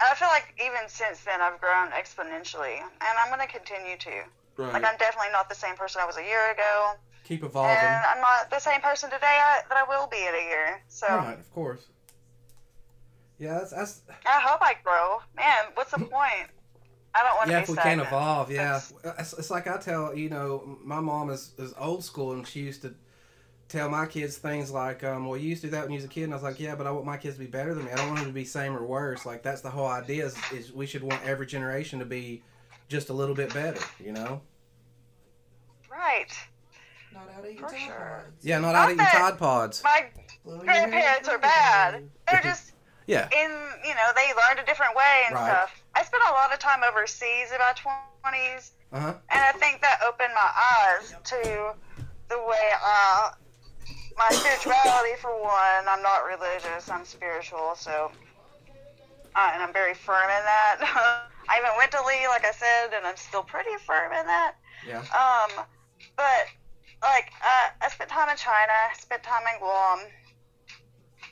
I 0.00 0.14
feel 0.14 0.28
like 0.28 0.54
even 0.60 0.88
since 0.88 1.24
then 1.24 1.40
I've 1.40 1.60
grown 1.60 1.88
exponentially, 1.90 2.78
and 2.80 3.14
I'm 3.18 3.30
gonna 3.30 3.46
continue 3.46 3.96
to. 3.96 4.10
right. 4.56 4.72
Like 4.74 4.84
I'm 4.84 4.98
definitely 4.98 5.32
not 5.32 5.48
the 5.48 5.54
same 5.54 5.76
person 5.76 6.02
I 6.02 6.06
was 6.06 6.18
a 6.18 6.24
year 6.24 6.52
ago, 6.52 6.94
Keep 7.24 7.44
evolving. 7.44 7.76
and 7.76 8.04
I'm 8.04 8.20
not 8.20 8.50
the 8.50 8.58
same 8.58 8.80
person 8.80 9.08
today 9.08 9.26
I, 9.26 9.60
that 9.68 9.78
I 9.78 9.84
will 9.88 10.08
be 10.08 10.18
in 10.18 10.34
a 10.34 10.48
year. 10.48 10.82
So 10.88 11.06
Right, 11.06 11.38
of 11.38 11.50
course. 11.52 11.86
Yeah, 13.38 13.54
that's, 13.54 13.70
that's 13.70 14.02
I 14.26 14.40
hope 14.40 14.60
I 14.60 14.74
grow. 14.84 15.20
Man, 15.34 15.72
what's 15.74 15.92
the 15.92 15.98
mm. 15.98 16.10
point? 16.10 16.50
I 17.14 17.22
don't 17.22 17.36
want 17.36 17.46
to 17.46 17.52
yeah. 17.52 17.60
If 17.60 17.68
we 17.68 17.76
can't 17.76 18.00
evolve, 18.00 18.50
yeah. 18.50 18.80
It's, 19.18 19.32
it's 19.32 19.50
like 19.50 19.66
I 19.66 19.78
tell 19.78 20.14
you 20.14 20.28
know, 20.28 20.78
my 20.84 21.00
mom 21.00 21.30
is, 21.30 21.52
is 21.58 21.72
old 21.78 22.04
school, 22.04 22.32
and 22.32 22.46
she 22.46 22.60
used 22.60 22.82
to 22.82 22.94
tell 23.70 23.88
my 23.88 24.06
kids 24.06 24.36
things 24.36 24.70
like, 24.70 25.02
um, 25.04 25.26
"Well, 25.26 25.38
you 25.38 25.48
used 25.48 25.62
to 25.62 25.68
do 25.68 25.70
that 25.72 25.82
when 25.84 25.92
you 25.92 25.96
was 25.96 26.04
a 26.04 26.08
kid," 26.08 26.24
and 26.24 26.32
I 26.32 26.36
was 26.36 26.42
like, 26.42 26.58
"Yeah, 26.60 26.74
but 26.74 26.86
I 26.86 26.90
want 26.90 27.06
my 27.06 27.16
kids 27.16 27.36
to 27.36 27.40
be 27.40 27.46
better 27.46 27.74
than 27.74 27.84
me. 27.84 27.92
I 27.92 27.96
don't 27.96 28.08
want 28.08 28.18
them 28.18 28.28
to 28.28 28.32
be 28.34 28.44
same 28.44 28.76
or 28.76 28.84
worse. 28.84 29.24
Like 29.24 29.42
that's 29.42 29.60
the 29.60 29.70
whole 29.70 29.86
idea. 29.86 30.26
Is, 30.26 30.36
is 30.52 30.72
we 30.72 30.86
should 30.86 31.02
want 31.02 31.24
every 31.24 31.46
generation 31.46 31.98
to 32.00 32.04
be 32.04 32.42
just 32.88 33.08
a 33.08 33.12
little 33.12 33.34
bit 33.34 33.54
better, 33.54 33.80
you 34.04 34.12
know? 34.12 34.40
Right. 35.90 36.28
Not 37.12 37.28
out 37.36 37.44
eating 37.44 37.58
For 37.58 37.68
Tide 37.68 37.78
sure. 37.80 38.22
Pods. 38.26 38.44
Yeah, 38.44 38.58
not 38.58 38.72
Not 38.72 38.76
out 38.76 38.84
eating 38.88 38.96
that- 38.98 39.12
Tide 39.12 39.38
Pods. 39.38 39.82
My 39.84 40.06
Blowing 40.44 40.60
grandparents 40.60 41.28
are 41.28 41.38
bad. 41.38 42.08
They're 42.30 42.40
just 42.42 42.72
Yeah, 43.06 43.28
in, 43.32 43.50
you 43.84 43.94
know, 43.94 44.10
they 44.14 44.28
learned 44.34 44.60
a 44.60 44.64
different 44.66 44.94
way 44.96 45.22
and 45.26 45.34
Right. 45.34 45.50
stuff. 45.50 45.82
I 45.94 46.02
spent 46.04 46.22
a 46.28 46.32
lot 46.32 46.52
of 46.52 46.58
time 46.60 46.80
overseas 46.84 47.50
in 47.52 47.58
my 47.58 47.72
20s, 47.74 48.70
uh 48.92 49.00
huh. 49.00 49.14
and 49.30 49.40
I 49.40 49.52
think 49.52 49.80
that 49.82 50.00
opened 50.06 50.32
my 50.34 50.50
eyes 50.54 51.14
to 51.24 51.74
the 52.28 52.38
way 52.38 52.70
uh, 52.82 53.30
my 54.16 54.28
spirituality, 54.30 55.16
for 55.20 55.30
one, 55.40 55.88
I'm 55.88 56.02
not 56.02 56.24
religious, 56.26 56.88
I'm 56.88 57.04
spiritual, 57.04 57.74
so, 57.76 58.10
uh, 59.34 59.50
and 59.54 59.62
I'm 59.62 59.72
very 59.72 59.94
firm 59.94 60.24
in 60.24 60.44
that. 60.44 60.76
I 61.48 61.58
even 61.58 61.70
went 61.76 61.90
to 61.92 62.02
Lee, 62.06 62.28
like 62.28 62.44
I 62.44 62.52
said, 62.52 62.96
and 62.96 63.06
I'm 63.06 63.16
still 63.16 63.42
pretty 63.42 63.76
firm 63.86 64.12
in 64.12 64.26
that. 64.26 64.54
Yeah. 64.86 64.98
Um, 64.98 65.64
but 66.16 66.46
like 67.02 67.32
uh, 67.42 67.70
I 67.80 67.88
spent 67.88 68.10
time 68.10 68.28
in 68.28 68.36
China, 68.36 68.72
i 68.72 68.94
spent 68.98 69.22
time 69.22 69.42
in 69.52 69.58
Guam, 69.58 70.00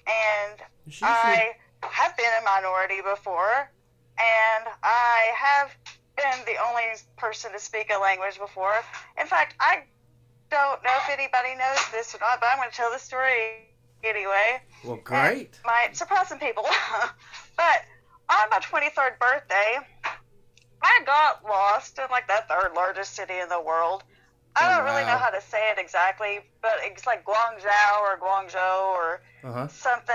and 0.07 0.61
I 1.03 1.53
have 1.83 2.17
been 2.17 2.33
a 2.41 2.45
minority 2.45 3.01
before, 3.03 3.71
and 4.19 4.64
I 4.83 5.31
have 5.37 5.71
been 6.17 6.45
the 6.47 6.57
only 6.69 6.83
person 7.17 7.53
to 7.53 7.61
speak 7.61 7.91
a 7.95 8.01
language 8.01 8.38
before. 8.38 8.75
In 9.21 9.27
fact, 9.27 9.55
I 9.61 9.85
don't 10.51 10.83
know 10.85 10.97
if 10.97 11.09
anybody 11.11 11.55
knows 11.57 11.79
this 11.93 12.15
or 12.15 12.19
not, 12.21 12.41
but 12.41 12.49
I'm 12.51 12.59
going 12.59 12.71
to 12.71 12.77
tell 12.77 12.91
the 12.93 12.99
story 12.99 13.69
anyway. 14.05 14.61
well, 14.85 14.99
great. 15.05 15.59
Might 15.65 15.97
surprise 15.97 16.29
some 16.29 16.39
people. 16.39 16.65
but 17.57 17.79
on 18.31 18.49
my 18.51 18.59
23rd 18.61 19.19
birthday, 19.19 19.79
I 20.83 21.01
got 21.05 21.45
lost 21.45 21.99
in 21.99 22.05
like 22.11 22.27
the 22.29 22.43
third 22.49 22.73
largest 22.75 23.15
city 23.15 23.39
in 23.39 23.49
the 23.49 23.61
world. 23.61 24.03
I 24.57 24.65
Oh, 24.67 24.77
don't 24.77 24.85
really 24.87 25.05
know 25.05 25.19
how 25.19 25.31
to 25.31 25.41
say 25.41 25.71
it 25.71 25.79
exactly, 25.79 26.41
but 26.63 26.73
it's 26.83 27.07
like 27.07 27.25
Guangzhou 27.25 28.01
or 28.03 28.19
Guangzhou 28.19 28.95
or 28.95 29.21
Uh 29.45 29.53
huh. 29.53 29.69
something. 29.69 30.15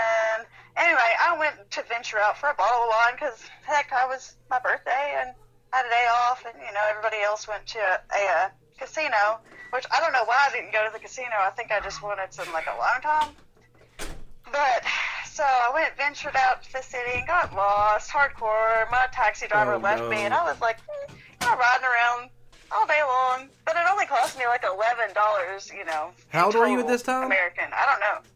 Anyway, 0.76 1.12
I 1.22 1.38
went 1.38 1.69
to 1.72 1.84
venture 1.84 2.19
out 2.19 2.38
for 2.38 2.50
a 2.50 2.54
bottle 2.56 2.84
of 2.84 2.89
wine 2.89 3.13
because 3.15 3.39
heck, 3.65 3.93
I 3.93 4.06
was 4.08 4.36
my 4.50 4.60
birthday 4.60 5.15
and 5.19 5.30
I 5.72 5.78
had 5.78 5.86
a 5.86 5.89
day 5.89 6.08
off, 6.12 6.43
and 6.46 6.56
you 6.60 6.74
know 6.74 6.82
everybody 6.89 7.22
else 7.22 7.48
went 7.48 7.65
to 7.67 7.80
a, 7.80 8.00
a, 8.15 8.52
casino, 8.77 9.39
which 9.71 9.86
I 9.91 9.99
don't 9.99 10.13
know 10.13 10.25
why 10.25 10.47
I 10.49 10.51
didn't 10.51 10.71
go 10.73 10.86
to 10.86 10.91
the 10.93 10.99
casino. 10.99 11.36
I 11.39 11.49
think 11.51 11.71
I 11.71 11.79
just 11.79 12.01
wanted 12.03 12.33
some 12.33 12.51
like 12.53 12.65
alone 12.67 13.01
time. 13.01 13.29
But 14.51 14.83
so 15.25 15.43
I 15.43 15.71
went 15.73 15.95
ventured 15.97 16.36
out 16.36 16.63
to 16.63 16.73
the 16.73 16.81
city 16.83 17.12
and 17.15 17.27
got 17.27 17.53
lost 17.55 18.12
hardcore. 18.12 18.89
My 18.91 19.07
taxi 19.12 19.47
driver 19.47 19.73
Oh, 19.73 19.77
left 19.77 20.03
no. 20.03 20.09
me, 20.09 20.17
and 20.17 20.33
I 20.33 20.43
was 20.43 20.59
like, 20.62 20.77
hmm, 20.88 21.13
know, 21.41 21.55
riding 21.57 21.86
around 21.86 22.29
all 22.71 22.86
day 22.86 23.01
long. 23.03 23.49
But 23.65 23.75
it 23.75 23.81
only 23.89 24.05
cost 24.05 24.38
me 24.38 24.45
like 24.45 24.63
eleven 24.63 25.13
dollars, 25.15 25.71
you 25.75 25.86
know. 25.86 26.12
How 26.29 26.45
old 26.45 26.55
were 26.55 26.67
you 26.67 26.79
at 26.79 26.88
this 26.88 27.01
time? 27.01 27.25
American. 27.25 27.65
I 27.73 27.86
don't 27.89 27.99
know. 27.99 28.29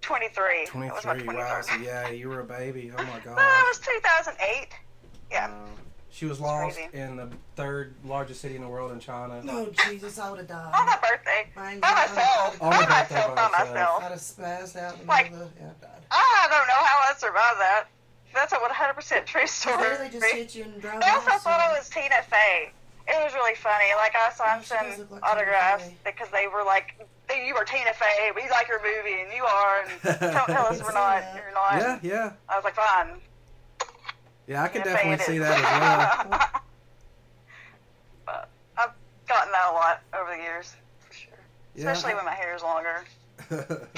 23. 0.00 0.64
23. 0.66 0.88
That 0.88 0.94
was 0.94 1.04
my 1.04 1.14
23rd. 1.34 1.36
Wow. 1.36 1.60
So 1.60 1.74
yeah, 1.76 2.08
you 2.08 2.28
were 2.28 2.40
a 2.40 2.44
baby. 2.44 2.92
Oh 2.96 3.02
my 3.02 3.18
god. 3.24 3.36
Well, 3.36 3.60
it 3.60 3.66
was 3.68 3.78
two 3.80 3.98
thousand 4.04 4.34
eight. 4.40 4.68
Yeah. 5.30 5.50
She 6.10 6.26
was 6.26 6.40
lost 6.40 6.76
crazy. 6.76 6.90
in 6.96 7.16
the 7.16 7.28
third 7.56 7.94
largest 8.04 8.40
city 8.40 8.56
in 8.56 8.62
the 8.62 8.68
world 8.68 8.92
in 8.92 8.98
China. 9.00 9.40
No, 9.42 9.68
Jesus, 9.88 10.18
I 10.18 10.30
would 10.30 10.38
have 10.40 10.48
died. 10.48 10.66
On 10.66 10.86
died. 10.86 10.98
my 11.02 11.08
birthday. 11.08 11.48
Mine, 11.56 11.80
By 11.80 11.92
myself. 11.92 12.62
On 12.62 12.70
By 12.70 12.78
birthday 12.78 13.14
myself. 13.14 13.36
by 13.36 13.48
By 13.48 13.64
myself. 13.64 14.02
I'd 14.04 14.10
have 14.10 14.18
spazzed 14.20 14.76
out 14.76 14.94
in 14.94 15.00
the 15.00 15.06
Like- 15.06 15.30
middle 15.32 15.46
the. 15.56 15.60
Yeah, 15.60 15.66
I 15.70 15.84
died. 15.86 16.02
I 16.10 16.46
don't 16.50 16.66
know 16.68 16.84
how 16.84 16.98
I 17.10 17.14
survived 17.16 17.60
that. 17.60 17.84
That's 18.34 18.52
a 18.52 18.56
100% 18.56 19.26
true 19.26 19.46
story. 19.46 19.76
There 19.82 19.98
they 19.98 20.08
just 20.10 20.26
hit 20.26 20.54
you 20.54 20.64
and 20.64 20.80
drive 20.80 21.02
I 21.02 21.10
also 21.14 21.30
off. 21.30 21.42
thought 21.42 21.60
so- 21.60 21.66
I 21.74 21.78
was 21.78 21.88
Tina 21.88 22.22
Fey. 22.28 22.72
It 23.10 23.24
was 23.24 23.32
really 23.32 23.54
funny. 23.54 23.86
Like 23.96 24.14
I 24.14 24.30
signed 24.32 24.62
She 24.64 24.68
some 24.68 25.08
like 25.10 25.22
autographs 25.24 25.84
Fey. 25.84 25.96
because 26.04 26.28
they 26.30 26.46
were 26.46 26.62
like, 26.62 26.92
"You 27.34 27.56
are 27.56 27.64
Tina 27.64 27.94
Fey. 27.94 28.32
We 28.36 28.42
like 28.50 28.68
your 28.68 28.80
movie, 28.82 29.22
and 29.22 29.32
you 29.32 29.44
are." 29.46 29.80
And 29.80 30.20
don't 30.20 30.46
tell 30.46 30.66
us 30.66 30.82
we're 30.84 30.92
not. 30.92 31.22
You're 31.34 31.54
not. 31.54 31.80
Yeah, 31.80 31.98
yeah, 32.02 32.32
I 32.50 32.56
was 32.56 32.64
like, 32.64 32.74
"Fine." 32.74 33.18
Yeah. 34.48 34.62
I 34.62 34.68
can 34.68 34.82
definitely 34.82 35.24
see 35.24 35.38
that 35.38 35.58
as 35.58 35.80
well. 35.80 36.40
but 38.26 38.50
I've 38.76 38.90
gotten 39.28 39.52
that 39.52 39.68
a 39.70 39.72
lot 39.72 40.02
over 40.18 40.36
the 40.36 40.42
years, 40.42 40.74
for 40.98 41.12
sure. 41.14 41.32
Yeah, 41.74 41.90
Especially 41.90 42.14
when 42.16 42.24
my 42.24 42.34
hair 42.34 42.56
is 42.56 42.62
longer. 42.62 43.04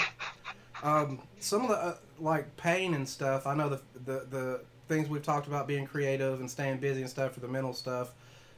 um, 0.82 1.20
some 1.38 1.62
of 1.62 1.68
the 1.68 1.76
uh, 1.76 1.94
like 2.18 2.56
pain 2.56 2.94
and 2.94 3.08
stuff. 3.08 3.46
I 3.46 3.54
know 3.54 3.68
the, 3.68 3.80
the 4.04 4.26
the 4.30 4.60
things 4.88 5.08
we've 5.08 5.22
talked 5.22 5.46
about 5.46 5.66
being 5.66 5.86
creative 5.86 6.40
and 6.40 6.50
staying 6.50 6.78
busy 6.78 7.00
and 7.00 7.08
stuff 7.08 7.32
for 7.32 7.40
the 7.40 7.48
mental 7.48 7.72
stuff. 7.72 8.12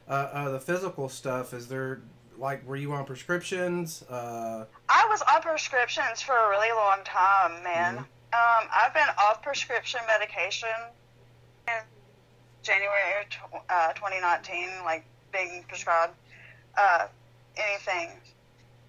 Uh, 0.07 0.11
uh, 0.33 0.49
the 0.49 0.59
physical 0.59 1.07
stuff. 1.07 1.53
Is 1.53 1.67
there 1.67 2.01
like 2.37 2.67
were 2.67 2.75
you 2.75 2.91
on 2.93 3.05
prescriptions? 3.05 4.03
Uh, 4.09 4.65
I 4.89 5.05
was 5.09 5.21
on 5.33 5.41
prescriptions 5.41 6.21
for 6.21 6.35
a 6.35 6.49
really 6.49 6.71
long 6.71 6.99
time, 7.05 7.63
man. 7.63 7.97
Mhm. 7.97 7.99
Um, 8.33 8.67
I've 8.73 8.93
been 8.95 9.07
off 9.19 9.43
prescription 9.43 9.99
medication 10.07 10.69
January 12.63 13.27
uh, 13.69 13.93
2019, 13.93 14.69
like 14.85 15.05
being 15.31 15.63
prescribed 15.67 16.13
uh, 16.77 17.07
anything. 17.57 18.09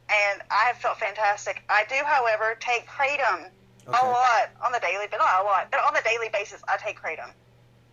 And 0.09 0.43
I 0.51 0.65
have 0.67 0.77
felt 0.77 0.99
fantastic. 0.99 1.63
I 1.69 1.85
do, 1.89 1.97
however, 2.05 2.57
take 2.61 2.87
kratom 2.87 3.49
okay. 3.89 3.99
a 4.01 4.07
lot 4.07 4.51
on 4.65 4.73
the 4.73 4.79
daily, 4.81 5.07
but 5.11 5.19
not 5.19 5.43
a 5.43 5.45
lot, 5.45 5.69
but 5.71 5.81
on 5.81 5.95
the 5.95 6.03
daily 6.05 6.29
basis, 6.33 6.63
I 6.69 6.77
take 6.77 7.01
kratom. 7.01 7.31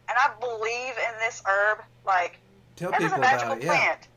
And 0.07 0.17
I 0.17 0.29
believe 0.39 0.93
in 0.97 1.19
this 1.19 1.41
herb, 1.47 1.79
like, 2.05 2.37
Tell 2.75 2.93
it 2.93 3.01
is 3.01 3.11
a 3.11 3.17
magical 3.17 3.53
it. 3.53 3.63
Yeah. 3.63 3.69
plant. 3.69 4.07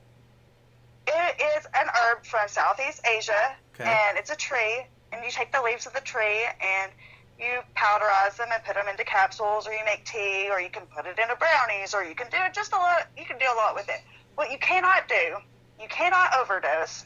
It 1.07 1.43
is 1.59 1.67
an 1.75 1.87
herb 1.87 2.25
from 2.25 2.49
Southeast 2.49 3.01
Asia, 3.07 3.55
Okay. 3.75 3.85
and 3.89 4.19
it's 4.19 4.31
a 4.31 4.37
tree. 4.37 4.87
And 5.13 5.25
you 5.25 5.31
take 5.31 5.53
the 5.53 5.63
leaves 5.63 5.87
of 5.87 5.93
the 5.93 6.01
tree 6.01 6.45
and 6.61 6.91
you 7.39 7.61
powderize 7.77 8.37
them 8.37 8.49
and 8.53 8.63
put 8.65 8.75
them 8.75 8.89
into 8.89 9.05
capsules, 9.05 9.67
or 9.67 9.73
you 9.73 9.85
make 9.85 10.05
tea, 10.05 10.49
or 10.51 10.61
you 10.61 10.71
can 10.71 10.87
put 10.95 11.07
it 11.07 11.19
into 11.19 11.37
brownies, 11.37 11.95
or 11.95 12.05
you 12.05 12.15
can 12.15 12.29
do 12.31 12.39
just 12.55 12.73
a 12.73 12.77
lot. 12.77 13.09
You 13.19 13.25
can 13.25 13.39
do 13.39 13.47
a 13.47 13.57
lot 13.57 13.75
with 13.75 13.89
it. 13.89 14.01
What 14.37 14.51
you 14.51 14.59
cannot 14.59 15.09
do, 15.09 15.37
you 15.81 15.89
cannot 15.89 16.31
overdose. 16.39 17.05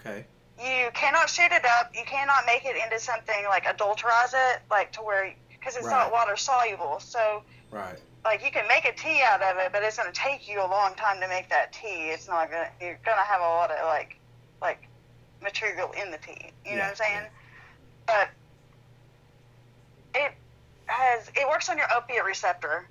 Okay. 0.00 0.26
You 0.58 0.90
cannot 0.94 1.28
shoot 1.30 1.50
it 1.50 1.64
up. 1.64 1.90
You 1.94 2.04
cannot 2.06 2.46
make 2.46 2.64
it 2.64 2.76
into 2.76 2.98
something 2.98 3.44
like 3.48 3.64
adulterize 3.64 4.34
it, 4.34 4.62
like 4.70 4.92
to 4.92 5.00
where 5.02 5.34
because 5.58 5.76
it's 5.76 5.86
Right. 5.86 6.04
not 6.04 6.12
water 6.12 6.36
soluble. 6.36 7.00
So 7.00 7.42
Right. 7.70 7.98
like 8.24 8.44
you 8.44 8.50
can 8.50 8.66
make 8.68 8.84
a 8.84 8.92
tea 8.92 9.22
out 9.22 9.42
of 9.42 9.56
it, 9.58 9.72
but 9.72 9.82
it's 9.82 9.96
going 9.96 10.12
to 10.12 10.18
take 10.18 10.48
you 10.48 10.60
a 10.62 10.66
long 10.66 10.94
time 10.94 11.20
to 11.20 11.28
make 11.28 11.48
that 11.50 11.72
tea. 11.72 12.10
It's 12.10 12.28
not 12.28 12.50
going 12.50 12.64
to, 12.64 12.84
you're 12.84 13.00
going 13.04 13.18
to 13.18 13.24
have 13.24 13.40
a 13.40 13.44
lot 13.44 13.70
of 13.70 13.84
like, 13.86 14.18
like 14.60 14.82
material 15.42 15.90
in 15.92 16.10
the 16.10 16.18
tea. 16.18 16.52
You 16.64 16.76
know 16.76 16.82
what 16.82 16.90
I'm 16.90 16.96
saying? 16.96 17.26
But 18.06 18.28
it 20.14 20.32
has, 20.86 21.28
it 21.36 21.46
works 21.48 21.68
on 21.68 21.78
your 21.78 21.86
opiate 21.94 22.24
receptor, 22.24 22.88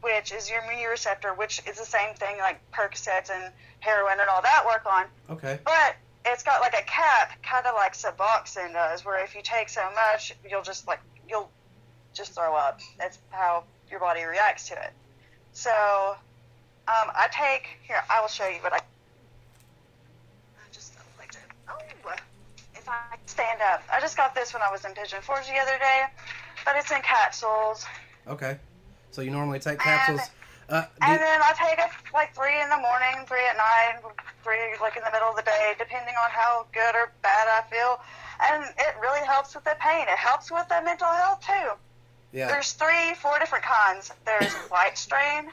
which 0.00 0.32
is 0.32 0.50
your 0.50 0.62
mu 0.62 0.88
receptor, 0.88 1.34
which 1.34 1.62
is 1.68 1.78
the 1.78 1.84
same 1.84 2.14
thing 2.14 2.38
like 2.38 2.60
Percocets 2.72 3.30
and 3.30 3.52
heroin 3.80 4.18
and 4.20 4.28
all 4.28 4.42
that 4.42 4.64
work 4.66 4.84
on. 4.86 5.06
Okay. 5.30 5.58
But 5.64 5.96
it's 6.24 6.42
got 6.42 6.60
like 6.60 6.74
a 6.74 6.84
cap, 6.84 7.42
kind 7.42 7.66
of 7.66 7.74
like 7.74 7.94
Suboxone 7.94 8.72
does, 8.72 9.04
where 9.04 9.22
if 9.24 9.34
you 9.34 9.42
take 9.42 9.68
so 9.68 9.82
much, 9.94 10.34
you'll 10.48 10.62
just 10.62 10.86
like 10.86 11.00
you'll 11.28 11.50
just 12.14 12.34
throw 12.34 12.54
up. 12.54 12.80
That's 12.98 13.18
how 13.30 13.64
your 13.90 14.00
body 14.00 14.22
reacts 14.22 14.68
to 14.68 14.74
it. 14.74 14.90
So 15.52 15.70
um, 16.88 17.10
I 17.14 17.28
take 17.30 17.66
here. 17.82 18.02
I 18.10 18.20
will 18.20 18.28
show 18.28 18.46
you 18.48 18.58
what 18.60 18.72
I. 18.72 18.76
I 18.76 18.80
just 20.72 20.94
don't 20.94 21.04
like 21.18 21.32
that. 21.32 21.42
Oh, 21.68 21.78
if 22.82 22.88
I 22.88 23.16
stand 23.26 23.60
up, 23.62 23.82
I 23.92 24.00
just 24.00 24.16
got 24.16 24.34
this 24.34 24.52
when 24.52 24.62
I 24.62 24.70
was 24.70 24.84
in 24.84 24.92
Pigeon 24.92 25.22
Forge 25.22 25.46
the 25.46 25.58
other 25.58 25.78
day, 25.78 26.02
but 26.64 26.74
it's 26.76 26.90
in 26.90 27.00
capsules. 27.02 27.86
Okay. 28.26 28.58
So 29.12 29.22
you 29.22 29.30
normally 29.30 29.60
take 29.60 29.78
capsules. 29.78 30.20
Uh, 30.68 30.84
And 31.02 31.20
then 31.20 31.40
I 31.42 31.52
take 31.54 31.78
it 31.78 31.90
like 32.14 32.34
three 32.34 32.60
in 32.60 32.68
the 32.70 32.78
morning, 32.78 33.24
three 33.26 33.44
at 33.46 33.56
night, 33.56 34.00
three 34.42 34.74
like 34.80 34.96
in 34.96 35.02
the 35.04 35.12
middle 35.12 35.28
of 35.28 35.36
the 35.36 35.42
day, 35.42 35.74
depending 35.78 36.14
on 36.24 36.30
how 36.30 36.66
good 36.72 36.94
or 36.94 37.12
bad 37.22 37.46
I 37.48 37.62
feel. 37.70 38.00
And 38.42 38.64
it 38.78 38.94
really 39.00 39.24
helps 39.26 39.54
with 39.54 39.64
the 39.64 39.76
pain. 39.78 40.02
It 40.08 40.18
helps 40.18 40.50
with 40.50 40.66
the 40.68 40.80
mental 40.84 41.08
health 41.08 41.44
too. 41.46 41.70
yeah. 42.32 42.48
There's 42.48 42.72
three, 42.72 43.14
four 43.20 43.38
different 43.38 43.64
kinds. 43.64 44.12
There's 44.24 44.52
white 44.72 44.96
strain, 44.96 45.50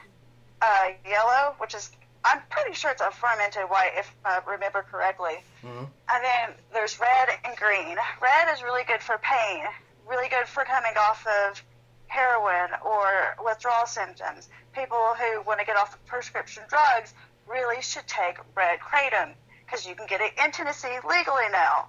uh, 0.62 0.88
yellow, 1.06 1.54
which 1.58 1.74
is 1.74 1.90
I'm 2.24 2.40
pretty 2.50 2.74
sure 2.74 2.90
it's 2.90 3.00
a 3.00 3.10
fermented 3.10 3.62
white 3.70 3.92
if 3.96 4.14
I 4.24 4.40
remember 4.46 4.82
correctly. 4.82 5.42
Mhm. 5.64 5.88
And 6.12 6.24
then 6.24 6.54
there's 6.72 6.98
red 7.00 7.28
and 7.44 7.56
green. 7.56 7.96
Red 8.20 8.48
is 8.52 8.62
really 8.62 8.84
good 8.84 9.02
for 9.02 9.16
pain, 9.18 9.66
really 10.06 10.28
good 10.28 10.46
for 10.46 10.64
coming 10.64 10.96
off 10.98 11.26
of 11.26 11.62
heroin 12.08 12.70
or 12.82 13.36
withdrawal 13.42 13.86
symptoms. 13.86 14.48
People 14.74 15.14
who 15.14 15.40
want 15.42 15.60
to 15.60 15.64
get 15.66 15.76
off 15.76 15.96
prescription 16.06 16.62
drugs 16.68 17.14
really 17.46 17.80
should 17.80 18.06
take 18.06 18.36
red 18.54 18.80
kratom 18.80 19.34
because 19.64 19.86
you 19.86 19.94
can 19.94 20.06
get 20.06 20.20
it 20.20 20.32
in 20.44 20.50
Tennessee 20.52 20.98
legally 21.08 21.48
now. 21.50 21.88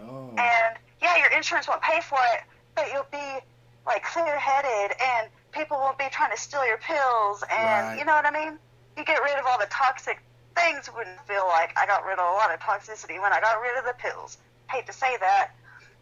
Oh. 0.00 0.28
And 0.38 0.78
yeah, 1.00 1.16
your 1.16 1.28
insurance 1.30 1.66
won't 1.66 1.82
pay 1.82 2.00
for 2.02 2.18
it, 2.34 2.42
but 2.74 2.92
you'll 2.92 3.06
be 3.10 3.40
like 3.84 4.04
clear 4.04 4.38
headed 4.38 4.96
and 5.02 5.28
people 5.50 5.76
won't 5.78 5.98
be 5.98 6.08
trying 6.10 6.30
to 6.30 6.36
steal 6.36 6.64
your 6.64 6.78
pills 6.78 7.42
and 7.50 7.88
Right. 7.88 7.98
you 7.98 8.04
know 8.04 8.14
what 8.14 8.26
I 8.26 8.30
mean? 8.30 8.58
You 8.96 9.04
get 9.04 9.22
rid 9.22 9.38
of 9.38 9.46
all 9.46 9.58
the 9.58 9.66
toxic 9.70 10.18
things 10.56 10.90
wouldn't 10.94 11.18
feel 11.26 11.46
like 11.48 11.76
I 11.78 11.86
got 11.86 12.04
rid 12.04 12.18
of 12.18 12.26
a 12.26 12.32
lot 12.34 12.52
of 12.52 12.60
toxicity 12.60 13.20
when 13.20 13.32
I 13.32 13.40
got 13.40 13.60
rid 13.60 13.76
of 13.78 13.84
the 13.84 13.94
pills. 13.98 14.38
Hate 14.70 14.86
to 14.86 14.92
say 14.92 15.16
that. 15.20 15.52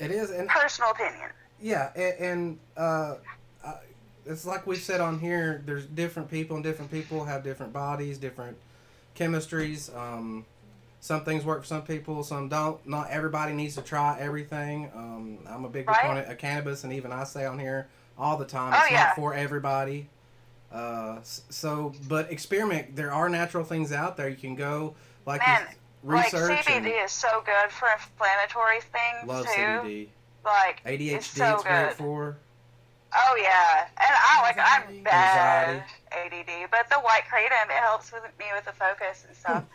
It 0.01 0.11
is, 0.11 0.31
and 0.31 0.49
Personal 0.49 0.91
opinion. 0.91 1.31
yeah, 1.61 1.91
and, 1.95 2.15
and 2.19 2.59
uh, 2.77 3.17
uh, 3.65 3.75
it's 4.27 4.45
like 4.47 4.67
we 4.67 4.77
said 4.77 5.01
on 5.01 5.19
here. 5.21 5.63
There's 5.67 5.85
different 5.87 6.31
people, 6.31 6.57
and 6.57 6.65
different 6.65 6.91
people 6.91 7.25
have 7.25 7.45
different 7.45 7.73
bodies, 7.73 8.19
different 8.19 8.57
chemistries. 9.17 9.95
Um, 9.97 10.45
some 11.01 11.25
things 11.25 11.45
work 11.45 11.61
for 11.61 11.67
some 11.67 11.83
people, 11.83 12.23
some 12.25 12.49
don't. 12.49 12.85
Not 12.87 13.11
everybody 13.11 13.53
needs 13.53 13.75
to 13.77 13.83
try 13.83 14.19
everything. 14.19 14.91
Um, 14.95 15.39
I'm 15.49 15.65
a 15.65 15.69
big 15.69 15.87
Right. 15.89 15.99
proponent 16.01 16.31
of 16.31 16.39
cannabis, 16.39 16.85
and 16.85 16.93
even 16.93 17.13
I 17.13 17.25
say 17.25 17.45
on 17.47 17.59
here 17.59 17.87
all 18.19 18.37
the 18.37 18.45
time, 18.45 18.75
Oh, 18.75 18.83
it's 18.83 18.91
yeah. 18.93 19.05
not 19.05 19.17
for 19.17 19.33
everybody. 19.35 20.09
Uh, 20.73 21.19
so, 21.23 21.93
but 22.09 22.31
experiment. 22.31 22.95
There 22.95 23.13
are 23.13 23.29
natural 23.29 23.65
things 23.65 23.93
out 23.93 24.17
there. 24.17 24.29
You 24.29 24.37
can 24.37 24.55
go 24.55 24.95
like 25.27 25.41
Man, 25.47 25.67
you 26.05 26.11
Like 26.11 26.33
CBD 26.33 27.05
is 27.05 27.11
so 27.11 27.43
good 27.45 27.71
for 27.71 27.89
inflammatory 27.93 28.81
things 28.81 29.29
love 29.29 29.47
too. 29.47 29.61
CBD. 29.61 30.09
Like 30.45 30.83
ADHD, 30.85 31.13
it's 31.13 31.27
so 31.27 31.55
it's 31.55 31.65
great 31.65 31.93
for. 31.95 32.39
Oh 33.13 33.37
yeah, 33.43 33.89
and 33.99 34.17
I 34.17 34.43
like 34.43 34.57
I'm 34.59 35.03
bad 35.03 35.83
Anxiety. 36.13 36.47
ADD, 36.47 36.71
but 36.71 36.89
the 36.89 37.01
white 37.01 37.23
kratom 37.31 37.67
it 37.67 37.83
helps 37.83 38.13
with 38.13 38.23
me 38.39 38.47
with 38.55 38.65
the 38.65 38.73
focus 38.73 39.25
and 39.27 39.37
stuff. 39.37 39.65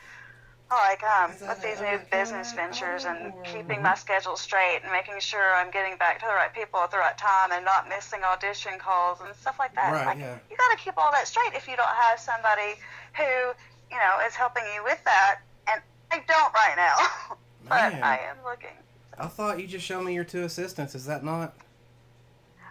I 0.72 0.90
like 0.90 1.04
um 1.04 1.32
with 1.48 1.62
these 1.62 1.80
new 1.80 2.00
business 2.12 2.52
ventures 2.54 3.06
and 3.06 3.32
keeping 3.44 3.84
my 3.84 3.94
schedule 3.94 4.36
straight 4.36 4.80
and 4.84 4.92
making 4.92 5.20
sure 5.20 5.54
I'm 5.56 5.70
getting 5.70 5.96
back 5.98 6.20
to 6.22 6.26
the 6.26 6.34
right 6.34 6.52
people 6.54 6.80
at 6.80 6.90
the 6.90 6.98
right 6.98 7.18
time 7.18 7.52
and 7.52 7.64
not 7.64 7.88
missing 7.88 8.22
audition 8.24 8.74
calls 8.80 9.20
and 9.24 9.34
stuff 9.36 9.60
like 9.60 9.76
that. 9.76 9.92
Right, 9.94 10.06
Like, 10.08 10.18
yeah. 10.18 10.38
You 10.50 10.58
got 10.58 10.76
to 10.76 10.84
keep 10.84 10.98
all 10.98 11.12
that 11.12 11.28
straight 11.28 11.54
if 11.54 11.68
you 11.68 11.76
don't 11.76 11.88
have 11.88 12.20
somebody 12.20 12.80
who 13.16 13.54
you 13.92 13.98
know 13.98 14.26
is 14.26 14.34
helping 14.34 14.64
you 14.74 14.84
with 14.84 15.00
that. 15.06 15.42
And 15.72 15.82
I 16.12 16.24
don't 16.28 16.54
right 16.54 16.74
now, 16.76 17.36
but 17.70 17.94
Man. 17.94 18.04
I 18.04 18.18
am 18.30 18.38
looking. 18.44 18.76
I 19.20 19.28
thought 19.28 19.60
you 19.60 19.68
just 19.68 19.86
showed 19.86 20.04
me 20.04 20.14
your 20.16 20.24
two 20.26 20.44
assistants. 20.44 20.96
Is 20.96 21.06
that 21.06 21.24
not? 21.24 21.56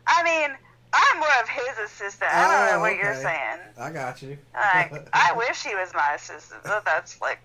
I 0.07 0.23
mean, 0.25 0.51
I'm 0.93 1.19
more 1.19 1.29
of 1.43 1.49
his 1.49 1.79
assistant. 1.87 2.31
I 2.33 2.43
don't 2.43 2.71
know 2.73 2.77
Oh, 2.79 2.81
what 2.81 2.97
you're 2.97 3.15
saying. 3.15 3.61
I 3.79 3.91
got 3.91 4.21
you. 4.21 4.37
Like, 4.53 5.09
I 5.13 5.33
wish 5.37 5.63
he 5.65 5.75
was 5.75 5.93
my 5.95 6.15
assistant. 6.17 6.61
But 6.65 6.85
that's 6.85 7.21
like, 7.21 7.39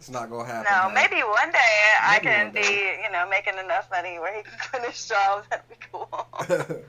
it's 0.00 0.08
not 0.08 0.30
gonna 0.30 0.46
happen. 0.46 0.64
no, 0.64 0.88
huh? 0.88 0.90
maybe 0.94 1.22
one 1.22 1.52
day 1.52 1.76
I 2.02 2.18
can 2.20 2.50
be, 2.52 2.60
you 3.04 3.12
know, 3.12 3.28
making 3.28 3.58
enough 3.62 3.86
money 3.90 4.18
where 4.18 4.34
he 4.34 4.42
can 4.42 4.58
finish 4.80 5.06
jobs. 5.06 5.46
That'd 5.50 5.68
be 5.68 5.76
cool. 5.92 6.26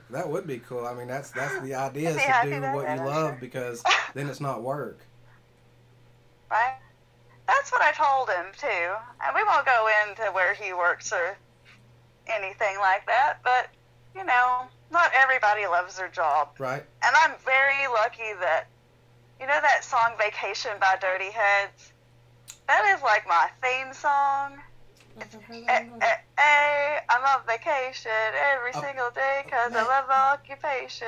that 0.10 0.26
would 0.26 0.46
be 0.46 0.58
cool. 0.58 0.86
I 0.86 0.94
mean, 0.94 1.08
that's 1.08 1.30
that's 1.30 1.60
the 1.60 1.74
idea 1.88 2.08
is 2.08 2.16
to 2.16 2.50
do 2.50 2.60
what 2.72 2.88
you 2.88 3.04
love 3.04 3.32
sure. 3.32 3.38
because 3.38 3.84
then 4.14 4.28
it's 4.28 4.40
not 4.40 4.62
work. 4.62 4.98
right? 6.50 6.76
that's 7.46 7.70
what 7.70 7.82
I 7.82 7.92
told 7.92 8.30
him 8.30 8.46
too. 8.58 8.94
And 9.26 9.34
we 9.34 9.44
won't 9.44 9.66
go 9.66 9.88
into 10.08 10.32
where 10.32 10.54
he 10.54 10.72
works 10.72 11.12
or 11.12 11.36
anything 12.26 12.78
like 12.78 13.04
that, 13.06 13.40
but 13.44 13.68
you 14.16 14.24
know, 14.24 14.62
not 14.90 15.10
everybody 15.14 15.66
loves 15.66 15.98
their 15.98 16.08
job. 16.08 16.48
Right. 16.58 16.82
And 17.04 17.16
I'm 17.22 17.32
very 17.44 17.88
lucky 17.92 18.32
that 18.40 18.68
you 19.38 19.46
know 19.46 19.58
that 19.60 19.84
song 19.84 20.14
Vacation 20.16 20.70
by 20.80 20.96
Dirty 20.98 21.30
Heads? 21.30 21.92
That 22.68 22.94
is 22.96 23.02
like 23.02 23.26
my 23.28 23.48
theme 23.62 23.92
song. 23.92 24.58
I've 25.20 25.32
heard 25.32 25.56
Eh, 25.56 25.64
that 25.66 25.90
one. 25.90 26.02
eh, 26.02 26.14
eh, 26.38 27.00
I'm 27.08 27.22
on 27.24 27.46
vacation 27.46 28.10
every 28.54 28.70
Oh, 28.74 28.80
single 28.82 29.10
day 29.10 29.42
because 29.44 29.72
I 29.74 29.82
love 29.82 30.06
my 30.08 30.32
occupation. 30.32 31.06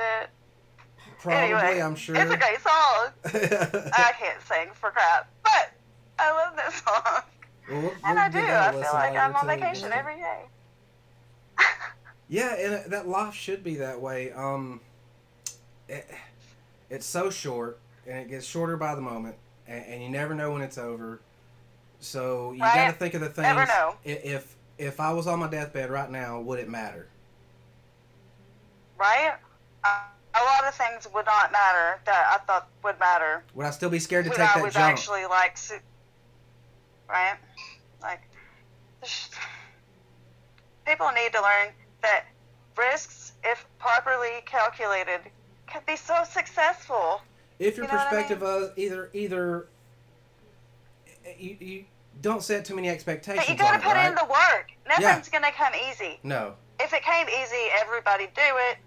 Probably, 1.19 1.39
anyway, 1.41 1.81
I'm 1.81 1.95
sure. 1.95 2.15
It's 2.15 2.31
a 2.31 2.37
great 2.37 2.59
song. 2.61 3.09
I 3.93 4.13
can't 4.19 4.41
sing 4.41 4.67
for 4.73 4.91
crap, 4.91 5.27
but 5.43 5.71
I 6.19 6.31
love 6.31 6.55
this 6.55 6.75
song. 6.83 7.23
Well, 7.69 7.81
we'll- 7.81 7.91
And 8.05 8.15
we'll 8.15 8.17
I 8.19 8.29
do. 8.29 8.37
give 8.39 8.47
that 8.47 8.63
a 8.65 8.67
I 8.67 8.71
feel 8.71 8.79
listen 8.81 8.93
like 8.95 9.15
I'm 9.17 9.35
on 9.35 9.41
too. 9.41 9.47
vacation 9.47 9.91
every 9.91 10.15
day. 10.17 10.41
Yeah, 12.27 12.55
and 12.55 12.91
that 12.91 13.07
life 13.07 13.35
should 13.35 13.63
be 13.63 13.75
that 13.75 14.01
way. 14.01 14.31
Um, 14.31 14.81
it, 15.87 16.09
it's 16.89 17.05
so 17.05 17.29
short, 17.29 17.77
and 18.07 18.17
it 18.17 18.29
gets 18.29 18.47
shorter 18.47 18.77
by 18.77 18.95
the 18.95 19.01
moment, 19.01 19.35
and, 19.67 19.85
and 19.85 20.03
you 20.03 20.09
never 20.09 20.33
know 20.33 20.51
when 20.51 20.63
it's 20.63 20.79
over. 20.79 21.19
So 22.05 22.51
you 22.53 22.59
got 22.59 22.87
to 22.87 22.93
think 22.93 23.13
of 23.13 23.21
the 23.21 23.29
things. 23.29 23.47
Never 23.47 23.65
know. 23.65 23.95
If 24.03 24.55
if 24.77 24.99
I 24.99 25.11
was 25.13 25.27
on 25.27 25.39
my 25.39 25.47
deathbed 25.47 25.89
right 25.89 26.09
now, 26.09 26.39
would 26.41 26.59
it 26.59 26.69
matter? 26.69 27.07
right? 28.97 29.35
Uh, 29.83 29.99
a 30.35 30.43
lot 30.43 30.65
of 30.67 30.73
things 30.75 31.07
would 31.13 31.25
not 31.25 31.51
matter 31.51 31.99
that 32.05 32.27
I 32.33 32.45
thought 32.45 32.67
would 32.83 32.99
matter 32.99 33.43
Would 33.53 33.65
I 33.65 33.71
still 33.71 33.89
be 33.89 33.99
scared 33.99 34.25
to 34.25 34.29
when 34.29 34.39
take 34.39 34.49
I 34.49 34.59
that 34.59 34.63
was 34.65 34.73
jump? 34.73 34.85
actually 34.85 35.25
like, 35.25 35.57
right? 37.09 37.35
Like, 38.01 38.21
people 40.85 41.09
need 41.11 41.33
to 41.33 41.41
learn 41.41 41.73
that 42.01 42.25
risks, 42.77 43.33
if 43.43 43.65
properly 43.79 44.41
calculated, 44.45 45.21
can 45.67 45.81
be 45.87 45.95
so 45.95 46.23
successful. 46.29 47.21
if 47.59 47.77
your 47.77 47.85
you 47.85 47.91
know 47.91 47.97
what 47.97 48.07
I 48.07 48.09
perspective 48.23 48.43
is 48.43 48.69
either 48.77 49.09
either 49.13 49.67
you, 51.37 51.57
you 51.59 51.85
don't 52.21 52.43
set 52.43 52.65
too 52.65 52.75
many 52.75 52.89
expectations 52.89 53.45
But 53.45 53.51
you 53.51 53.57
gotta 53.57 53.75
on 53.75 53.79
it, 53.81 53.83
put 53.83 53.93
right? 53.93 54.09
in 54.09 54.15
the 54.15 54.25
work. 54.25 54.71
Nothing's 54.87 55.29
gonna 55.29 55.51
come 55.51 55.73
easy. 55.89 56.19
no, 56.23 56.53
If 56.79 56.93
it 56.93 57.03
came 57.03 57.27
easy, 57.27 57.67
everybody 57.79 58.25
do 58.35 58.41
it. 58.69 58.77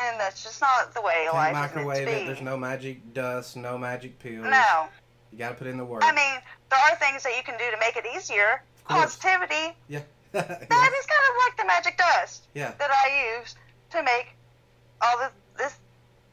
And 0.00 0.18
that's 0.20 0.44
just 0.44 0.60
not 0.60 0.94
the 0.94 1.00
way 1.02 1.24
can't 1.24 1.34
life 1.34 1.52
microwave 1.54 1.98
is 1.98 2.04
meant 2.04 2.16
to 2.18 2.22
it. 2.22 2.26
There's 2.26 2.40
no 2.42 2.56
magic 2.56 3.14
dust, 3.14 3.56
no 3.56 3.76
magic 3.76 4.18
pills. 4.20 4.46
no. 4.46 4.86
you 5.32 5.38
got 5.38 5.48
to 5.50 5.54
put 5.56 5.66
in 5.66 5.76
the 5.76 5.84
work. 5.84 6.02
I 6.04 6.12
mean, 6.12 6.40
there 6.70 6.78
are 6.78 6.96
things 6.96 7.24
that 7.24 7.36
you 7.36 7.42
can 7.42 7.58
do 7.58 7.68
to 7.70 7.76
make 7.80 7.96
it 7.96 8.04
easier. 8.16 8.62
Positivity. 8.88 9.76
yeah, 9.88 10.00
That 10.32 10.44
is 10.44 10.68
kind 10.68 10.68
of 10.70 11.34
like 11.44 11.56
the 11.58 11.64
magic 11.66 11.98
dust 11.98 12.46
yeah. 12.54 12.72
that 12.78 12.90
I 12.90 13.38
use 13.40 13.56
to 13.90 14.02
make 14.04 14.28
all 15.02 15.18
this, 15.18 15.30
this 15.56 15.76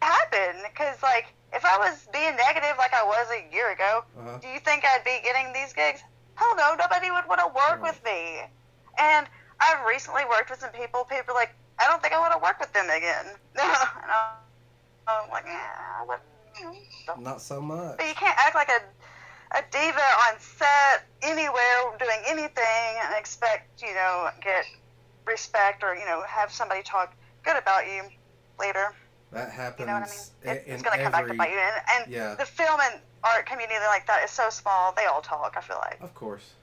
happen. 0.01 0.61
Because, 0.71 1.01
like, 1.01 1.33
if 1.55 1.63
I 1.65 1.77
was 1.77 2.07
being 2.11 2.35
negative 2.35 2.75
like 2.77 2.93
I 2.93 3.03
was 3.03 3.27
a 3.31 3.41
year 3.53 3.71
ago, 3.71 4.03
Uh-huh. 4.19 4.37
do 4.41 4.47
you 4.47 4.59
think 4.59 4.83
I'd 4.85 5.03
be 5.03 5.19
getting 5.23 5.53
these 5.53 5.73
gigs? 5.73 6.01
Hell 6.35 6.55
no, 6.55 6.75
nobody 6.75 7.11
would 7.11 7.27
want 7.27 7.39
to 7.39 7.47
work 7.47 7.81
with 7.81 8.03
me. 8.03 8.41
And 8.99 9.27
I've 9.59 9.85
recently 9.85 10.25
worked 10.25 10.49
with 10.49 10.59
some 10.59 10.71
people. 10.71 11.05
People 11.05 11.31
are 11.33 11.39
like, 11.39 11.55
I 11.79 11.87
don't 11.87 12.01
think 12.01 12.13
I 12.13 12.19
want 12.19 12.33
to 12.33 12.39
work 12.39 12.59
with 12.59 12.71
them 12.73 12.89
again. 12.89 13.25
and 13.55 14.11
I'm, 15.07 15.29
like, 15.31 15.45
yeah, 15.45 15.99
I 15.99 16.05
wouldn't. 16.05 17.23
Not 17.23 17.41
so 17.41 17.61
much. 17.61 17.97
But 17.97 18.07
you 18.07 18.15
can't 18.15 18.37
act 18.37 18.55
like 18.55 18.69
a 18.69 18.79
a 19.51 19.63
diva 19.71 20.07
on 20.27 20.39
set 20.39 21.05
anywhere 21.21 21.95
doing 21.99 22.19
anything 22.25 22.89
and 23.03 23.15
expect 23.15 23.81
you 23.81 23.93
know 23.93 24.29
get 24.41 24.65
respect 25.25 25.83
or 25.83 25.95
you 25.95 26.05
know 26.05 26.23
have 26.27 26.51
somebody 26.51 26.81
talk 26.81 27.15
good 27.43 27.57
about 27.57 27.85
you 27.87 28.03
later. 28.59 28.93
That 29.31 29.51
happens 29.51 29.79
You 29.79 29.85
know 29.87 29.99
what 29.99 30.03
I 30.03 30.11
mean? 30.11 30.19
i- 30.45 30.51
It, 30.61 30.67
in 30.67 30.73
it's 30.75 30.83
gonna 30.83 31.01
come 31.03 31.11
back 31.11 31.27
to 31.27 31.33
bite 31.33 31.51
you. 31.51 31.57
And, 31.57 31.75
and 32.03 32.11
Yeah. 32.11 32.35
the 32.35 32.45
film 32.45 32.79
and 32.81 33.01
art 33.23 33.45
community 33.45 33.75
like 33.87 34.05
that 34.07 34.23
is 34.23 34.31
so 34.31 34.49
small. 34.49 34.93
They 34.93 35.05
all 35.05 35.21
talk. 35.21 35.55
I 35.57 35.61
feel 35.61 35.77
like. 35.81 35.99
Of 36.01 36.13
course. 36.15 36.53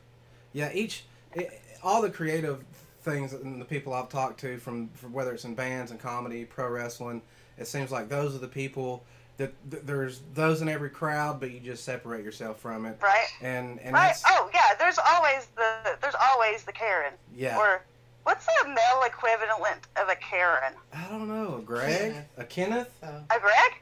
Yeah, 0.53 0.71
each 0.73 1.05
i 1.37 1.49
all 1.83 2.01
the 2.03 2.11
creative 2.11 2.63
things 3.03 3.33
and 3.33 3.61
the 3.61 3.65
people 3.65 3.93
I've 3.93 4.09
talked 4.09 4.39
to 4.41 4.59
from, 4.59 4.89
from 4.91 5.13
whether 5.13 5.33
it's 5.33 5.45
in 5.45 5.55
bands 5.57 5.91
and 5.91 5.99
comedy, 5.99 6.45
pro 6.45 6.69
wrestling, 6.69 7.21
it 7.59 7.67
seems 7.67 7.91
like 7.91 8.09
those 8.09 8.35
are 8.37 8.39
the 8.39 8.47
people 8.47 9.03
that 9.39 9.53
th- 9.71 9.83
there's 9.85 10.21
those 10.35 10.63
in 10.63 10.69
every 10.69 10.91
crowd, 10.91 11.41
but 11.41 11.51
you 11.51 11.59
just 11.59 11.85
separate 11.85 12.23
yourself 12.25 12.61
from 12.61 12.87
it. 12.87 12.97
Right. 13.03 13.27
And 13.41 13.81
and 13.81 13.93
right. 13.95 14.15
Oh 14.27 14.49
yeah. 14.55 14.75
There's 14.79 14.99
always 14.99 15.47
the 15.57 15.97
there's 16.01 16.15
always 16.23 16.63
the 16.63 16.73
Karen. 16.73 17.15
yeah. 17.35 17.59
Or 17.59 17.83
what's 18.25 18.47
the 18.47 18.69
male 18.69 19.03
equivalent 19.05 19.87
of 19.97 20.09
a 20.09 20.17
Karen? 20.17 20.75
I 20.93 21.09
don't 21.09 21.29
know, 21.29 21.57
a 21.59 21.63
Greg, 21.63 22.13
Kenneth. 22.13 22.29
a 22.37 22.45
Kenneth. 22.45 22.91
Oh. 23.03 23.23
A 23.31 23.41
Greg? 23.41 23.73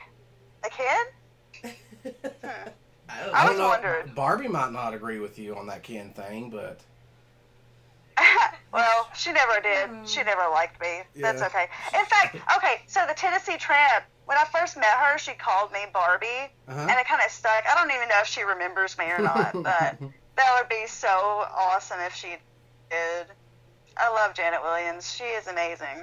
A 0.64 0.70
Ken? 0.70 1.06
I 3.08 3.24
don't 3.24 3.34
I 3.34 3.44
know. 3.44 3.50
was 3.50 3.58
know. 3.58 3.68
wondering. 3.68 4.12
Barbie 4.14 4.48
might 4.48 4.72
not 4.72 4.94
agree 4.94 5.18
with 5.18 5.38
you 5.38 5.56
on 5.56 5.66
that 5.66 5.82
Ken 5.82 6.10
thing, 6.10 6.50
but 6.50 6.80
well, 8.72 9.08
she 9.14 9.32
never 9.32 9.60
did. 9.60 10.08
She 10.08 10.22
never 10.22 10.42
liked 10.50 10.80
me. 10.80 11.00
That's 11.16 11.42
okay. 11.42 11.66
In 11.94 12.04
fact, 12.04 12.36
okay, 12.56 12.82
so 12.86 13.04
the 13.08 13.14
Tennessee 13.14 13.56
Tramp, 13.56 14.04
when 14.26 14.38
I 14.38 14.44
first 14.44 14.76
met 14.76 14.86
her, 14.86 15.18
she 15.18 15.32
called 15.32 15.72
me 15.72 15.80
Barbie, 15.92 16.26
uh-huh. 16.68 16.86
and 16.88 16.90
it 16.90 17.06
kind 17.06 17.20
of 17.24 17.30
stuck. 17.30 17.64
I 17.70 17.74
don't 17.74 17.94
even 17.94 18.08
know 18.08 18.20
if 18.20 18.26
she 18.26 18.42
remembers 18.42 18.96
me 18.98 19.06
or 19.06 19.20
not, 19.20 19.52
but 19.52 19.64
that 20.36 20.56
would 20.58 20.68
be 20.68 20.86
so 20.86 21.08
awesome 21.08 21.98
if 22.00 22.14
she 22.14 22.36
did. 22.90 23.26
I 23.96 24.08
love 24.12 24.34
Janet 24.34 24.62
Williams. 24.62 25.12
She 25.14 25.24
is 25.24 25.46
amazing. 25.46 26.02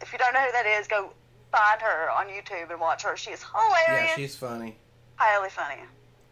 If 0.00 0.12
you 0.12 0.18
don't 0.18 0.32
know 0.34 0.40
who 0.40 0.52
that 0.52 0.66
is, 0.66 0.86
go 0.88 1.10
find 1.52 1.80
her 1.80 2.10
on 2.10 2.26
YouTube 2.26 2.70
and 2.70 2.80
watch 2.80 3.02
her. 3.04 3.16
She 3.16 3.30
is 3.30 3.42
hilarious. 3.42 4.08
yeah, 4.10 4.16
she's 4.16 4.36
funny. 4.36 4.76
highly 5.16 5.50
funny. 5.50 5.80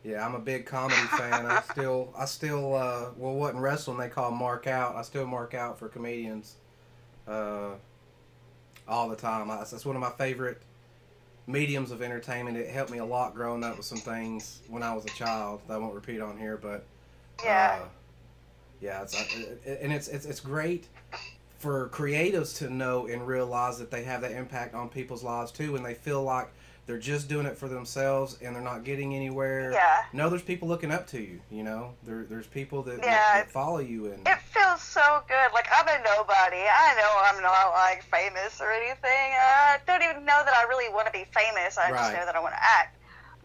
Yeah, 0.04 0.26
I'm 0.26 0.34
a 0.34 0.40
big 0.40 0.66
comedy 0.66 0.96
fan. 1.16 1.46
I 1.46 1.62
still, 1.70 2.12
I 2.18 2.24
still, 2.24 2.74
uh, 2.74 3.10
well, 3.16 3.34
what 3.34 3.54
in 3.54 3.60
wrestling 3.60 3.98
they 3.98 4.08
call 4.08 4.30
mark 4.32 4.66
out. 4.66 4.96
I 4.96 5.02
still 5.02 5.26
mark 5.26 5.54
out 5.54 5.78
for 5.78 5.88
comedians, 5.88 6.56
uh, 7.28 7.70
all 8.88 9.08
the 9.08 9.14
time. 9.16 9.48
I, 9.50 9.58
that's 9.58 9.84
one 9.86 9.94
of 9.94 10.02
my 10.02 10.10
favorite 10.10 10.60
mediums 11.46 11.92
of 11.92 12.02
entertainment. 12.02 12.56
It 12.56 12.68
helped 12.70 12.90
me 12.90 12.98
a 12.98 13.04
lot 13.04 13.34
growing 13.34 13.62
up 13.62 13.76
with 13.76 13.86
some 13.86 13.98
things 13.98 14.60
when 14.68 14.82
I 14.82 14.92
was 14.92 15.04
a 15.04 15.08
child 15.10 15.60
that 15.68 15.74
I 15.74 15.78
won't 15.78 15.94
repeat 15.94 16.20
on 16.20 16.36
here, 16.36 16.56
but 16.56 16.84
Yeah. 17.44 17.78
uh, 17.82 17.86
yeah, 18.82 19.02
it's, 19.02 19.14
uh, 19.14 19.76
and 19.80 19.92
it's, 19.92 20.08
it's 20.08 20.26
it's 20.26 20.40
great 20.40 20.88
for 21.58 21.88
creatives 21.90 22.58
to 22.58 22.68
know 22.68 23.06
and 23.06 23.26
realize 23.26 23.78
that 23.78 23.90
they 23.90 24.02
have 24.02 24.20
that 24.22 24.32
impact 24.32 24.74
on 24.74 24.88
people's 24.88 25.22
lives 25.22 25.52
too, 25.52 25.72
when 25.72 25.82
they 25.84 25.94
feel 25.94 26.22
like 26.24 26.48
they're 26.84 26.98
just 26.98 27.28
doing 27.28 27.46
it 27.46 27.56
for 27.56 27.68
themselves 27.68 28.36
and 28.42 28.56
they're 28.56 28.62
not 28.62 28.82
getting 28.82 29.14
anywhere. 29.14 29.70
Yeah. 29.70 30.02
No, 30.12 30.28
there's 30.28 30.42
people 30.42 30.66
looking 30.66 30.90
up 30.90 31.06
to 31.14 31.20
you. 31.22 31.38
You 31.48 31.62
know, 31.62 31.94
there, 32.04 32.24
there's 32.28 32.48
people 32.48 32.82
that, 32.82 32.98
Yeah. 32.98 33.34
that 33.38 33.50
follow 33.52 33.78
you, 33.78 34.06
and 34.06 34.26
It 34.26 34.40
feels 34.50 34.82
so 34.82 35.22
good. 35.28 35.52
Like 35.54 35.68
I'm 35.72 35.86
a 35.86 36.02
nobody. 36.02 36.58
I 36.66 36.94
know 36.98 37.36
I'm 37.36 37.40
not 37.40 37.70
like 37.74 38.02
famous 38.10 38.60
or 38.60 38.72
anything. 38.72 38.98
I 39.40 39.78
don't 39.86 40.02
even 40.02 40.24
know 40.24 40.42
that 40.44 40.54
I 40.56 40.64
really 40.64 40.92
want 40.92 41.06
to 41.06 41.12
be 41.12 41.24
famous. 41.32 41.78
I 41.78 41.92
Right. 41.92 41.98
just 41.98 42.14
know 42.14 42.26
that 42.26 42.34
I 42.34 42.40
want 42.40 42.54
to 42.54 42.60
act. 42.64 42.98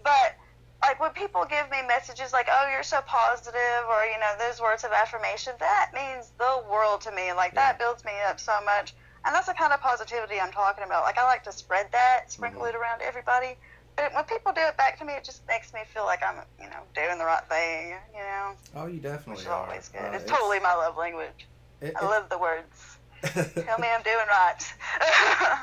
But 0.04 0.34
like 0.82 1.00
when 1.00 1.12
people 1.12 1.44
give 1.46 1.70
me 1.70 1.82
messages 1.88 2.34
like, 2.34 2.48
"Oh, 2.50 2.68
you're 2.72 2.84
so 2.84 3.02
positive," 3.02 3.84
or 3.90 4.06
you 4.06 4.20
know, 4.20 4.34
those 4.40 4.62
words 4.62 4.84
of 4.84 4.92
affirmation, 4.92 5.54
that 5.60 5.90
means 5.94 6.32
the 6.38 6.64
world 6.70 7.02
to 7.02 7.12
me. 7.12 7.34
Like 7.34 7.56
that 7.56 7.80
builds 7.80 8.06
me 8.06 8.14
up 8.28 8.40
so 8.40 8.58
much. 8.64 8.94
And 9.26 9.36
that's 9.36 9.48
the 9.48 9.54
kind 9.54 9.74
of 9.74 9.82
positivity 9.82 10.40
I'm 10.40 10.52
talking 10.52 10.86
about. 10.86 11.04
Like 11.04 11.18
I 11.18 11.26
like 11.26 11.44
to 11.44 11.52
spread 11.52 11.88
that, 11.92 12.32
sprinkle 12.32 12.62
Mhm. 12.62 12.70
it 12.70 12.76
around 12.76 13.02
everybody. 13.02 13.58
But 13.98 14.14
when 14.14 14.24
people 14.26 14.54
do 14.54 14.62
it 14.62 14.78
back 14.78 14.98
to 15.00 15.06
me, 15.06 15.14
it 15.14 15.24
just 15.26 15.42
makes 15.48 15.74
me 15.74 15.82
feel 15.92 16.06
like 16.06 16.22
I'm, 16.24 16.46
you 16.60 16.70
know, 16.70 16.84
doing 16.94 17.18
the 17.18 17.26
right 17.26 17.44
thing. 17.50 17.98
You 18.14 18.20
know, 18.24 18.54
oh, 18.76 18.86
you 18.86 19.00
definitely 19.02 19.32
which 19.34 19.42
is 19.42 19.48
are. 19.48 19.66
always 19.66 19.90
good. 19.90 20.02
Uh, 20.02 20.12
it's 20.14 20.30
totally 20.30 20.60
my 20.60 20.76
love 20.76 20.96
language. 20.98 21.50
it- 21.82 21.96
I 22.00 22.06
it- 22.06 22.08
love 22.08 22.30
the 22.30 22.38
words. 22.38 22.97
Tell 23.24 23.80
me 23.80 23.88
I'm 23.88 24.04
doing 24.04 24.28
right. 24.30 24.58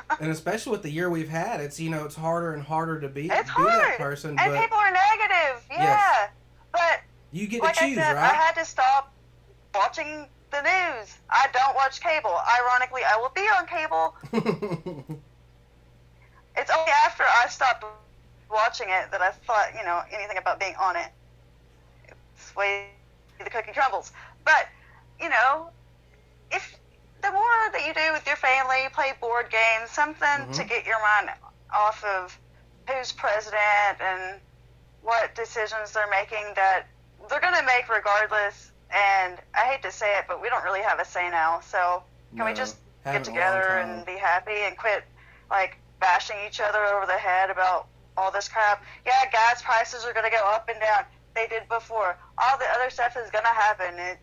and 0.19 0.31
especially 0.31 0.71
with 0.71 0.83
the 0.83 0.89
year 0.91 1.09
we've 1.09 1.29
had, 1.29 1.59
it's 1.61 1.79
you 1.79 1.89
know 1.89 2.05
it's 2.05 2.15
harder 2.15 2.53
and 2.53 2.61
harder 2.63 2.99
to 2.99 3.07
be 3.07 3.23
It's 3.29 3.49
be 3.55 3.63
that 3.63 3.83
hard. 3.85 3.97
person, 3.97 4.31
and 4.37 4.51
but 4.53 4.61
people 4.61 4.77
are 4.77 4.91
negative. 4.91 5.63
Yeah. 5.71 5.83
Yes. 5.83 6.29
But 6.71 7.01
you 7.31 7.47
get 7.47 7.61
like 7.61 7.75
to 7.75 7.83
I 7.83 7.87
choose, 7.87 7.97
said, 7.97 8.17
I 8.17 8.27
had 8.27 8.53
to 8.55 8.65
stop 8.65 9.13
watching 9.73 10.27
the 10.51 10.61
news. 10.61 11.17
I 11.29 11.47
don't 11.53 11.75
watch 11.75 12.01
cable. 12.01 12.37
Ironically, 12.59 13.01
I 13.07 13.17
will 13.17 13.31
be 13.33 13.41
on 13.41 13.65
cable. 13.67 15.15
It's 16.57 16.71
only 16.71 16.91
after 17.05 17.23
I 17.23 17.47
stopped 17.49 17.83
watching 18.49 18.87
it 18.89 19.11
that 19.11 19.21
I 19.21 19.31
thought, 19.31 19.69
you 19.77 19.83
know, 19.83 20.01
anything 20.11 20.37
about 20.37 20.59
being 20.59 20.75
on 20.75 20.95
it. 20.95 21.07
It's 22.07 22.51
the 22.51 22.59
way 22.59 22.85
the 23.43 23.49
cookie 23.49 23.73
crumbles. 23.73 24.11
But, 24.45 24.67
you 25.19 25.29
know, 25.29 25.69
if 26.51 26.77
the 27.25 27.31
more 27.31 27.71
that 27.73 27.81
you 27.85 27.93
do 27.93 28.13
with 28.13 28.25
your 28.27 28.35
family, 28.35 28.85
play 28.93 29.13
board 29.19 29.49
games, 29.49 29.89
something 29.89 30.51
to 30.53 30.63
Mhm. 30.63 30.67
get 30.69 30.85
your 30.85 30.99
mind 31.01 31.31
off 31.73 32.03
of 32.03 32.37
who's 32.87 33.11
president 33.11 33.99
and 33.99 34.41
what 35.01 35.33
decisions 35.33 35.91
they're 35.91 36.07
making 36.07 36.53
that 36.53 36.85
they're 37.29 37.39
gonna 37.39 37.63
make 37.63 37.89
regardless. 37.89 38.71
And 38.91 39.41
I 39.55 39.65
hate 39.65 39.81
to 39.81 39.91
say 39.91 40.17
it, 40.19 40.25
but 40.27 40.39
we 40.39 40.49
don't 40.49 40.63
really 40.63 40.83
have 40.83 40.99
a 40.99 41.05
say 41.05 41.29
now. 41.29 41.59
So 41.61 42.03
can 42.35 42.45
we 42.45 42.53
just 42.53 42.77
get 43.03 43.15
in 43.15 43.15
a 43.15 43.17
long 43.17 43.23
together 43.25 43.77
and 43.79 44.05
be 44.05 44.17
happy 44.17 44.61
and 44.61 44.77
quit 44.77 45.03
like 45.49 45.77
bashing 45.99 46.37
each 46.45 46.59
other 46.59 46.83
over 46.85 47.07
the 47.07 47.17
head 47.17 47.49
about 47.49 47.87
all 48.17 48.29
this 48.29 48.47
crap? 48.47 48.83
Yeah, 49.05 49.25
gas 49.31 49.63
prices 49.63 50.05
are 50.05 50.13
gonna 50.13 50.29
go 50.29 50.45
up 50.45 50.69
and 50.69 50.79
down. 50.79 51.05
They 51.33 51.47
did 51.47 51.67
before. 51.67 52.17
All 52.37 52.57
the 52.57 52.69
other 52.69 52.89
stuff 52.91 53.17
is 53.17 53.29
gonna 53.31 53.47
happen. 53.47 53.97
It, 53.97 54.19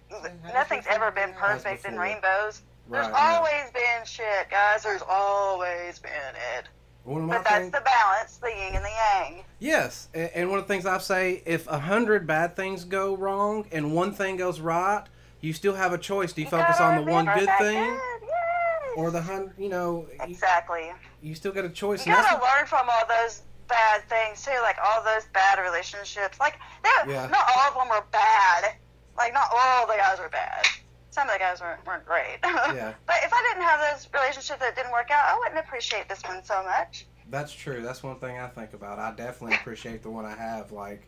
nothing's 0.55 0.87
ever 0.87 1.11
been 1.11 1.35
perfect 1.35 1.85
in 1.85 1.99
rainbows. 1.99 2.63
There's 2.89 3.07
Right, 3.07 3.13
yeah. 3.15 3.37
always 3.37 3.71
been 3.73 4.05
shit, 4.05 4.51
guys. 4.51 4.83
There's 4.83 5.03
always 5.09 5.99
been 5.99 6.11
it. 6.59 6.69
One 7.05 7.23
of 7.23 7.29
my 7.29 7.37
But 7.39 7.45
that's 7.45 7.57
things- 7.59 7.73
the 7.73 7.81
balance, 7.81 8.37
the 8.37 8.49
yin 8.51 8.75
and 8.77 8.85
the 8.85 8.91
yang. 8.91 9.45
Yes, 9.59 10.09
a- 10.15 10.37
and 10.37 10.51
one 10.51 10.59
of 10.61 10.69
the 10.69 10.73
things 10.75 10.87
I 10.87 10.99
say, 10.99 11.43
if 11.47 11.67
a 11.69 11.79
hundred 11.79 12.27
bad 12.27 12.55
things 12.55 12.85
go 12.85 13.17
wrong 13.17 13.67
and 13.73 13.93
one 13.95 14.13
thing 14.13 14.37
goes 14.37 14.61
right, 14.61 15.05
you 15.41 15.53
still 15.53 15.75
have 15.75 15.93
a 15.93 15.99
choice. 15.99 16.33
Do 16.33 16.43
you, 16.43 16.49
focus 16.49 16.81
on 16.81 16.97
the 17.05 17.11
one 17.11 17.25
good 17.27 17.49
thing 17.59 17.83
good, 17.91 18.01
yes. 18.23 18.93
or 18.97 19.11
the 19.11 19.23
hundred? 19.23 19.55
You 19.59 19.69
know, 19.71 20.07
Exactly. 20.21 20.93
you 21.23 21.35
still 21.35 21.51
got 21.53 21.65
a 21.65 21.71
choice. 21.71 22.07
You 22.07 22.15
gotta 22.15 22.41
learn 22.41 22.67
from 22.67 22.89
all 22.89 23.07
those 23.09 23.43
bad 23.67 24.03
things 24.09 24.45
too, 24.45 24.57
like 24.63 24.77
all 24.85 25.03
those 25.03 25.25
bad 25.33 25.59
relationships. 25.59 26.39
Like, 26.39 26.55
they're- 26.85 27.11
Yeah. 27.15 27.27
not 27.27 27.51
all 27.57 27.69
of 27.69 27.75
them 27.75 27.89
were 27.89 28.05
bad. 28.13 28.75
Like, 29.17 29.33
not 29.35 29.49
all 29.53 29.87
the 29.89 29.95
guys 29.95 30.19
were 30.21 30.29
bad. 30.29 30.67
Some 31.13 31.29
of 31.29 31.35
the 31.35 31.39
guys 31.39 31.61
weren't, 31.61 31.87
weren't 31.87 32.05
great. 32.07 32.39
Yeah. 32.43 32.95
But 33.07 33.17
if 33.23 33.33
I 33.33 33.49
didn't 33.51 33.65
have 33.65 33.81
those 33.93 34.09
relationships 34.13 34.59
that 34.61 34.75
didn't 34.75 34.93
work 34.93 35.11
out, 35.11 35.25
I 35.29 35.39
wouldn't 35.39 35.59
appreciate 35.59 36.09
this 36.09 36.23
one 36.25 36.43
so 36.43 36.63
much. 36.65 37.07
That's 37.31 37.53
true. 37.53 37.83
That's 37.83 38.03
one 38.03 38.19
thing 38.19 38.39
I 38.39 38.49
think 38.49 38.73
about. 38.73 38.99
I 38.99 39.13
definitely 39.15 39.57
appreciate 39.57 40.03
the 40.03 40.11
one 40.11 40.25
I 40.25 40.35
have. 40.35 40.73
Like, 40.73 41.07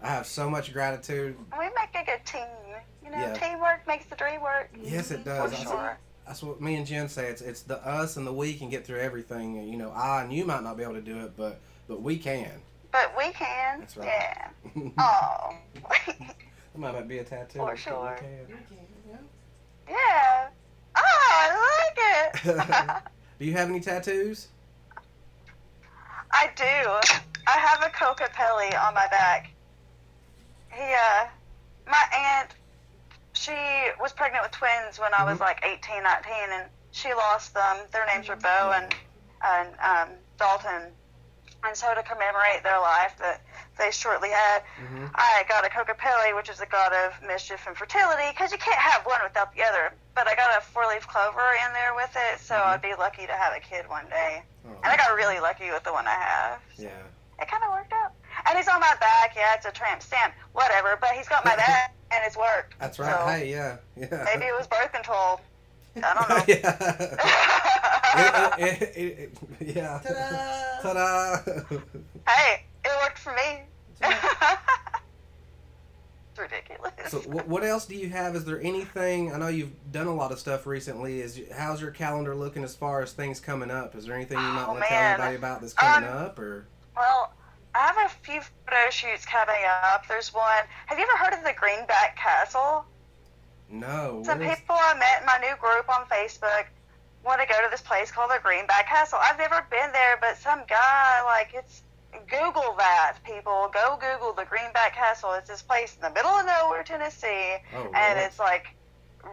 I 0.00 0.08
have 0.08 0.26
so 0.26 0.48
much 0.48 0.72
gratitude. 0.72 1.36
We 1.58 1.64
make 1.66 1.94
a 1.94 2.04
good 2.04 2.24
team. 2.24 2.46
You 3.04 3.10
know, 3.10 3.18
Yeah. 3.18 3.34
teamwork 3.34 3.86
makes 3.86 4.06
the 4.06 4.16
dream 4.16 4.40
work. 4.42 4.70
Yes, 4.80 5.10
it 5.10 5.18
For 5.18 5.24
does. 5.24 5.50
That's, 5.50 5.62
sure. 5.64 5.98
that's 6.26 6.42
what 6.42 6.60
me 6.60 6.76
and 6.76 6.86
Jen 6.86 7.08
say. 7.08 7.26
It's 7.28 7.42
it's 7.42 7.62
the 7.62 7.84
us 7.86 8.16
and 8.16 8.24
the 8.26 8.32
we 8.32 8.54
can 8.54 8.70
get 8.70 8.86
through 8.86 9.00
everything. 9.00 9.58
And, 9.58 9.68
You 9.68 9.76
know, 9.76 9.90
I 9.90 10.22
and 10.22 10.32
you 10.32 10.44
might 10.44 10.62
not 10.62 10.76
be 10.76 10.84
able 10.84 10.94
to 10.94 11.00
do 11.00 11.18
it, 11.24 11.36
but 11.36 11.60
but 11.88 12.00
we 12.00 12.16
can. 12.16 12.60
But 12.92 13.12
we 13.18 13.32
can. 13.32 13.80
That's 13.80 13.96
right. 13.96 14.06
Yeah. 14.06 14.48
Oh. 14.98 15.56
that 16.06 16.36
Oh. 16.74 16.78
might 16.78 17.08
be 17.08 17.18
a 17.18 17.24
tattoo. 17.24 17.58
For 17.58 17.72
We 17.72 17.76
sure. 17.76 18.16
can. 18.18 18.58
Yeah. 19.88 20.48
Oh, 20.96 21.00
I 21.32 22.34
like 22.34 22.44
it. 22.44 23.02
Do 23.38 23.44
you 23.44 23.52
have 23.52 23.68
any 23.68 23.80
tattoos? 23.80 24.48
I 26.32 26.48
do. 26.56 26.64
I 27.46 27.58
have 27.58 27.82
a 27.82 27.90
Kokopelli 27.90 28.74
on 28.86 28.94
my 28.94 29.06
back. 29.08 29.48
He, 30.72 30.80
uh, 30.80 31.26
my 31.86 32.02
aunt, 32.14 32.54
she 33.34 33.52
was 34.00 34.12
pregnant 34.12 34.44
with 34.44 34.52
twins 34.52 34.98
when 34.98 35.12
I 35.12 35.24
was 35.24 35.38
Mhm. 35.38 35.42
like 35.42 35.60
18, 35.64 36.02
19, 36.02 36.32
and 36.52 36.70
she 36.92 37.12
lost 37.12 37.52
them. 37.54 37.76
Their 37.92 38.06
names 38.06 38.28
were 38.28 38.36
Bo 38.36 38.72
and, 38.74 38.94
and 39.42 39.68
um, 39.80 40.08
Dalton. 40.38 40.92
And 41.64 41.76
so 41.76 41.94
to 41.94 42.02
commemorate 42.02 42.62
their 42.64 42.80
life 42.80 43.14
that 43.20 43.40
they 43.78 43.90
shortly 43.92 44.30
had, 44.30 44.62
hmm 44.78 45.06
I 45.14 45.44
got 45.48 45.64
a 45.64 45.68
Kokopelli, 45.68 46.34
which 46.34 46.48
is 46.50 46.60
a 46.60 46.66
god 46.66 46.92
of 46.92 47.12
mischief 47.26 47.66
and 47.68 47.76
fertility, 47.76 48.24
because 48.30 48.50
you 48.50 48.58
can't 48.58 48.78
have 48.78 49.04
one 49.06 49.20
without 49.22 49.54
the 49.54 49.62
other. 49.62 49.92
But 50.14 50.26
I 50.26 50.34
got 50.34 50.56
a 50.58 50.60
four-leaf 50.60 51.06
clover 51.06 51.40
in 51.66 51.72
there 51.72 51.94
with 51.94 52.10
it, 52.16 52.40
so 52.40 52.54
Mhm. 52.56 52.66
I'd 52.66 52.82
be 52.82 52.94
lucky 52.94 53.26
to 53.26 53.32
have 53.32 53.52
a 53.54 53.60
kid 53.60 53.88
one 53.88 54.08
day. 54.08 54.42
Oh, 54.66 54.70
And 54.82 54.92
I 54.92 54.96
got 54.96 55.14
really 55.14 55.38
lucky 55.38 55.70
with 55.70 55.84
the 55.84 55.92
one 55.92 56.06
I 56.06 56.14
have. 56.14 56.60
yeah. 56.76 56.88
It 57.40 57.48
kind 57.48 57.62
of 57.64 57.70
worked 57.72 57.92
out. 57.92 58.12
And 58.46 58.56
he's 58.58 58.68
on 58.68 58.80
my 58.80 58.94
back. 59.00 59.34
Yeah, 59.34 59.54
it's 59.54 59.66
a 59.66 59.72
tramp 59.72 60.02
stamp, 60.02 60.34
whatever. 60.52 60.96
But 61.00 61.10
he's 61.10 61.28
got 61.28 61.44
my 61.44 61.56
back, 61.66 61.92
and 62.10 62.22
it's 62.24 62.36
worked. 62.36 62.78
That's 62.78 62.98
right. 62.98 63.10
So 63.10 63.26
hey, 63.26 63.50
yeah, 63.50 63.76
yeah. 63.96 64.24
maybe 64.24 64.44
it 64.46 64.54
was 64.56 64.66
birth 64.66 64.92
control. 64.92 65.40
I 65.96 66.00
don't 66.00 66.28
know. 66.28 66.42
yeah. 66.48 66.76
It- 68.58 68.82
it- 68.82 68.96
it- 68.96 69.18
it- 69.60 69.76
yeah. 69.76 69.98
Ta-da! 70.02 70.92
Ta-da! 70.92 71.36
hey, 72.28 72.64
it 72.84 72.90
worked 73.02 73.18
for 73.18 73.32
me. 73.34 73.62
It's 76.30 76.38
ridiculous. 76.38 76.92
So 77.08 77.18
wh- 77.20 77.46
what 77.48 77.62
else 77.62 77.84
do 77.86 77.94
you 77.94 78.08
have? 78.08 78.34
Is 78.36 78.44
there 78.44 78.60
anything? 78.62 79.32
I 79.34 79.38
know 79.38 79.48
you've 79.48 79.72
done 79.92 80.06
a 80.06 80.14
lot 80.14 80.32
of 80.32 80.38
stuff 80.38 80.66
recently. 80.66 81.20
Is 81.20 81.40
how's 81.54 81.80
your 81.80 81.90
calendar 81.90 82.34
looking 82.34 82.64
as 82.64 82.74
far 82.74 83.02
as 83.02 83.12
things 83.12 83.38
coming 83.38 83.70
up? 83.70 83.94
Is 83.94 84.06
there 84.06 84.14
anything 84.14 84.38
you 84.38 84.44
might 84.44 84.64
Oh, 84.66 84.72
want 84.72 84.82
to 84.82 84.88
tell 84.88 84.98
anybody 85.02 85.36
about 85.36 85.60
that's 85.60 85.74
coming 85.74 86.08
Um, 86.08 86.16
up? 86.16 86.38
Or 86.38 86.66
Well, 86.96 87.34
I 87.74 87.86
have 87.86 87.96
a 87.98 88.08
few 88.24 88.40
photo 88.40 88.90
shoots 88.90 89.26
coming 89.26 89.60
up. 89.84 90.06
There's 90.08 90.32
one. 90.32 90.64
Have 90.86 90.98
you 90.98 91.04
ever 91.04 91.22
heard 91.22 91.34
of 91.34 91.44
the 91.44 91.52
Greenback 91.58 92.16
Castle? 92.16 92.86
No? 93.72 94.22
Some 94.24 94.38
what 94.38 94.48
is- 94.50 94.58
people 94.60 94.76
I 94.78 94.94
met 94.98 95.20
in 95.20 95.26
my 95.26 95.38
new 95.38 95.56
group 95.56 95.88
on 95.88 96.06
Facebook 96.06 96.66
want 97.24 97.40
to 97.40 97.46
go 97.46 97.54
to 97.62 97.68
this 97.70 97.80
place 97.80 98.10
called 98.12 98.30
the 98.30 98.40
Greenback 98.42 98.88
Castle. 98.88 99.18
I've 99.20 99.38
never 99.38 99.64
been 99.70 99.90
there, 99.92 100.18
but 100.20 100.36
some 100.36 100.62
guy, 100.68 101.22
like, 101.24 101.50
it's. 101.54 101.82
Google 102.28 102.74
that, 102.76 103.16
people. 103.24 103.70
Go 103.72 103.96
Google 103.98 104.34
the 104.34 104.44
Greenback 104.44 104.94
Castle. 104.94 105.32
It's 105.32 105.48
this 105.48 105.62
place 105.62 105.94
in 105.96 106.02
the 106.02 106.10
middle 106.10 106.30
of 106.30 106.44
nowhere, 106.44 106.82
Tennessee, 106.82 107.56
oh, 107.74 107.90
and 107.94 108.18
Lord. 108.18 108.26
it's 108.26 108.38
like 108.38 108.66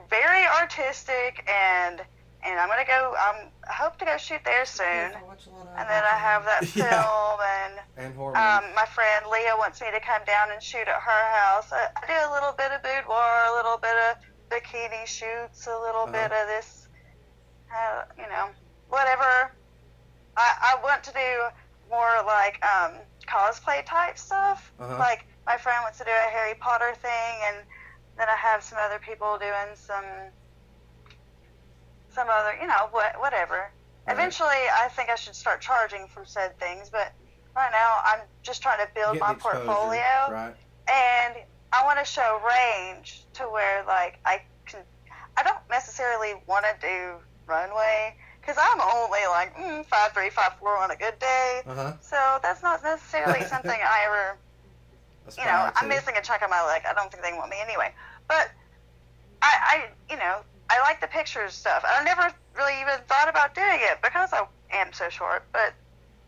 very 0.10 0.46
artistic. 0.48 1.44
And 1.46 2.00
and 2.42 2.58
I'm 2.58 2.70
gonna 2.70 2.86
go. 2.88 3.16
Um, 3.20 3.52
I 3.70 3.74
hope 3.74 3.98
to 4.00 4.06
go 4.06 4.16
shoot 4.16 4.40
there 4.46 4.64
soon. 4.66 4.86
I 4.88 5.22
watch 5.28 5.46
a 5.48 5.50
lot 5.50 5.68
of 5.68 5.76
And 5.78 5.90
then 5.90 6.04
I 6.06 6.16
have 6.18 6.46
that 6.46 6.62
Yeah. 6.76 6.88
film 7.04 7.40
and 7.44 7.74
and 8.08 8.16
horror. 8.16 8.38
um, 8.38 8.64
my 8.74 8.86
friend 8.86 9.26
Leah 9.30 9.56
wants 9.58 9.82
me 9.82 9.88
to 9.92 10.00
come 10.00 10.22
down 10.26 10.52
and 10.52 10.64
shoot 10.64 10.88
at 10.88 11.02
her 11.04 11.24
house. 11.36 11.68
I, 11.74 11.88
I 12.02 12.08
do 12.08 12.16
a 12.16 12.32
little 12.34 12.54
bit 12.54 12.72
of 12.72 12.82
boudoir, 12.82 13.44
a 13.52 13.56
little 13.56 13.78
bit 13.78 13.96
of 14.10 14.16
bikini 14.50 15.06
shoots, 15.06 15.68
a 15.68 15.78
little 15.80 16.04
Uh-huh. 16.04 16.12
bit 16.12 16.32
of 16.32 16.48
this, 16.48 16.88
uh, 17.74 18.04
you 18.18 18.28
know, 18.30 18.50
whatever. 18.88 19.52
I, 20.38 20.76
I 20.78 20.84
want 20.84 21.04
to 21.04 21.12
do 21.14 21.50
more 21.90 22.22
like 22.26 22.64
um, 22.64 22.94
cosplay 23.28 23.86
type 23.86 24.18
stuff. 24.18 24.72
Uh-huh. 24.80 24.98
Like 24.98 25.26
my 25.46 25.58
friend 25.58 25.80
wants 25.84 25.98
to 26.00 26.04
do 26.06 26.12
a 26.12 26.30
Harry 26.32 26.56
Potter 26.56 26.94
thing, 27.02 27.34
and 27.48 27.58
then 28.18 28.28
I 28.30 28.36
have 28.36 28.64
some 28.64 28.78
other 28.82 29.00
people 29.00 29.38
doing 29.40 29.76
some, 29.76 30.06
some 32.10 32.28
other, 32.30 32.54
you 32.60 32.68
know, 32.68 32.88
what, 32.92 33.20
whatever. 33.20 33.72
Right. 34.08 34.14
Eventually, 34.14 34.50
I 34.74 34.88
think 34.96 35.10
I 35.10 35.16
should 35.16 35.36
start 35.36 35.62
charging 35.62 36.08
for 36.08 36.26
said 36.26 36.58
things, 36.60 36.90
but 36.90 37.14
right 37.56 37.72
now 37.72 37.98
I'm 38.06 38.22
just 38.44 38.62
trying 38.62 38.80
to 38.80 38.90
build 38.96 39.14
Get 39.14 39.22
my 39.22 39.34
exposure, 39.34 39.66
portfolio, 39.66 40.32
Right. 40.32 40.56
and 40.92 41.36
I 41.72 41.84
want 41.86 42.00
to 42.00 42.06
show 42.06 42.40
range 42.42 43.26
to 43.34 43.44
where 43.44 43.84
like 43.86 44.20
I 44.26 44.42
can. 44.66 44.82
I 45.38 45.44
don't 45.44 45.60
necessarily 45.70 46.34
want 46.48 46.66
to 46.66 46.76
do 46.86 47.16
runway 47.48 48.16
because 48.42 48.58
I'm 48.60 48.82
only 48.82 49.20
like 49.30 49.56
mm, 49.56 49.86
five 49.86 50.12
three, 50.14 50.30
five 50.30 50.54
four 50.60 50.78
on 50.78 50.92
a 50.92 50.96
good 50.96 51.18
day, 51.20 51.62
Uh 51.66 51.76
huh. 51.76 51.94
so 52.02 52.18
that's 52.42 52.64
not 52.64 52.84
necessarily 52.84 53.46
something 53.46 53.72
I 53.72 54.06
ever. 54.06 54.38
You 55.38 55.46
know, 55.46 55.70
I'm 55.76 55.88
missing 55.88 56.16
a 56.18 56.22
chunk 56.22 56.42
of 56.42 56.50
my 56.50 56.66
leg. 56.66 56.82
I 56.90 56.94
don't 56.94 57.12
think 57.12 57.24
they 57.24 57.34
want 57.34 57.52
me 57.52 57.58
anyway, 57.62 57.94
but 58.28 58.50
I, 59.42 59.54
I, 59.62 59.90
you 60.10 60.18
know, 60.18 60.40
I 60.70 60.82
like 60.82 61.02
the 61.02 61.08
pictures 61.08 61.54
stuff. 61.54 61.84
I 61.88 62.04
never 62.04 62.34
really 62.58 62.82
even 62.82 62.96
thought 63.08 63.30
about 63.30 63.54
doing 63.54 63.80
it 63.80 64.00
because 64.02 64.30
I 64.34 64.46
am 64.74 64.92
so 64.92 65.08
short, 65.10 65.44
but 65.54 65.76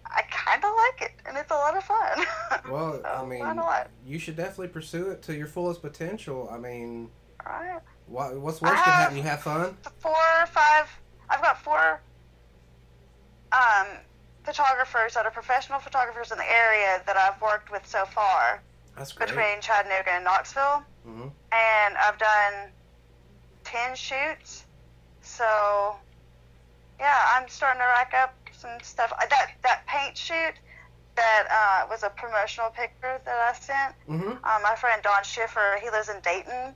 I 0.05 0.23
kind 0.29 0.63
of 0.63 0.71
like 0.75 1.09
it, 1.09 1.11
and 1.25 1.37
it's 1.37 1.51
a 1.51 1.55
lot 1.55 1.75
of 1.77 1.83
fun. 1.83 2.25
Well, 2.69 3.01
I 3.05 3.25
mean, 3.25 3.39
why 3.39 3.53
not? 3.53 3.89
you 4.05 4.19
should 4.19 4.35
definitely 4.35 4.67
pursue 4.69 5.09
it 5.11 5.21
to 5.23 5.33
your 5.35 5.47
fullest 5.47 5.81
potential. 5.81 6.49
I 6.51 6.57
mean, 6.57 7.09
Right. 7.45 7.79
what, 8.07 8.37
what's 8.39 8.61
worse 8.61 8.71
have- 8.77 8.85
happen? 8.85 9.17
You 9.17 9.23
have 9.23 9.41
fun. 9.41 9.77
Four 9.99 10.15
or 10.39 10.45
five. 10.47 10.87
I've 11.29 11.41
got 11.41 11.61
four 11.63 12.01
um, 13.51 13.87
photographers 14.43 15.13
that 15.13 15.25
are 15.25 15.31
professional 15.31 15.79
photographers 15.79 16.31
in 16.31 16.37
the 16.37 16.49
area 16.51 17.01
that 17.05 17.17
I've 17.17 17.41
worked 17.41 17.71
with 17.71 17.85
so 17.87 18.05
far 18.05 18.61
That's 18.97 19.11
great. 19.13 19.29
between 19.29 19.61
Chattanooga 19.61 20.11
and 20.11 20.23
Knoxville, 20.23 20.83
mm-hmm. 21.07 21.27
and 21.51 21.97
I've 21.97 22.17
done 22.17 22.69
ten 23.63 23.95
shoots. 23.95 24.65
So 25.21 25.95
yeah, 26.99 27.17
I'm 27.35 27.47
starting 27.47 27.79
to 27.79 27.85
rack 27.87 28.13
up 28.15 28.33
some 28.61 28.77
stuff. 28.83 29.11
Uh, 29.13 29.25
That 29.29 29.47
that 29.63 29.79
paint 29.87 30.17
shoot 30.17 30.55
that 31.15 31.43
uh, 31.51 31.87
was 31.89 32.03
a 32.03 32.09
promotional 32.09 32.69
picture 32.71 33.19
that 33.25 33.39
I 33.49 33.53
sent. 33.57 33.95
hmm 34.07 34.37
Um, 34.43 34.61
my 34.63 34.75
friend 34.79 35.01
Don 35.03 35.23
Schiffer, 35.23 35.77
he 35.81 35.89
lives 35.89 36.09
in 36.09 36.19
Dayton. 36.21 36.75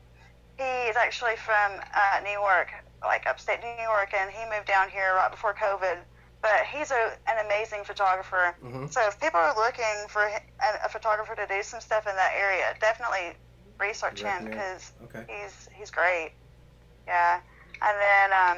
He's 0.57 0.95
actually 0.95 1.36
from 1.38 1.79
uh, 1.95 2.19
New 2.23 2.31
York, 2.31 2.69
like 3.03 3.23
upstate 3.27 3.59
New 3.61 3.83
York, 3.83 4.13
and 4.13 4.31
he 4.31 4.43
moved 4.51 4.67
down 4.67 4.89
here 4.89 5.13
right 5.15 5.31
before 5.31 5.53
COVID. 5.53 5.97
But 6.41 6.67
he's 6.71 6.91
a, 6.91 7.03
an 7.27 7.38
amazing 7.45 7.83
photographer. 7.86 8.55
hmm 8.61 8.88
So 8.88 9.01
if 9.07 9.19
people 9.19 9.39
are 9.39 9.55
looking 9.55 10.07
for 10.09 10.21
a, 10.23 10.39
a 10.86 10.89
photographer 10.89 11.36
to 11.36 11.47
do 11.47 11.63
some 11.63 11.81
stuff 11.81 12.07
in 12.07 12.15
that 12.15 12.33
area, 12.38 12.65
definitely 12.81 13.36
research 13.79 14.21
him 14.23 14.45
because 14.45 14.93
Okay. 15.05 15.23
he's 15.27 15.67
he's 15.77 15.91
great. 15.91 16.31
Yeah, 17.07 17.39
and 17.81 17.95
then 18.01 18.27
um, 18.33 18.57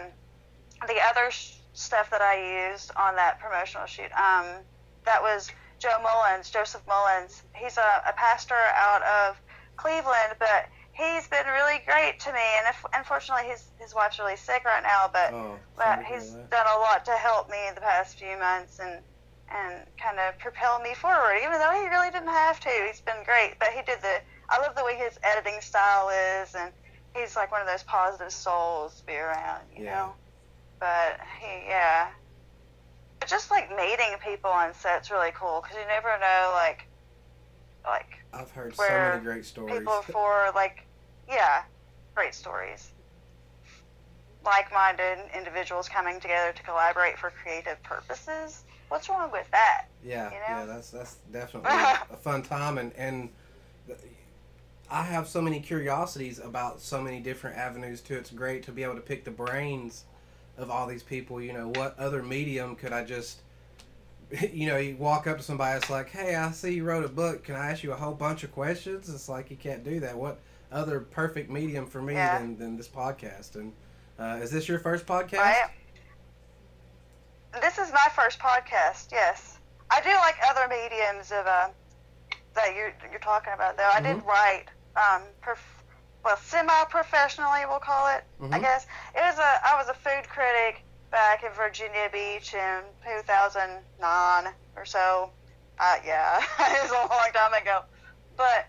the 0.88 0.99
other 1.09 1.32
sh- 1.32 1.57
stuff 1.78 2.09
that 2.09 2.25
I 2.25 2.73
used 2.73 2.89
on 2.97 3.15
that 3.21 3.39
promotional 3.39 3.86
shoot, 3.86 4.09
um, 4.17 4.65
that 5.05 5.21
was 5.21 5.51
Joe 5.80 6.01
Mullins, 6.01 6.49
Joseph 6.49 6.82
Mullins. 6.89 7.45
He's 7.53 7.78
a, 7.78 7.91
a 8.09 8.13
pastor 8.17 8.57
out 8.73 9.05
of 9.05 9.38
Cleveland, 9.78 10.41
but 10.41 10.65
he's 10.97 11.30
been 11.30 11.45
really 11.45 11.86
great 11.86 12.17
to 12.25 12.34
me. 12.34 12.41
And 12.57 12.65
if, 12.67 12.82
unfortunately, 12.97 13.45
his 13.53 13.69
his 13.78 13.93
wife's 13.93 14.17
really 14.17 14.36
sick 14.36 14.65
right 14.65 14.82
now, 14.82 15.05
but 15.13 15.30
Oh, 15.38 15.61
but 15.78 16.01
sorry 16.01 16.01
to 16.01 16.09
hear 16.09 16.17
he's 16.17 16.34
done 16.49 16.65
a 16.65 16.82
lot 16.82 17.05
to 17.05 17.13
help 17.13 17.47
me 17.49 17.61
in 17.69 17.75
the 17.78 17.86
past 17.86 18.17
few 18.17 18.34
months 18.41 18.80
and 18.82 19.05
and 19.53 19.86
kind 20.01 20.17
of 20.19 20.34
propel 20.41 20.82
me 20.82 20.97
forward. 20.97 21.38
Even 21.45 21.61
though 21.61 21.78
he 21.78 21.88
really 21.93 22.09
didn't 22.09 22.34
have 22.34 22.59
to, 22.59 22.73
he's 22.89 23.05
been 23.05 23.21
great. 23.23 23.53
But 23.61 23.69
he 23.78 23.86
did 23.86 24.01
the. 24.01 24.17
I 24.49 24.59
love 24.59 24.73
the 24.75 24.84
way 24.84 24.97
his 24.97 25.17
editing 25.23 25.61
style 25.61 26.09
is, 26.09 26.55
and 26.57 26.73
he's 27.13 27.36
like 27.38 27.51
one 27.53 27.61
of 27.61 27.67
those 27.69 27.84
positive 27.86 28.34
souls 28.34 28.97
to 28.99 29.05
be 29.05 29.13
around, 29.15 29.69
you 29.71 29.86
Yeah. 29.86 29.93
know. 29.93 30.15
But 30.80 31.19
he, 31.39 31.67
yeah. 31.67 32.09
But 33.19 33.30
just 33.30 33.49
like 33.51 33.69
meeting 33.75 34.15
people 34.23 34.51
on 34.51 34.73
set's 34.73 35.09
really 35.09 35.32
cool 35.34 35.61
because 35.61 35.78
you 35.78 35.88
never 35.88 36.09
know, 36.19 36.51
like, 36.53 36.86
like 37.86 38.19
I've 38.34 38.51
heard 38.51 38.75
so 38.75 38.84
many 38.84 39.23
great 39.23 39.45
stories. 39.45 39.80
people 39.80 40.01
for 40.01 40.51
like, 40.53 40.86
yeah, 41.28 41.63
great 42.15 42.36
stories. 42.36 42.91
Like-minded 44.45 45.19
individuals 45.36 45.89
coming 45.89 46.19
together 46.19 46.53
to 46.53 46.63
collaborate 46.63 47.17
for 47.17 47.32
creative 47.32 47.82
purposes. 47.84 48.63
What's 48.89 49.09
wrong 49.09 49.32
with 49.32 49.49
that? 49.51 49.88
Yeah, 50.03 50.28
you 50.28 50.36
know? 50.36 50.59
yeah, 50.59 50.65
that's 50.65 50.89
that's 50.91 51.15
definitely 51.34 51.69
a 51.73 52.17
fun 52.17 52.43
time, 52.43 52.78
and 52.78 52.93
and 52.93 53.30
I 54.89 55.03
have 55.03 55.28
so 55.28 55.41
many 55.41 55.59
curiosities 55.59 56.39
about 56.39 56.80
so 56.80 57.01
many 57.01 57.19
different 57.19 57.57
avenues 57.57 57.99
too. 57.99 58.15
It's 58.15 58.32
great 58.32 58.63
to 58.63 58.71
be 58.71 58.84
able 58.84 58.95
to 58.95 59.01
pick 59.01 59.25
the 59.25 59.32
brains 59.32 60.05
of 60.58 60.70
all 60.72 60.88
these 60.88 61.03
people. 61.03 61.41
You 61.41 61.53
know, 61.53 61.68
what 61.70 61.97
other 61.99 62.22
medium 62.24 62.76
could 62.76 62.91
I 62.93 63.03
just, 63.03 63.41
you 64.51 64.68
know, 64.68 64.78
you 64.78 64.95
walk 64.97 65.28
up 65.28 65.38
to 65.38 65.43
somebody, 65.43 65.78
it's 65.78 65.89
like, 65.89 66.10
hey, 66.10 66.36
I 66.36 66.51
see 66.51 66.74
you 66.76 66.84
wrote 66.84 67.05
a 67.05 67.10
book. 67.10 67.43
Can 67.43 67.55
I 67.55 67.72
ask 67.72 67.84
you 67.84 67.91
a 67.91 67.95
whole 67.95 68.14
bunch 68.14 68.43
of 68.43 68.51
questions? 68.51 69.10
It's 69.10 69.30
like 69.30 69.49
you 69.51 69.58
can't 69.58 69.84
do 69.84 69.99
that. 70.01 70.18
What 70.18 70.39
other 70.72 70.99
perfect 70.99 71.49
medium 71.49 71.86
for 71.86 72.01
me 72.01 72.14
Yeah. 72.14 72.39
than 72.39 72.58
than 72.58 72.76
this 72.78 72.88
podcast? 72.88 73.55
And 73.55 73.72
uh, 74.20 74.39
is 74.41 74.51
this 74.51 74.68
your 74.68 74.80
first 74.80 75.05
podcast? 75.05 75.38
Right? 75.38 75.70
This 77.62 77.78
is 77.78 77.91
my 77.91 78.08
first 78.16 78.39
podcast. 78.39 79.12
Yes, 79.12 79.58
I 79.89 80.01
do 80.01 80.10
like 80.10 80.36
other 80.49 80.68
mediums 80.68 81.32
of 81.32 81.47
uh, 81.47 81.70
that 82.55 82.76
you're 82.76 82.93
you're 83.10 83.20
talking 83.20 83.53
about. 83.53 83.78
Though 83.78 83.89
I 83.93 84.01
did 84.01 84.18
Mm-hmm. 84.18 84.28
write, 84.28 84.66
um, 84.95 85.22
well, 86.24 86.38
semi-professionally, 86.38 87.61
we'll 87.68 87.80
call 87.80 88.07
it. 88.15 88.24
I 88.41 88.43
Mhm. 88.57 88.61
guess 88.61 88.86
it 89.15 89.22
was 89.22 89.38
a 89.39 89.59
I 89.68 89.76
was 89.78 89.88
a 89.89 89.93
food 89.93 90.28
critic 90.28 90.84
back 91.11 91.43
in 91.43 91.51
Virginia 91.51 92.09
Beach 92.11 92.53
in 92.53 92.82
2009 93.05 94.53
or 94.76 94.86
so. 94.86 95.32
Uh, 95.80 95.97
yeah, 96.05 96.39
it 96.59 96.82
was 96.84 96.91
a 96.91 97.07
long 97.07 97.32
time 97.34 97.53
ago, 97.53 97.84
but. 98.36 98.68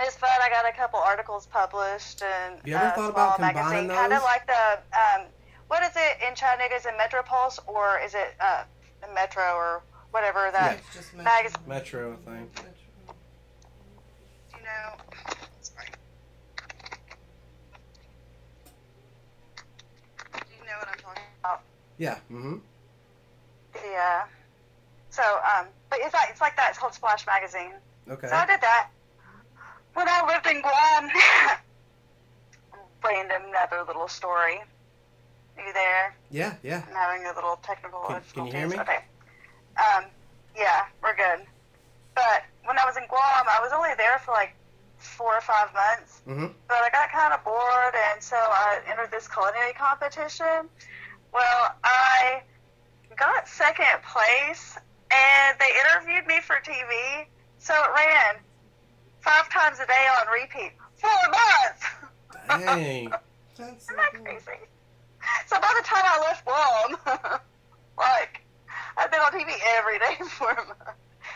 It's 0.00 0.14
fun. 0.14 0.30
I 0.40 0.48
got 0.48 0.64
a 0.64 0.70
couple 0.76 1.00
articles 1.00 1.46
published 1.46 2.22
and 2.22 2.60
You 2.64 2.76
ever 2.76 2.84
uh, 2.86 2.90
thought 2.92 3.10
small 3.12 3.34
about 3.34 3.34
combining 3.34 3.88
magazine, 3.88 3.88
kind 3.96 4.12
of 4.12 4.22
like 4.22 4.46
the 4.46 4.78
um, 4.96 5.26
what 5.66 5.82
is 5.82 5.90
it 5.96 6.18
in 6.24 6.36
Chattanooga? 6.36 6.76
Is 6.76 6.86
it 6.86 6.94
Metropulse 6.96 7.58
or 7.66 7.98
is 7.98 8.14
it 8.14 8.36
uh, 8.38 8.62
Metro 9.12 9.42
or 9.42 9.82
whatever 10.12 10.50
that? 10.52 10.78
It's 10.78 10.94
just 10.94 11.14
magazine- 11.14 11.58
Metro 11.66 12.14
thing. 12.24 12.48
You 14.54 14.62
know, 14.62 14.94
sorry. 15.62 15.88
Do 20.32 20.38
you 20.60 20.64
know 20.64 20.78
what 20.78 20.88
I'm 20.92 20.98
talking 20.98 21.22
about? 21.42 21.62
Yeah. 21.98 22.16
Mm-hmm. 22.30 22.56
Yeah. 23.74 24.24
So, 25.10 25.22
um, 25.22 25.66
but 25.90 25.98
it's 26.02 26.14
like 26.14 26.28
it's 26.30 26.40
like 26.40 26.56
that. 26.56 26.70
It's 26.70 26.78
called 26.78 26.94
Splash 26.94 27.26
Magazine. 27.26 27.72
Okay. 28.08 28.28
So 28.28 28.34
I 28.34 28.46
did 28.46 28.60
that 28.60 28.88
when 29.94 30.08
I 30.08 30.26
lived 30.26 30.46
in 30.46 30.62
Guam. 30.62 31.10
Random, 33.04 33.42
another 33.48 33.84
little 33.86 34.08
story. 34.08 34.58
Are 35.56 35.66
you 35.66 35.72
there? 35.72 36.14
Yeah. 36.30 36.54
Yeah. 36.62 36.82
I'm 36.88 36.94
having 36.94 37.26
a 37.26 37.34
little 37.34 37.56
technical 37.62 38.00
Can- 38.00 38.22
can 38.34 38.46
you 38.46 38.52
hear 38.52 38.68
me? 38.68 38.78
Okay. 38.78 38.98
Um, 39.76 40.04
yeah, 40.56 40.86
we're 41.02 41.14
good. 41.14 41.46
But 42.14 42.42
when 42.64 42.76
I 42.78 42.84
was 42.84 42.96
in 42.96 43.06
Guam, 43.06 43.46
I 43.48 43.60
was 43.62 43.70
only 43.72 43.90
there 43.96 44.18
for 44.18 44.32
like 44.32 44.54
four 44.98 45.34
or 45.36 45.40
five 45.40 45.72
months. 45.72 46.22
Mm-hmm. 46.26 46.46
But 46.66 46.78
I 46.78 46.90
got 46.90 47.10
kind 47.10 47.32
of 47.32 47.44
bored, 47.44 47.94
and 48.12 48.22
so 48.22 48.36
I 48.36 48.80
entered 48.90 49.10
this 49.12 49.28
culinary 49.28 49.72
competition. 49.72 50.68
Well, 51.32 51.74
I 51.84 52.42
got 53.16 53.48
second 53.48 54.02
place, 54.12 54.78
and 55.10 55.58
they 55.58 55.70
interviewed 55.84 56.26
me 56.26 56.40
for 56.40 56.56
TV. 56.64 57.26
So 57.58 57.74
it 57.74 57.90
ran 57.94 58.36
five 59.20 59.48
times 59.50 59.78
a 59.80 59.86
day 59.86 60.06
on 60.20 60.26
repeat. 60.32 60.72
Four 60.96 61.10
months! 61.30 61.84
Dang. 62.48 63.10
That's 63.58 63.84
Isn't 63.84 63.96
that 63.96 64.12
crazy? 64.24 64.60
So 65.46 65.56
by 65.60 65.72
the 65.76 65.84
time 65.84 66.04
I 66.04 66.20
left 66.20 66.44
Guam, 66.44 67.18
like, 67.98 68.40
I've 68.96 69.10
been 69.10 69.20
on 69.20 69.32
TV 69.32 69.50
every 69.76 69.98
day 69.98 70.16
for 70.30 70.50
a 70.50 70.56
month. 70.56 70.78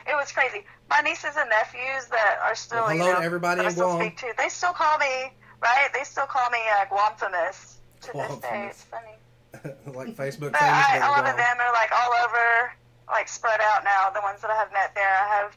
It 0.06 0.14
was 0.14 0.30
crazy. 0.32 0.64
My 0.88 1.00
nieces 1.00 1.36
and 1.36 1.48
nephews 1.50 2.06
that 2.10 2.38
are 2.42 2.54
still, 2.54 2.84
Well, 2.84 2.92
you 2.94 3.00
hello 3.00 3.12
know, 3.14 3.18
to 3.20 3.24
everybody 3.24 3.58
that 3.58 3.64
I 3.64 3.68
in 3.68 3.74
still 3.74 3.96
Guam. 3.96 4.00
speak 4.06 4.16
to, 4.18 4.32
they 4.38 4.48
still 4.48 4.72
call 4.72 4.98
me, 4.98 5.32
right? 5.60 5.88
They 5.92 6.04
still 6.04 6.26
call 6.26 6.48
me 6.50 6.58
uh, 6.80 6.86
Guamfamous 6.86 7.76
to 8.02 8.12
this 8.12 8.36
day. 8.38 8.66
It's 8.70 8.84
funny. 8.84 9.16
like 9.94 10.16
Facebook 10.16 10.52
But 10.52 10.62
I, 10.62 10.98
a 10.98 11.10
lot 11.10 11.26
of 11.28 11.36
them 11.36 11.56
are 11.60 11.72
like 11.72 11.90
all 11.92 12.12
over, 12.24 12.72
like 13.08 13.28
spread 13.28 13.60
out 13.60 13.84
now. 13.84 14.10
The 14.10 14.20
ones 14.20 14.40
that 14.42 14.50
I 14.50 14.56
have 14.56 14.72
met 14.72 14.94
there, 14.94 15.08
I 15.08 15.28
have 15.28 15.56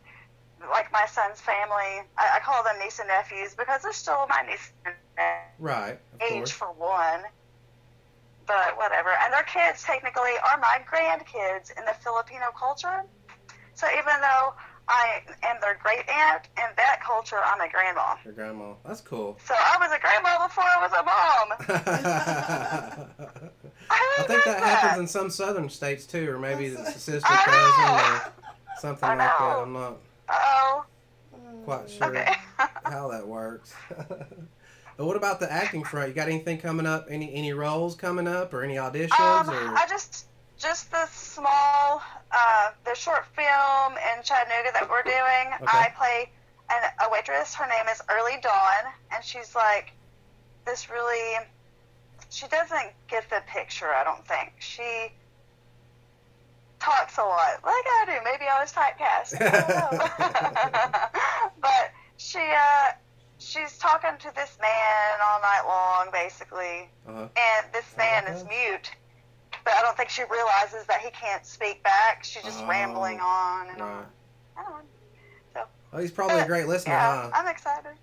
like 0.72 0.91
my 0.91 1.06
son's 1.06 1.41
family. 1.41 2.06
I, 2.18 2.38
I 2.38 2.39
call 2.43 2.64
them 2.64 2.76
niece 2.80 2.99
and 2.99 3.08
nephews 3.08 3.56
because 3.56 3.84
they're 3.84 3.93
still 3.93 4.26
my 4.30 4.43
niece 4.47 4.72
and 4.86 4.95
nephews 5.18 5.56
Right. 5.60 5.99
Of 6.14 6.22
age 6.22 6.34
course. 6.34 6.51
for 6.51 6.68
one. 6.68 7.22
But 8.47 8.78
whatever. 8.78 9.10
And 9.24 9.34
their 9.34 9.43
kids 9.43 9.84
technically 9.84 10.34
are 10.51 10.60
my 10.60 10.80
grandkids 10.86 11.72
in 11.78 11.86
the 11.86 11.95
Filipino 12.03 12.45
culture. 12.58 13.03
So 13.74 13.88
even 13.88 14.22
though 14.22 14.53
I 14.88 15.24
am 15.43 15.58
their 15.62 15.80
great 15.82 16.08
aunt 16.08 16.47
in 16.58 16.66
that 16.78 17.01
culture, 17.03 17.39
I'm 17.43 17.60
a 17.60 17.70
grandma. 17.70 18.16
Your 18.24 18.34
grandma. 18.34 18.74
That's 18.86 19.01
cool. 19.01 19.38
So 19.43 19.56
I 19.58 19.78
was 19.80 19.91
a 19.91 19.99
grandma 19.99 20.47
before 20.47 20.64
I 20.64 20.80
was 20.86 20.93
a 20.93 21.03
mom. 23.01 23.41
I 23.89 24.23
think 24.27 24.43
that 24.45 24.61
happens 24.63 24.99
in 24.99 25.07
some 25.07 25.29
southern 25.29 25.69
states 25.69 26.05
too, 26.05 26.29
or 26.31 26.39
maybe 26.39 26.65
it's 26.67 26.95
a 26.95 26.99
sister 26.99 27.27
I 27.29 28.23
cousin 28.23 28.29
or 28.31 28.79
something 28.79 29.09
I 29.09 29.15
like 29.15 29.38
that. 29.38 29.57
I'm 29.59 29.73
not 29.73 29.97
Oh, 30.29 30.86
quite 31.65 31.89
sure 31.89 32.07
okay. 32.07 32.33
how 32.86 33.09
that 33.09 33.27
works. 33.27 33.73
but 33.97 35.05
what 35.05 35.15
about 35.17 35.39
the 35.39 35.51
acting 35.51 35.83
front? 35.83 36.09
You 36.09 36.13
got 36.15 36.27
anything 36.29 36.57
coming 36.57 36.86
up? 36.88 37.07
Any 37.09 37.33
any 37.33 37.53
roles 37.53 37.95
coming 37.95 38.27
up, 38.27 38.53
or 38.53 38.63
any 38.63 38.75
auditions? 38.75 39.19
Um, 39.19 39.49
or 39.49 39.75
I 39.77 39.86
just 39.88 40.25
just 40.57 40.89
the 40.91 41.05
small, 41.07 42.01
uh, 42.31 42.71
the 42.86 42.95
short 42.95 43.25
film 43.36 43.93
in 43.97 44.23
Chattanooga 44.23 44.71
that 44.73 44.88
we're 44.89 45.03
doing. 45.03 45.53
Okay. 45.61 45.77
I 45.77 45.93
play 45.95 46.29
an, 46.71 46.81
a 47.05 47.11
waitress. 47.11 47.53
Her 47.53 47.67
name 47.67 47.88
is 47.91 48.01
Early 48.09 48.39
Dawn, 48.41 48.91
and 49.13 49.23
she's 49.23 49.53
like 49.53 49.91
this 50.65 50.89
really. 50.89 51.45
She 52.36 52.47
doesn't 52.49 52.91
get 53.07 53.29
the 53.29 53.41
picture. 53.47 53.95
I 53.95 54.03
don't 54.03 54.27
think 54.27 54.51
she 54.59 55.13
talks 56.81 57.17
a 57.17 57.21
lot, 57.21 57.63
like 57.63 57.86
I 57.88 58.03
do. 58.07 58.19
Maybe 58.25 58.43
I 58.43 58.59
was 58.59 58.73
typecast. 58.73 59.38
I 59.39 61.09
but 61.61 61.91
she, 62.17 62.39
uh, 62.39 62.91
she's 63.38 63.77
talking 63.77 64.17
to 64.19 64.36
this 64.36 64.57
man 64.61 65.19
all 65.25 65.39
night 65.39 65.61
long, 65.65 66.09
basically 66.11 66.89
uh-huh. 67.07 67.29
and 67.38 67.65
this 67.71 67.95
man 67.97 68.27
is 68.27 68.43
mute. 68.43 68.91
But 69.63 69.75
I 69.75 69.81
don't 69.81 69.95
think 69.95 70.09
she 70.09 70.23
realizes 70.29 70.86
that 70.88 70.99
he 70.99 71.11
can't 71.11 71.45
speak 71.45 71.81
back. 71.83 72.25
She's 72.25 72.43
just 72.43 72.59
Oh, 72.63 72.67
rambling 72.67 73.21
on 73.21 73.69
and 73.69 73.79
right. 73.79 73.88
on. 73.88 74.05
I 74.57 74.63
don't 74.63 74.83
know. 75.55 75.63
Oh, 75.93 75.99
he's 75.99 76.11
probably 76.11 76.39
a 76.39 76.45
great 76.45 76.67
listener, 76.67 76.95
Yeah, 76.95 77.31
I'm 77.33 77.47
excited. 77.47 77.93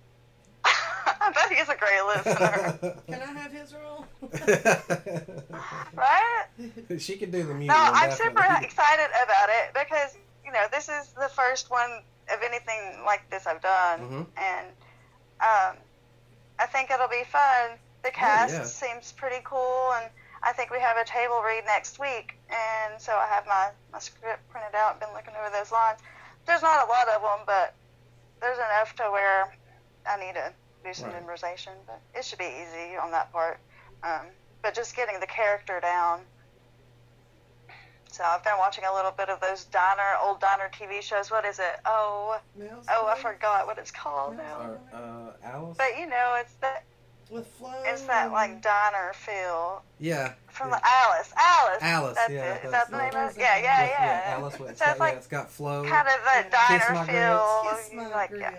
I 1.21 1.31
bet 1.31 1.51
he's 1.51 1.69
a 1.69 1.75
great 1.75 2.03
listener, 2.05 2.97
Can 3.07 3.21
I 3.21 3.39
have 3.39 3.51
his 3.51 3.73
role? 3.73 4.05
right? 5.95 6.45
she 6.99 7.17
could 7.17 7.31
do 7.31 7.43
the 7.43 7.53
music. 7.53 7.67
No, 7.75 7.75
I'm 7.77 8.11
super 8.11 8.43
excited 8.61 9.09
about 9.23 9.49
it 9.49 9.73
because 9.73 10.15
you 10.45 10.51
know 10.51 10.65
this 10.71 10.89
is 10.89 11.13
the 11.13 11.29
first 11.35 11.69
one 11.71 12.01
of 12.31 12.39
anything 12.43 13.03
like 13.05 13.29
this 13.29 13.45
I've 13.47 13.61
done, 13.61 13.99
Mhm. 13.99 14.25
and 14.37 14.67
um, 15.41 15.77
I 16.59 16.65
think 16.67 16.89
it'll 16.91 17.07
be 17.09 17.23
fun. 17.25 17.77
The 18.03 18.11
cast 18.11 18.53
Oh, 18.53 18.57
yeah. 18.59 18.63
seems 18.63 19.11
pretty 19.13 19.41
cool, 19.43 19.91
and 19.95 20.09
I 20.43 20.51
think 20.53 20.71
we 20.71 20.79
have 20.79 20.97
a 20.97 21.05
table 21.05 21.41
read 21.41 21.63
next 21.65 21.99
week, 21.99 22.37
and 22.49 23.01
so 23.01 23.13
I 23.13 23.27
have 23.27 23.45
my 23.47 23.69
my 23.91 23.99
script 23.99 24.47
printed 24.49 24.75
out, 24.75 24.99
been 24.99 25.13
looking 25.13 25.33
over 25.39 25.49
those 25.51 25.71
lines. 25.71 25.99
There's 26.45 26.61
not 26.61 26.85
a 26.85 26.89
lot 26.89 27.07
of 27.09 27.21
them, 27.21 27.39
but 27.45 27.73
there's 28.41 28.57
enough 28.57 28.95
to 28.97 29.03
where 29.11 29.55
I 30.05 30.17
need 30.17 30.33
to 30.35 30.51
do 30.83 30.93
some 30.93 31.09
Right. 31.11 31.25
memorization, 31.25 31.71
but 31.87 31.99
it 32.13 32.23
should 32.25 32.39
be 32.39 32.45
easy 32.45 32.97
on 32.97 33.11
that 33.11 33.31
part. 33.31 33.59
Um, 34.03 34.27
but 34.61 34.73
just 34.73 34.95
getting 34.95 35.19
the 35.19 35.27
character 35.27 35.79
down 35.79 36.21
So 38.11 38.23
I've 38.23 38.43
been 38.43 38.59
watching 38.59 38.83
a 38.85 38.93
little 38.93 39.09
bit 39.09 39.29
of 39.29 39.39
those 39.41 39.65
diner, 39.65 40.17
old 40.21 40.39
diner 40.39 40.69
TV 40.71 41.01
shows. 41.01 41.31
What 41.31 41.45
is 41.45 41.57
it? 41.57 41.79
Oh, 41.83 42.37
oh, 42.89 43.07
I 43.07 43.15
forgot 43.17 43.65
what 43.65 43.79
it's 43.79 43.89
called 43.89 44.37
now. 44.37 44.59
Or, 44.59 44.79
uh, 44.93 45.31
Alice. 45.43 45.77
But 45.79 45.97
you 45.99 46.05
know, 46.07 46.35
it's 46.39 46.53
that 46.61 46.83
With 47.31 47.47
Flo. 47.47 47.73
it's 47.83 48.03
that 48.03 48.31
like 48.31 48.61
diner 48.61 49.13
feel 49.15 49.81
yeah. 49.99 50.33
from 50.51 50.69
yeah. 50.69 50.75
the 50.77 50.87
Alice. 50.87 51.33
Alice. 51.35 51.81
Alice, 51.81 52.15
That's 52.15 52.31
yeah, 52.31 52.53
it. 52.53 52.65
Is 52.65 52.71
that 52.71 52.91
the 52.91 52.97
name 52.99 53.15
of 53.15 53.31
it? 53.31 53.39
Yeah, 53.39 53.57
yeah, 53.57 53.81
With- 53.81 53.89
yeah. 53.89 54.23
Alice. 54.27 54.59
With, 54.59 54.69
it's 54.69 54.79
So 54.79 54.85
got, 54.85 54.99
like 54.99 55.13
yeah, 55.13 55.17
it's 55.17 55.27
got 55.27 55.49
Flo. 55.49 55.83
kind 55.83 56.07
of 56.07 56.23
that 56.23 56.51
Kiss 56.69 56.85
diner 56.87 57.05
feel. 57.05 57.71
Kiss 57.71 57.89
my 57.95 58.07
like, 58.09 58.29
yeah. 58.37 58.53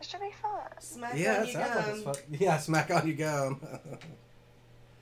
It 0.00 0.04
should 0.06 0.20
be 0.20 0.30
fun. 0.42 0.60
Smack 0.80 1.12
yeah, 1.16 1.36
on 1.36 1.42
it 1.42 1.46
you 1.48 1.52
sounds 1.54 1.74
like 1.76 1.86
it's 1.88 2.02
gum. 2.02 2.14
fun. 2.14 2.22
Yeah, 2.40 2.56
smack 2.58 2.90
on 2.90 3.06
you 3.06 3.14
gum. 3.14 3.60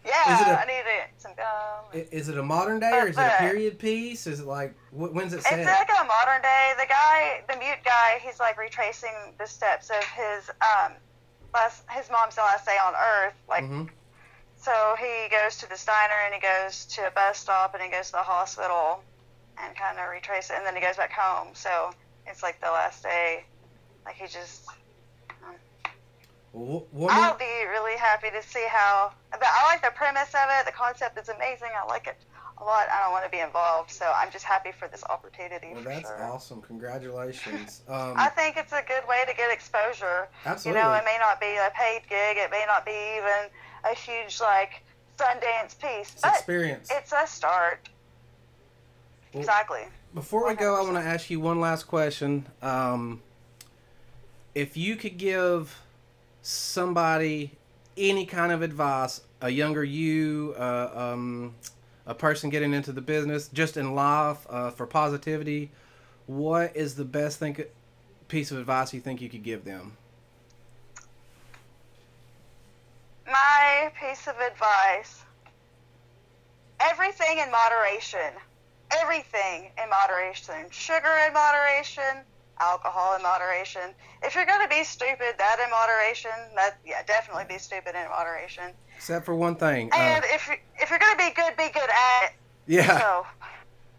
Yeah, 0.06 0.34
Is 0.34 0.40
it 0.42 0.50
a- 0.50 0.60
I 0.60 0.64
need 0.66 0.84
it. 0.84 1.08
Some 1.16 1.32
gum. 1.34 2.06
Is 2.12 2.28
it 2.28 2.36
a 2.36 2.42
modern 2.42 2.78
day 2.78 2.90
or 2.92 3.08
is 3.08 3.16
it 3.16 3.22
a 3.22 3.36
period 3.38 3.78
piece? 3.78 4.26
Is 4.26 4.40
it 4.40 4.46
like 4.46 4.74
when's 4.92 5.32
it 5.32 5.42
set? 5.42 5.58
It's 5.58 5.66
like 5.66 5.88
a 5.88 6.04
modern 6.04 6.42
day. 6.42 6.72
The 6.78 6.86
guy, 6.86 7.42
the 7.48 7.56
mute 7.58 7.78
guy, 7.86 8.18
he's 8.22 8.38
like 8.38 8.58
retracing 8.58 9.14
the 9.38 9.46
steps 9.46 9.88
of 9.88 10.04
his 10.04 10.50
um 10.60 10.92
last 11.54 11.84
his 11.90 12.10
mom's 12.10 12.36
last 12.36 12.66
day 12.66 12.76
on 12.86 12.92
Earth. 12.94 13.32
Like, 13.48 13.64
Mhm. 13.64 13.88
so 14.56 14.94
he 14.98 15.30
goes 15.30 15.56
to 15.58 15.68
the 15.70 15.82
diner 15.86 16.20
and 16.26 16.34
he 16.34 16.40
goes 16.40 16.84
to 16.96 17.06
a 17.06 17.10
bus 17.10 17.38
stop 17.38 17.72
and 17.72 17.82
he 17.82 17.88
goes 17.88 18.06
to 18.08 18.12
the 18.12 18.18
hospital 18.18 19.02
and 19.56 19.74
kind 19.74 19.98
of 19.98 20.10
retrace 20.10 20.50
it, 20.50 20.56
and 20.58 20.66
then 20.66 20.74
he 20.74 20.82
goes 20.82 20.96
back 20.98 21.12
home. 21.12 21.54
So 21.54 21.92
it's 22.26 22.42
like 22.42 22.60
the 22.60 22.66
last 22.70 23.02
day. 23.02 23.44
Like 24.04 24.16
he 24.16 24.26
just. 24.26 24.66
Wh- 26.54 26.86
what 26.94 27.10
I'll 27.10 27.36
be 27.36 27.66
really 27.68 27.98
happy 27.98 28.30
to 28.30 28.40
see 28.40 28.64
how. 28.70 29.12
But 29.32 29.42
I 29.42 29.66
like 29.66 29.82
the 29.82 29.90
premise 29.90 30.28
of 30.28 30.48
it. 30.60 30.66
The 30.66 30.72
concept 30.72 31.18
is 31.18 31.28
amazing. 31.28 31.70
I 31.76 31.84
like 31.86 32.06
it 32.06 32.16
a 32.58 32.64
lot. 32.64 32.86
I 32.88 33.02
don't 33.02 33.10
want 33.10 33.24
to 33.24 33.30
be 33.30 33.40
involved, 33.40 33.90
so 33.90 34.10
I'm 34.14 34.30
just 34.30 34.44
happy 34.44 34.70
for 34.70 34.86
this 34.86 35.02
opportunity. 35.10 35.70
well, 35.74 35.82
that's 35.82 36.08
sure. 36.08 36.22
awesome. 36.22 36.62
Congratulations. 36.62 37.82
Um, 37.88 38.14
I 38.16 38.28
think 38.28 38.56
it's 38.56 38.72
a 38.72 38.82
good 38.86 39.06
way 39.08 39.24
to 39.26 39.34
get 39.34 39.52
exposure. 39.52 40.28
absolutely. 40.46 40.80
You 40.80 40.86
know, 40.86 40.94
it 40.94 41.04
may 41.04 41.16
not 41.18 41.40
be 41.40 41.46
a 41.56 41.70
paid 41.74 42.02
gig, 42.08 42.38
it 42.38 42.50
may 42.50 42.64
not 42.66 42.86
be 42.86 43.16
even 43.18 43.50
a 43.84 43.94
huge 43.94 44.40
like 44.40 44.82
Sundance 45.18 45.78
piece, 45.78 46.12
it's 46.12 46.22
but 46.22 46.34
experience. 46.34 46.88
it's 46.90 47.12
a 47.12 47.26
start. 47.26 47.88
Well, 49.32 49.40
exactly. 49.40 49.82
Before 50.14 50.46
we 50.46 50.54
go, 50.54 50.76
I 50.76 50.82
want 50.82 50.94
to 50.94 51.02
ask 51.02 51.28
you 51.30 51.40
one 51.40 51.60
last 51.60 51.84
question. 51.84 52.46
Um, 52.62 53.20
if 54.54 54.76
you 54.76 54.96
could 54.96 55.18
give 55.18 55.83
somebody 56.44 57.50
any 57.96 58.26
kind 58.26 58.52
of 58.52 58.60
advice, 58.60 59.22
a 59.40 59.48
younger 59.48 59.82
you, 59.82 60.54
uh, 60.58 60.90
um, 60.94 61.54
a 62.06 62.14
person 62.14 62.50
getting 62.50 62.74
into 62.74 62.92
the 62.92 63.00
business, 63.00 63.48
just 63.48 63.76
in 63.76 63.94
life, 63.94 64.46
uh, 64.50 64.70
for 64.70 64.86
positivity, 64.86 65.70
what 66.26 66.76
is 66.76 66.94
the 66.94 67.04
best 67.04 67.38
thing, 67.38 67.56
piece 68.28 68.50
of 68.50 68.58
advice 68.58 68.92
you 68.92 69.00
think 69.00 69.22
you 69.22 69.28
could 69.30 69.42
give 69.42 69.64
them? 69.64 69.96
My 73.26 73.90
piece 73.98 74.26
of 74.26 74.34
advice: 74.38 75.22
everything 76.80 77.38
in 77.38 77.50
moderation. 77.50 78.38
Everything 79.00 79.70
in 79.82 79.88
moderation. 79.88 80.70
Sugar 80.70 81.08
in 81.26 81.32
moderation. 81.32 82.22
Alcohol 82.60 83.16
in 83.16 83.22
moderation. 83.22 83.94
If 84.22 84.34
you're 84.34 84.46
gonna 84.46 84.68
be 84.68 84.84
stupid, 84.84 85.34
that 85.38 85.58
in 85.62 85.70
moderation. 85.70 86.30
That 86.54 86.78
yeah, 86.86 87.02
definitely 87.04 87.44
be 87.48 87.58
stupid 87.58 87.94
in 87.94 88.08
moderation. 88.08 88.72
Except 88.96 89.24
for 89.26 89.34
one 89.34 89.56
thing. 89.56 89.90
Uh, 89.92 89.96
And 89.96 90.24
if 90.26 90.46
you- 90.48 90.56
if 90.80 90.88
you're 90.90 90.98
gonna 90.98 91.16
be 91.16 91.30
good, 91.34 91.56
be 91.56 91.68
good 91.70 91.88
at 91.90 92.24
it. 92.26 92.32
yeah, 92.66 92.98
So 92.98 93.26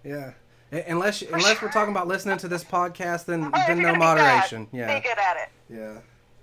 yeah. 0.03 0.31
Unless 0.71 1.21
unless 1.21 1.61
we're 1.61 1.71
talking 1.71 1.91
about 1.93 2.07
listening 2.07 2.37
to 2.39 2.47
this 2.47 2.63
podcast, 2.63 3.25
then 3.25 3.51
then 3.67 3.77
no 3.81 3.93
be 3.93 3.99
bad, 3.99 3.99
moderation. 3.99 4.67
Yeah, 4.71 4.93
Be 4.95 5.01
good 5.07 5.17
at 5.17 5.37
it. 5.37 5.49
yeah. 5.69 5.97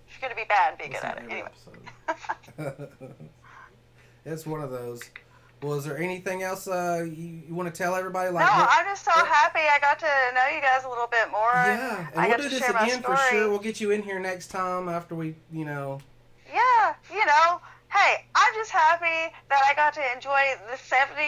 If 0.08 0.20
you're 0.20 0.28
gonna 0.28 0.34
be 0.34 0.44
bad, 0.48 0.78
be 0.78 0.88
good 0.88 1.04
at 1.04 1.18
it. 1.18 1.24
Anyway. 1.30 2.88
it's 4.24 4.46
one 4.46 4.60
of 4.62 4.70
those. 4.70 5.02
Well, 5.62 5.74
is 5.78 5.84
there 5.84 5.96
anything 5.96 6.42
else 6.42 6.66
uh, 6.66 7.04
you, 7.06 7.42
you 7.46 7.54
want 7.54 7.72
to 7.72 7.76
tell 7.76 7.94
everybody? 7.94 8.30
No, 8.30 8.34
Like, 8.34 8.46
what- 8.50 8.68
I'm 8.72 8.84
just 8.86 9.04
so 9.04 9.12
what- 9.14 9.26
happy 9.28 9.60
I 9.60 9.78
got 9.80 9.98
to 10.00 10.06
know 10.34 10.46
you 10.54 10.60
guys 10.60 10.84
a 10.84 10.88
little 10.88 11.06
bit 11.06 11.30
more. 11.30 11.52
yeah, 11.54 12.08
and 12.12 12.20
I 12.20 12.28
we'll 12.28 12.36
do 12.38 12.42
to 12.44 12.48
this 12.50 12.68
again 12.68 13.00
for 13.02 13.16
sure. 13.16 13.48
We'll 13.48 13.60
get 13.60 13.80
you 13.80 13.92
in 13.92 14.02
here 14.02 14.18
next 14.18 14.48
time 14.48 14.88
after 14.88 15.14
we, 15.14 15.36
you 15.52 15.64
know. 15.64 16.00
Yeah, 16.52 16.94
you 17.12 17.24
know, 17.24 17.60
hey, 17.92 18.26
I'm 18.34 18.54
just 18.54 18.70
happy 18.72 19.32
that 19.48 19.62
I 19.68 19.74
got 19.74 19.94
to 19.94 20.02
enjoy 20.14 20.54
the 20.70 20.76
70 20.76 21.22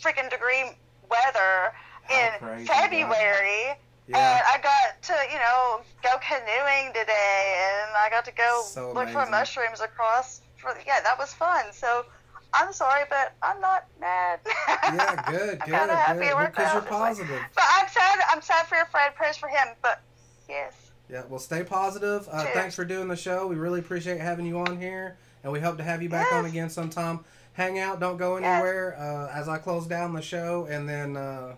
freaking 0.00 0.30
degree 0.30 0.72
weather 1.10 1.72
How 2.04 2.14
in 2.26 2.30
crazy, 2.40 2.66
February. 2.66 3.76
Yeah. 4.08 4.36
And 4.38 4.42
I 4.46 4.58
got 4.62 5.02
to, 5.02 5.14
you 5.32 5.38
know, 5.38 5.80
go 6.02 6.16
canoeing 6.26 6.92
today, 6.94 7.58
and 7.84 7.90
I 7.96 8.08
got 8.10 8.24
to 8.24 8.32
go 8.32 8.62
So 8.64 8.92
look 8.92 9.08
for 9.10 9.26
mushrooms 9.26 9.80
across. 9.80 10.40
For 10.56 10.74
yeah, 10.86 11.00
that 11.02 11.18
was 11.18 11.32
fun. 11.34 11.66
So 11.72 12.06
I'm 12.54 12.72
sorry, 12.72 13.02
but 13.10 13.34
I'm 13.42 13.60
not 13.60 13.84
mad. 14.00 14.40
Yeah, 14.68 15.22
good, 15.30 15.60
I'm 15.62 15.68
good, 15.68 15.90
happy 15.90 16.18
good. 16.20 16.28
it 16.28 16.34
worked 16.36 16.56
Because 16.56 16.72
you're 16.72 16.82
positive. 16.82 17.40
But 17.54 17.64
I'm 17.74 17.88
sad. 17.88 18.18
I'm 18.32 18.40
sad 18.42 18.66
for 18.66 18.76
your 18.76 18.86
friend. 18.86 19.14
Prayers 19.14 19.36
for 19.36 19.48
him. 19.48 19.68
But 19.82 20.00
yes, 20.48 20.72
Yeah, 21.10 21.22
well, 21.28 21.38
stay 21.38 21.62
positive. 21.64 22.28
Uh, 22.30 22.44
thanks 22.54 22.74
for 22.74 22.84
doing 22.84 23.08
the 23.08 23.16
show. 23.16 23.46
We 23.46 23.56
really 23.56 23.80
appreciate 23.80 24.20
having 24.20 24.46
you 24.46 24.58
on 24.58 24.80
here, 24.80 25.16
and 25.44 25.52
we 25.52 25.60
hope 25.60 25.76
to 25.78 25.82
have 25.82 26.02
you 26.02 26.08
back 26.08 26.32
on 26.32 26.46
again 26.46 26.70
sometime. 26.70 27.20
Hang 27.52 27.78
out, 27.78 28.00
don't 28.00 28.16
go 28.16 28.36
Yes. 28.38 28.44
anywhere. 28.46 28.96
Uh, 28.98 29.30
as 29.38 29.48
I 29.48 29.58
close 29.58 29.86
down 29.86 30.12
the 30.14 30.22
show, 30.22 30.66
and 30.70 30.88
then 30.88 31.16
uh, 31.16 31.56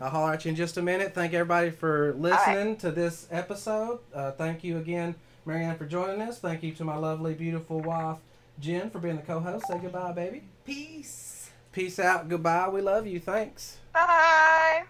I'll 0.00 0.10
holler 0.10 0.32
at 0.32 0.44
you 0.44 0.50
in 0.50 0.56
just 0.56 0.76
a 0.76 0.82
minute. 0.82 1.14
Thank 1.14 1.32
everybody 1.34 1.70
for 1.70 2.14
listening 2.18 2.76
to 2.78 2.90
this 2.90 3.26
episode. 3.30 4.00
Uh, 4.14 4.30
thank 4.32 4.62
you 4.64 4.78
again, 4.78 5.14
Marianne, 5.44 5.76
for 5.76 5.86
joining 5.86 6.20
us. 6.22 6.38
Thank 6.38 6.62
you 6.62 6.72
to 6.72 6.84
my 6.84 6.96
lovely, 6.96 7.34
beautiful 7.34 7.80
wife, 7.80 8.18
Jen, 8.58 8.90
for 8.90 8.98
being 8.98 9.16
the 9.16 9.22
co-host. 9.22 9.66
Say 9.66 9.78
goodbye, 9.78 10.12
baby. 10.12 10.42
Peace. 10.64 11.50
Peace 11.72 11.98
out. 11.98 12.28
Goodbye. 12.28 12.68
We 12.68 12.80
love 12.80 13.06
you. 13.06 13.20
Thanks. 13.20 13.78
bye. 13.92 14.84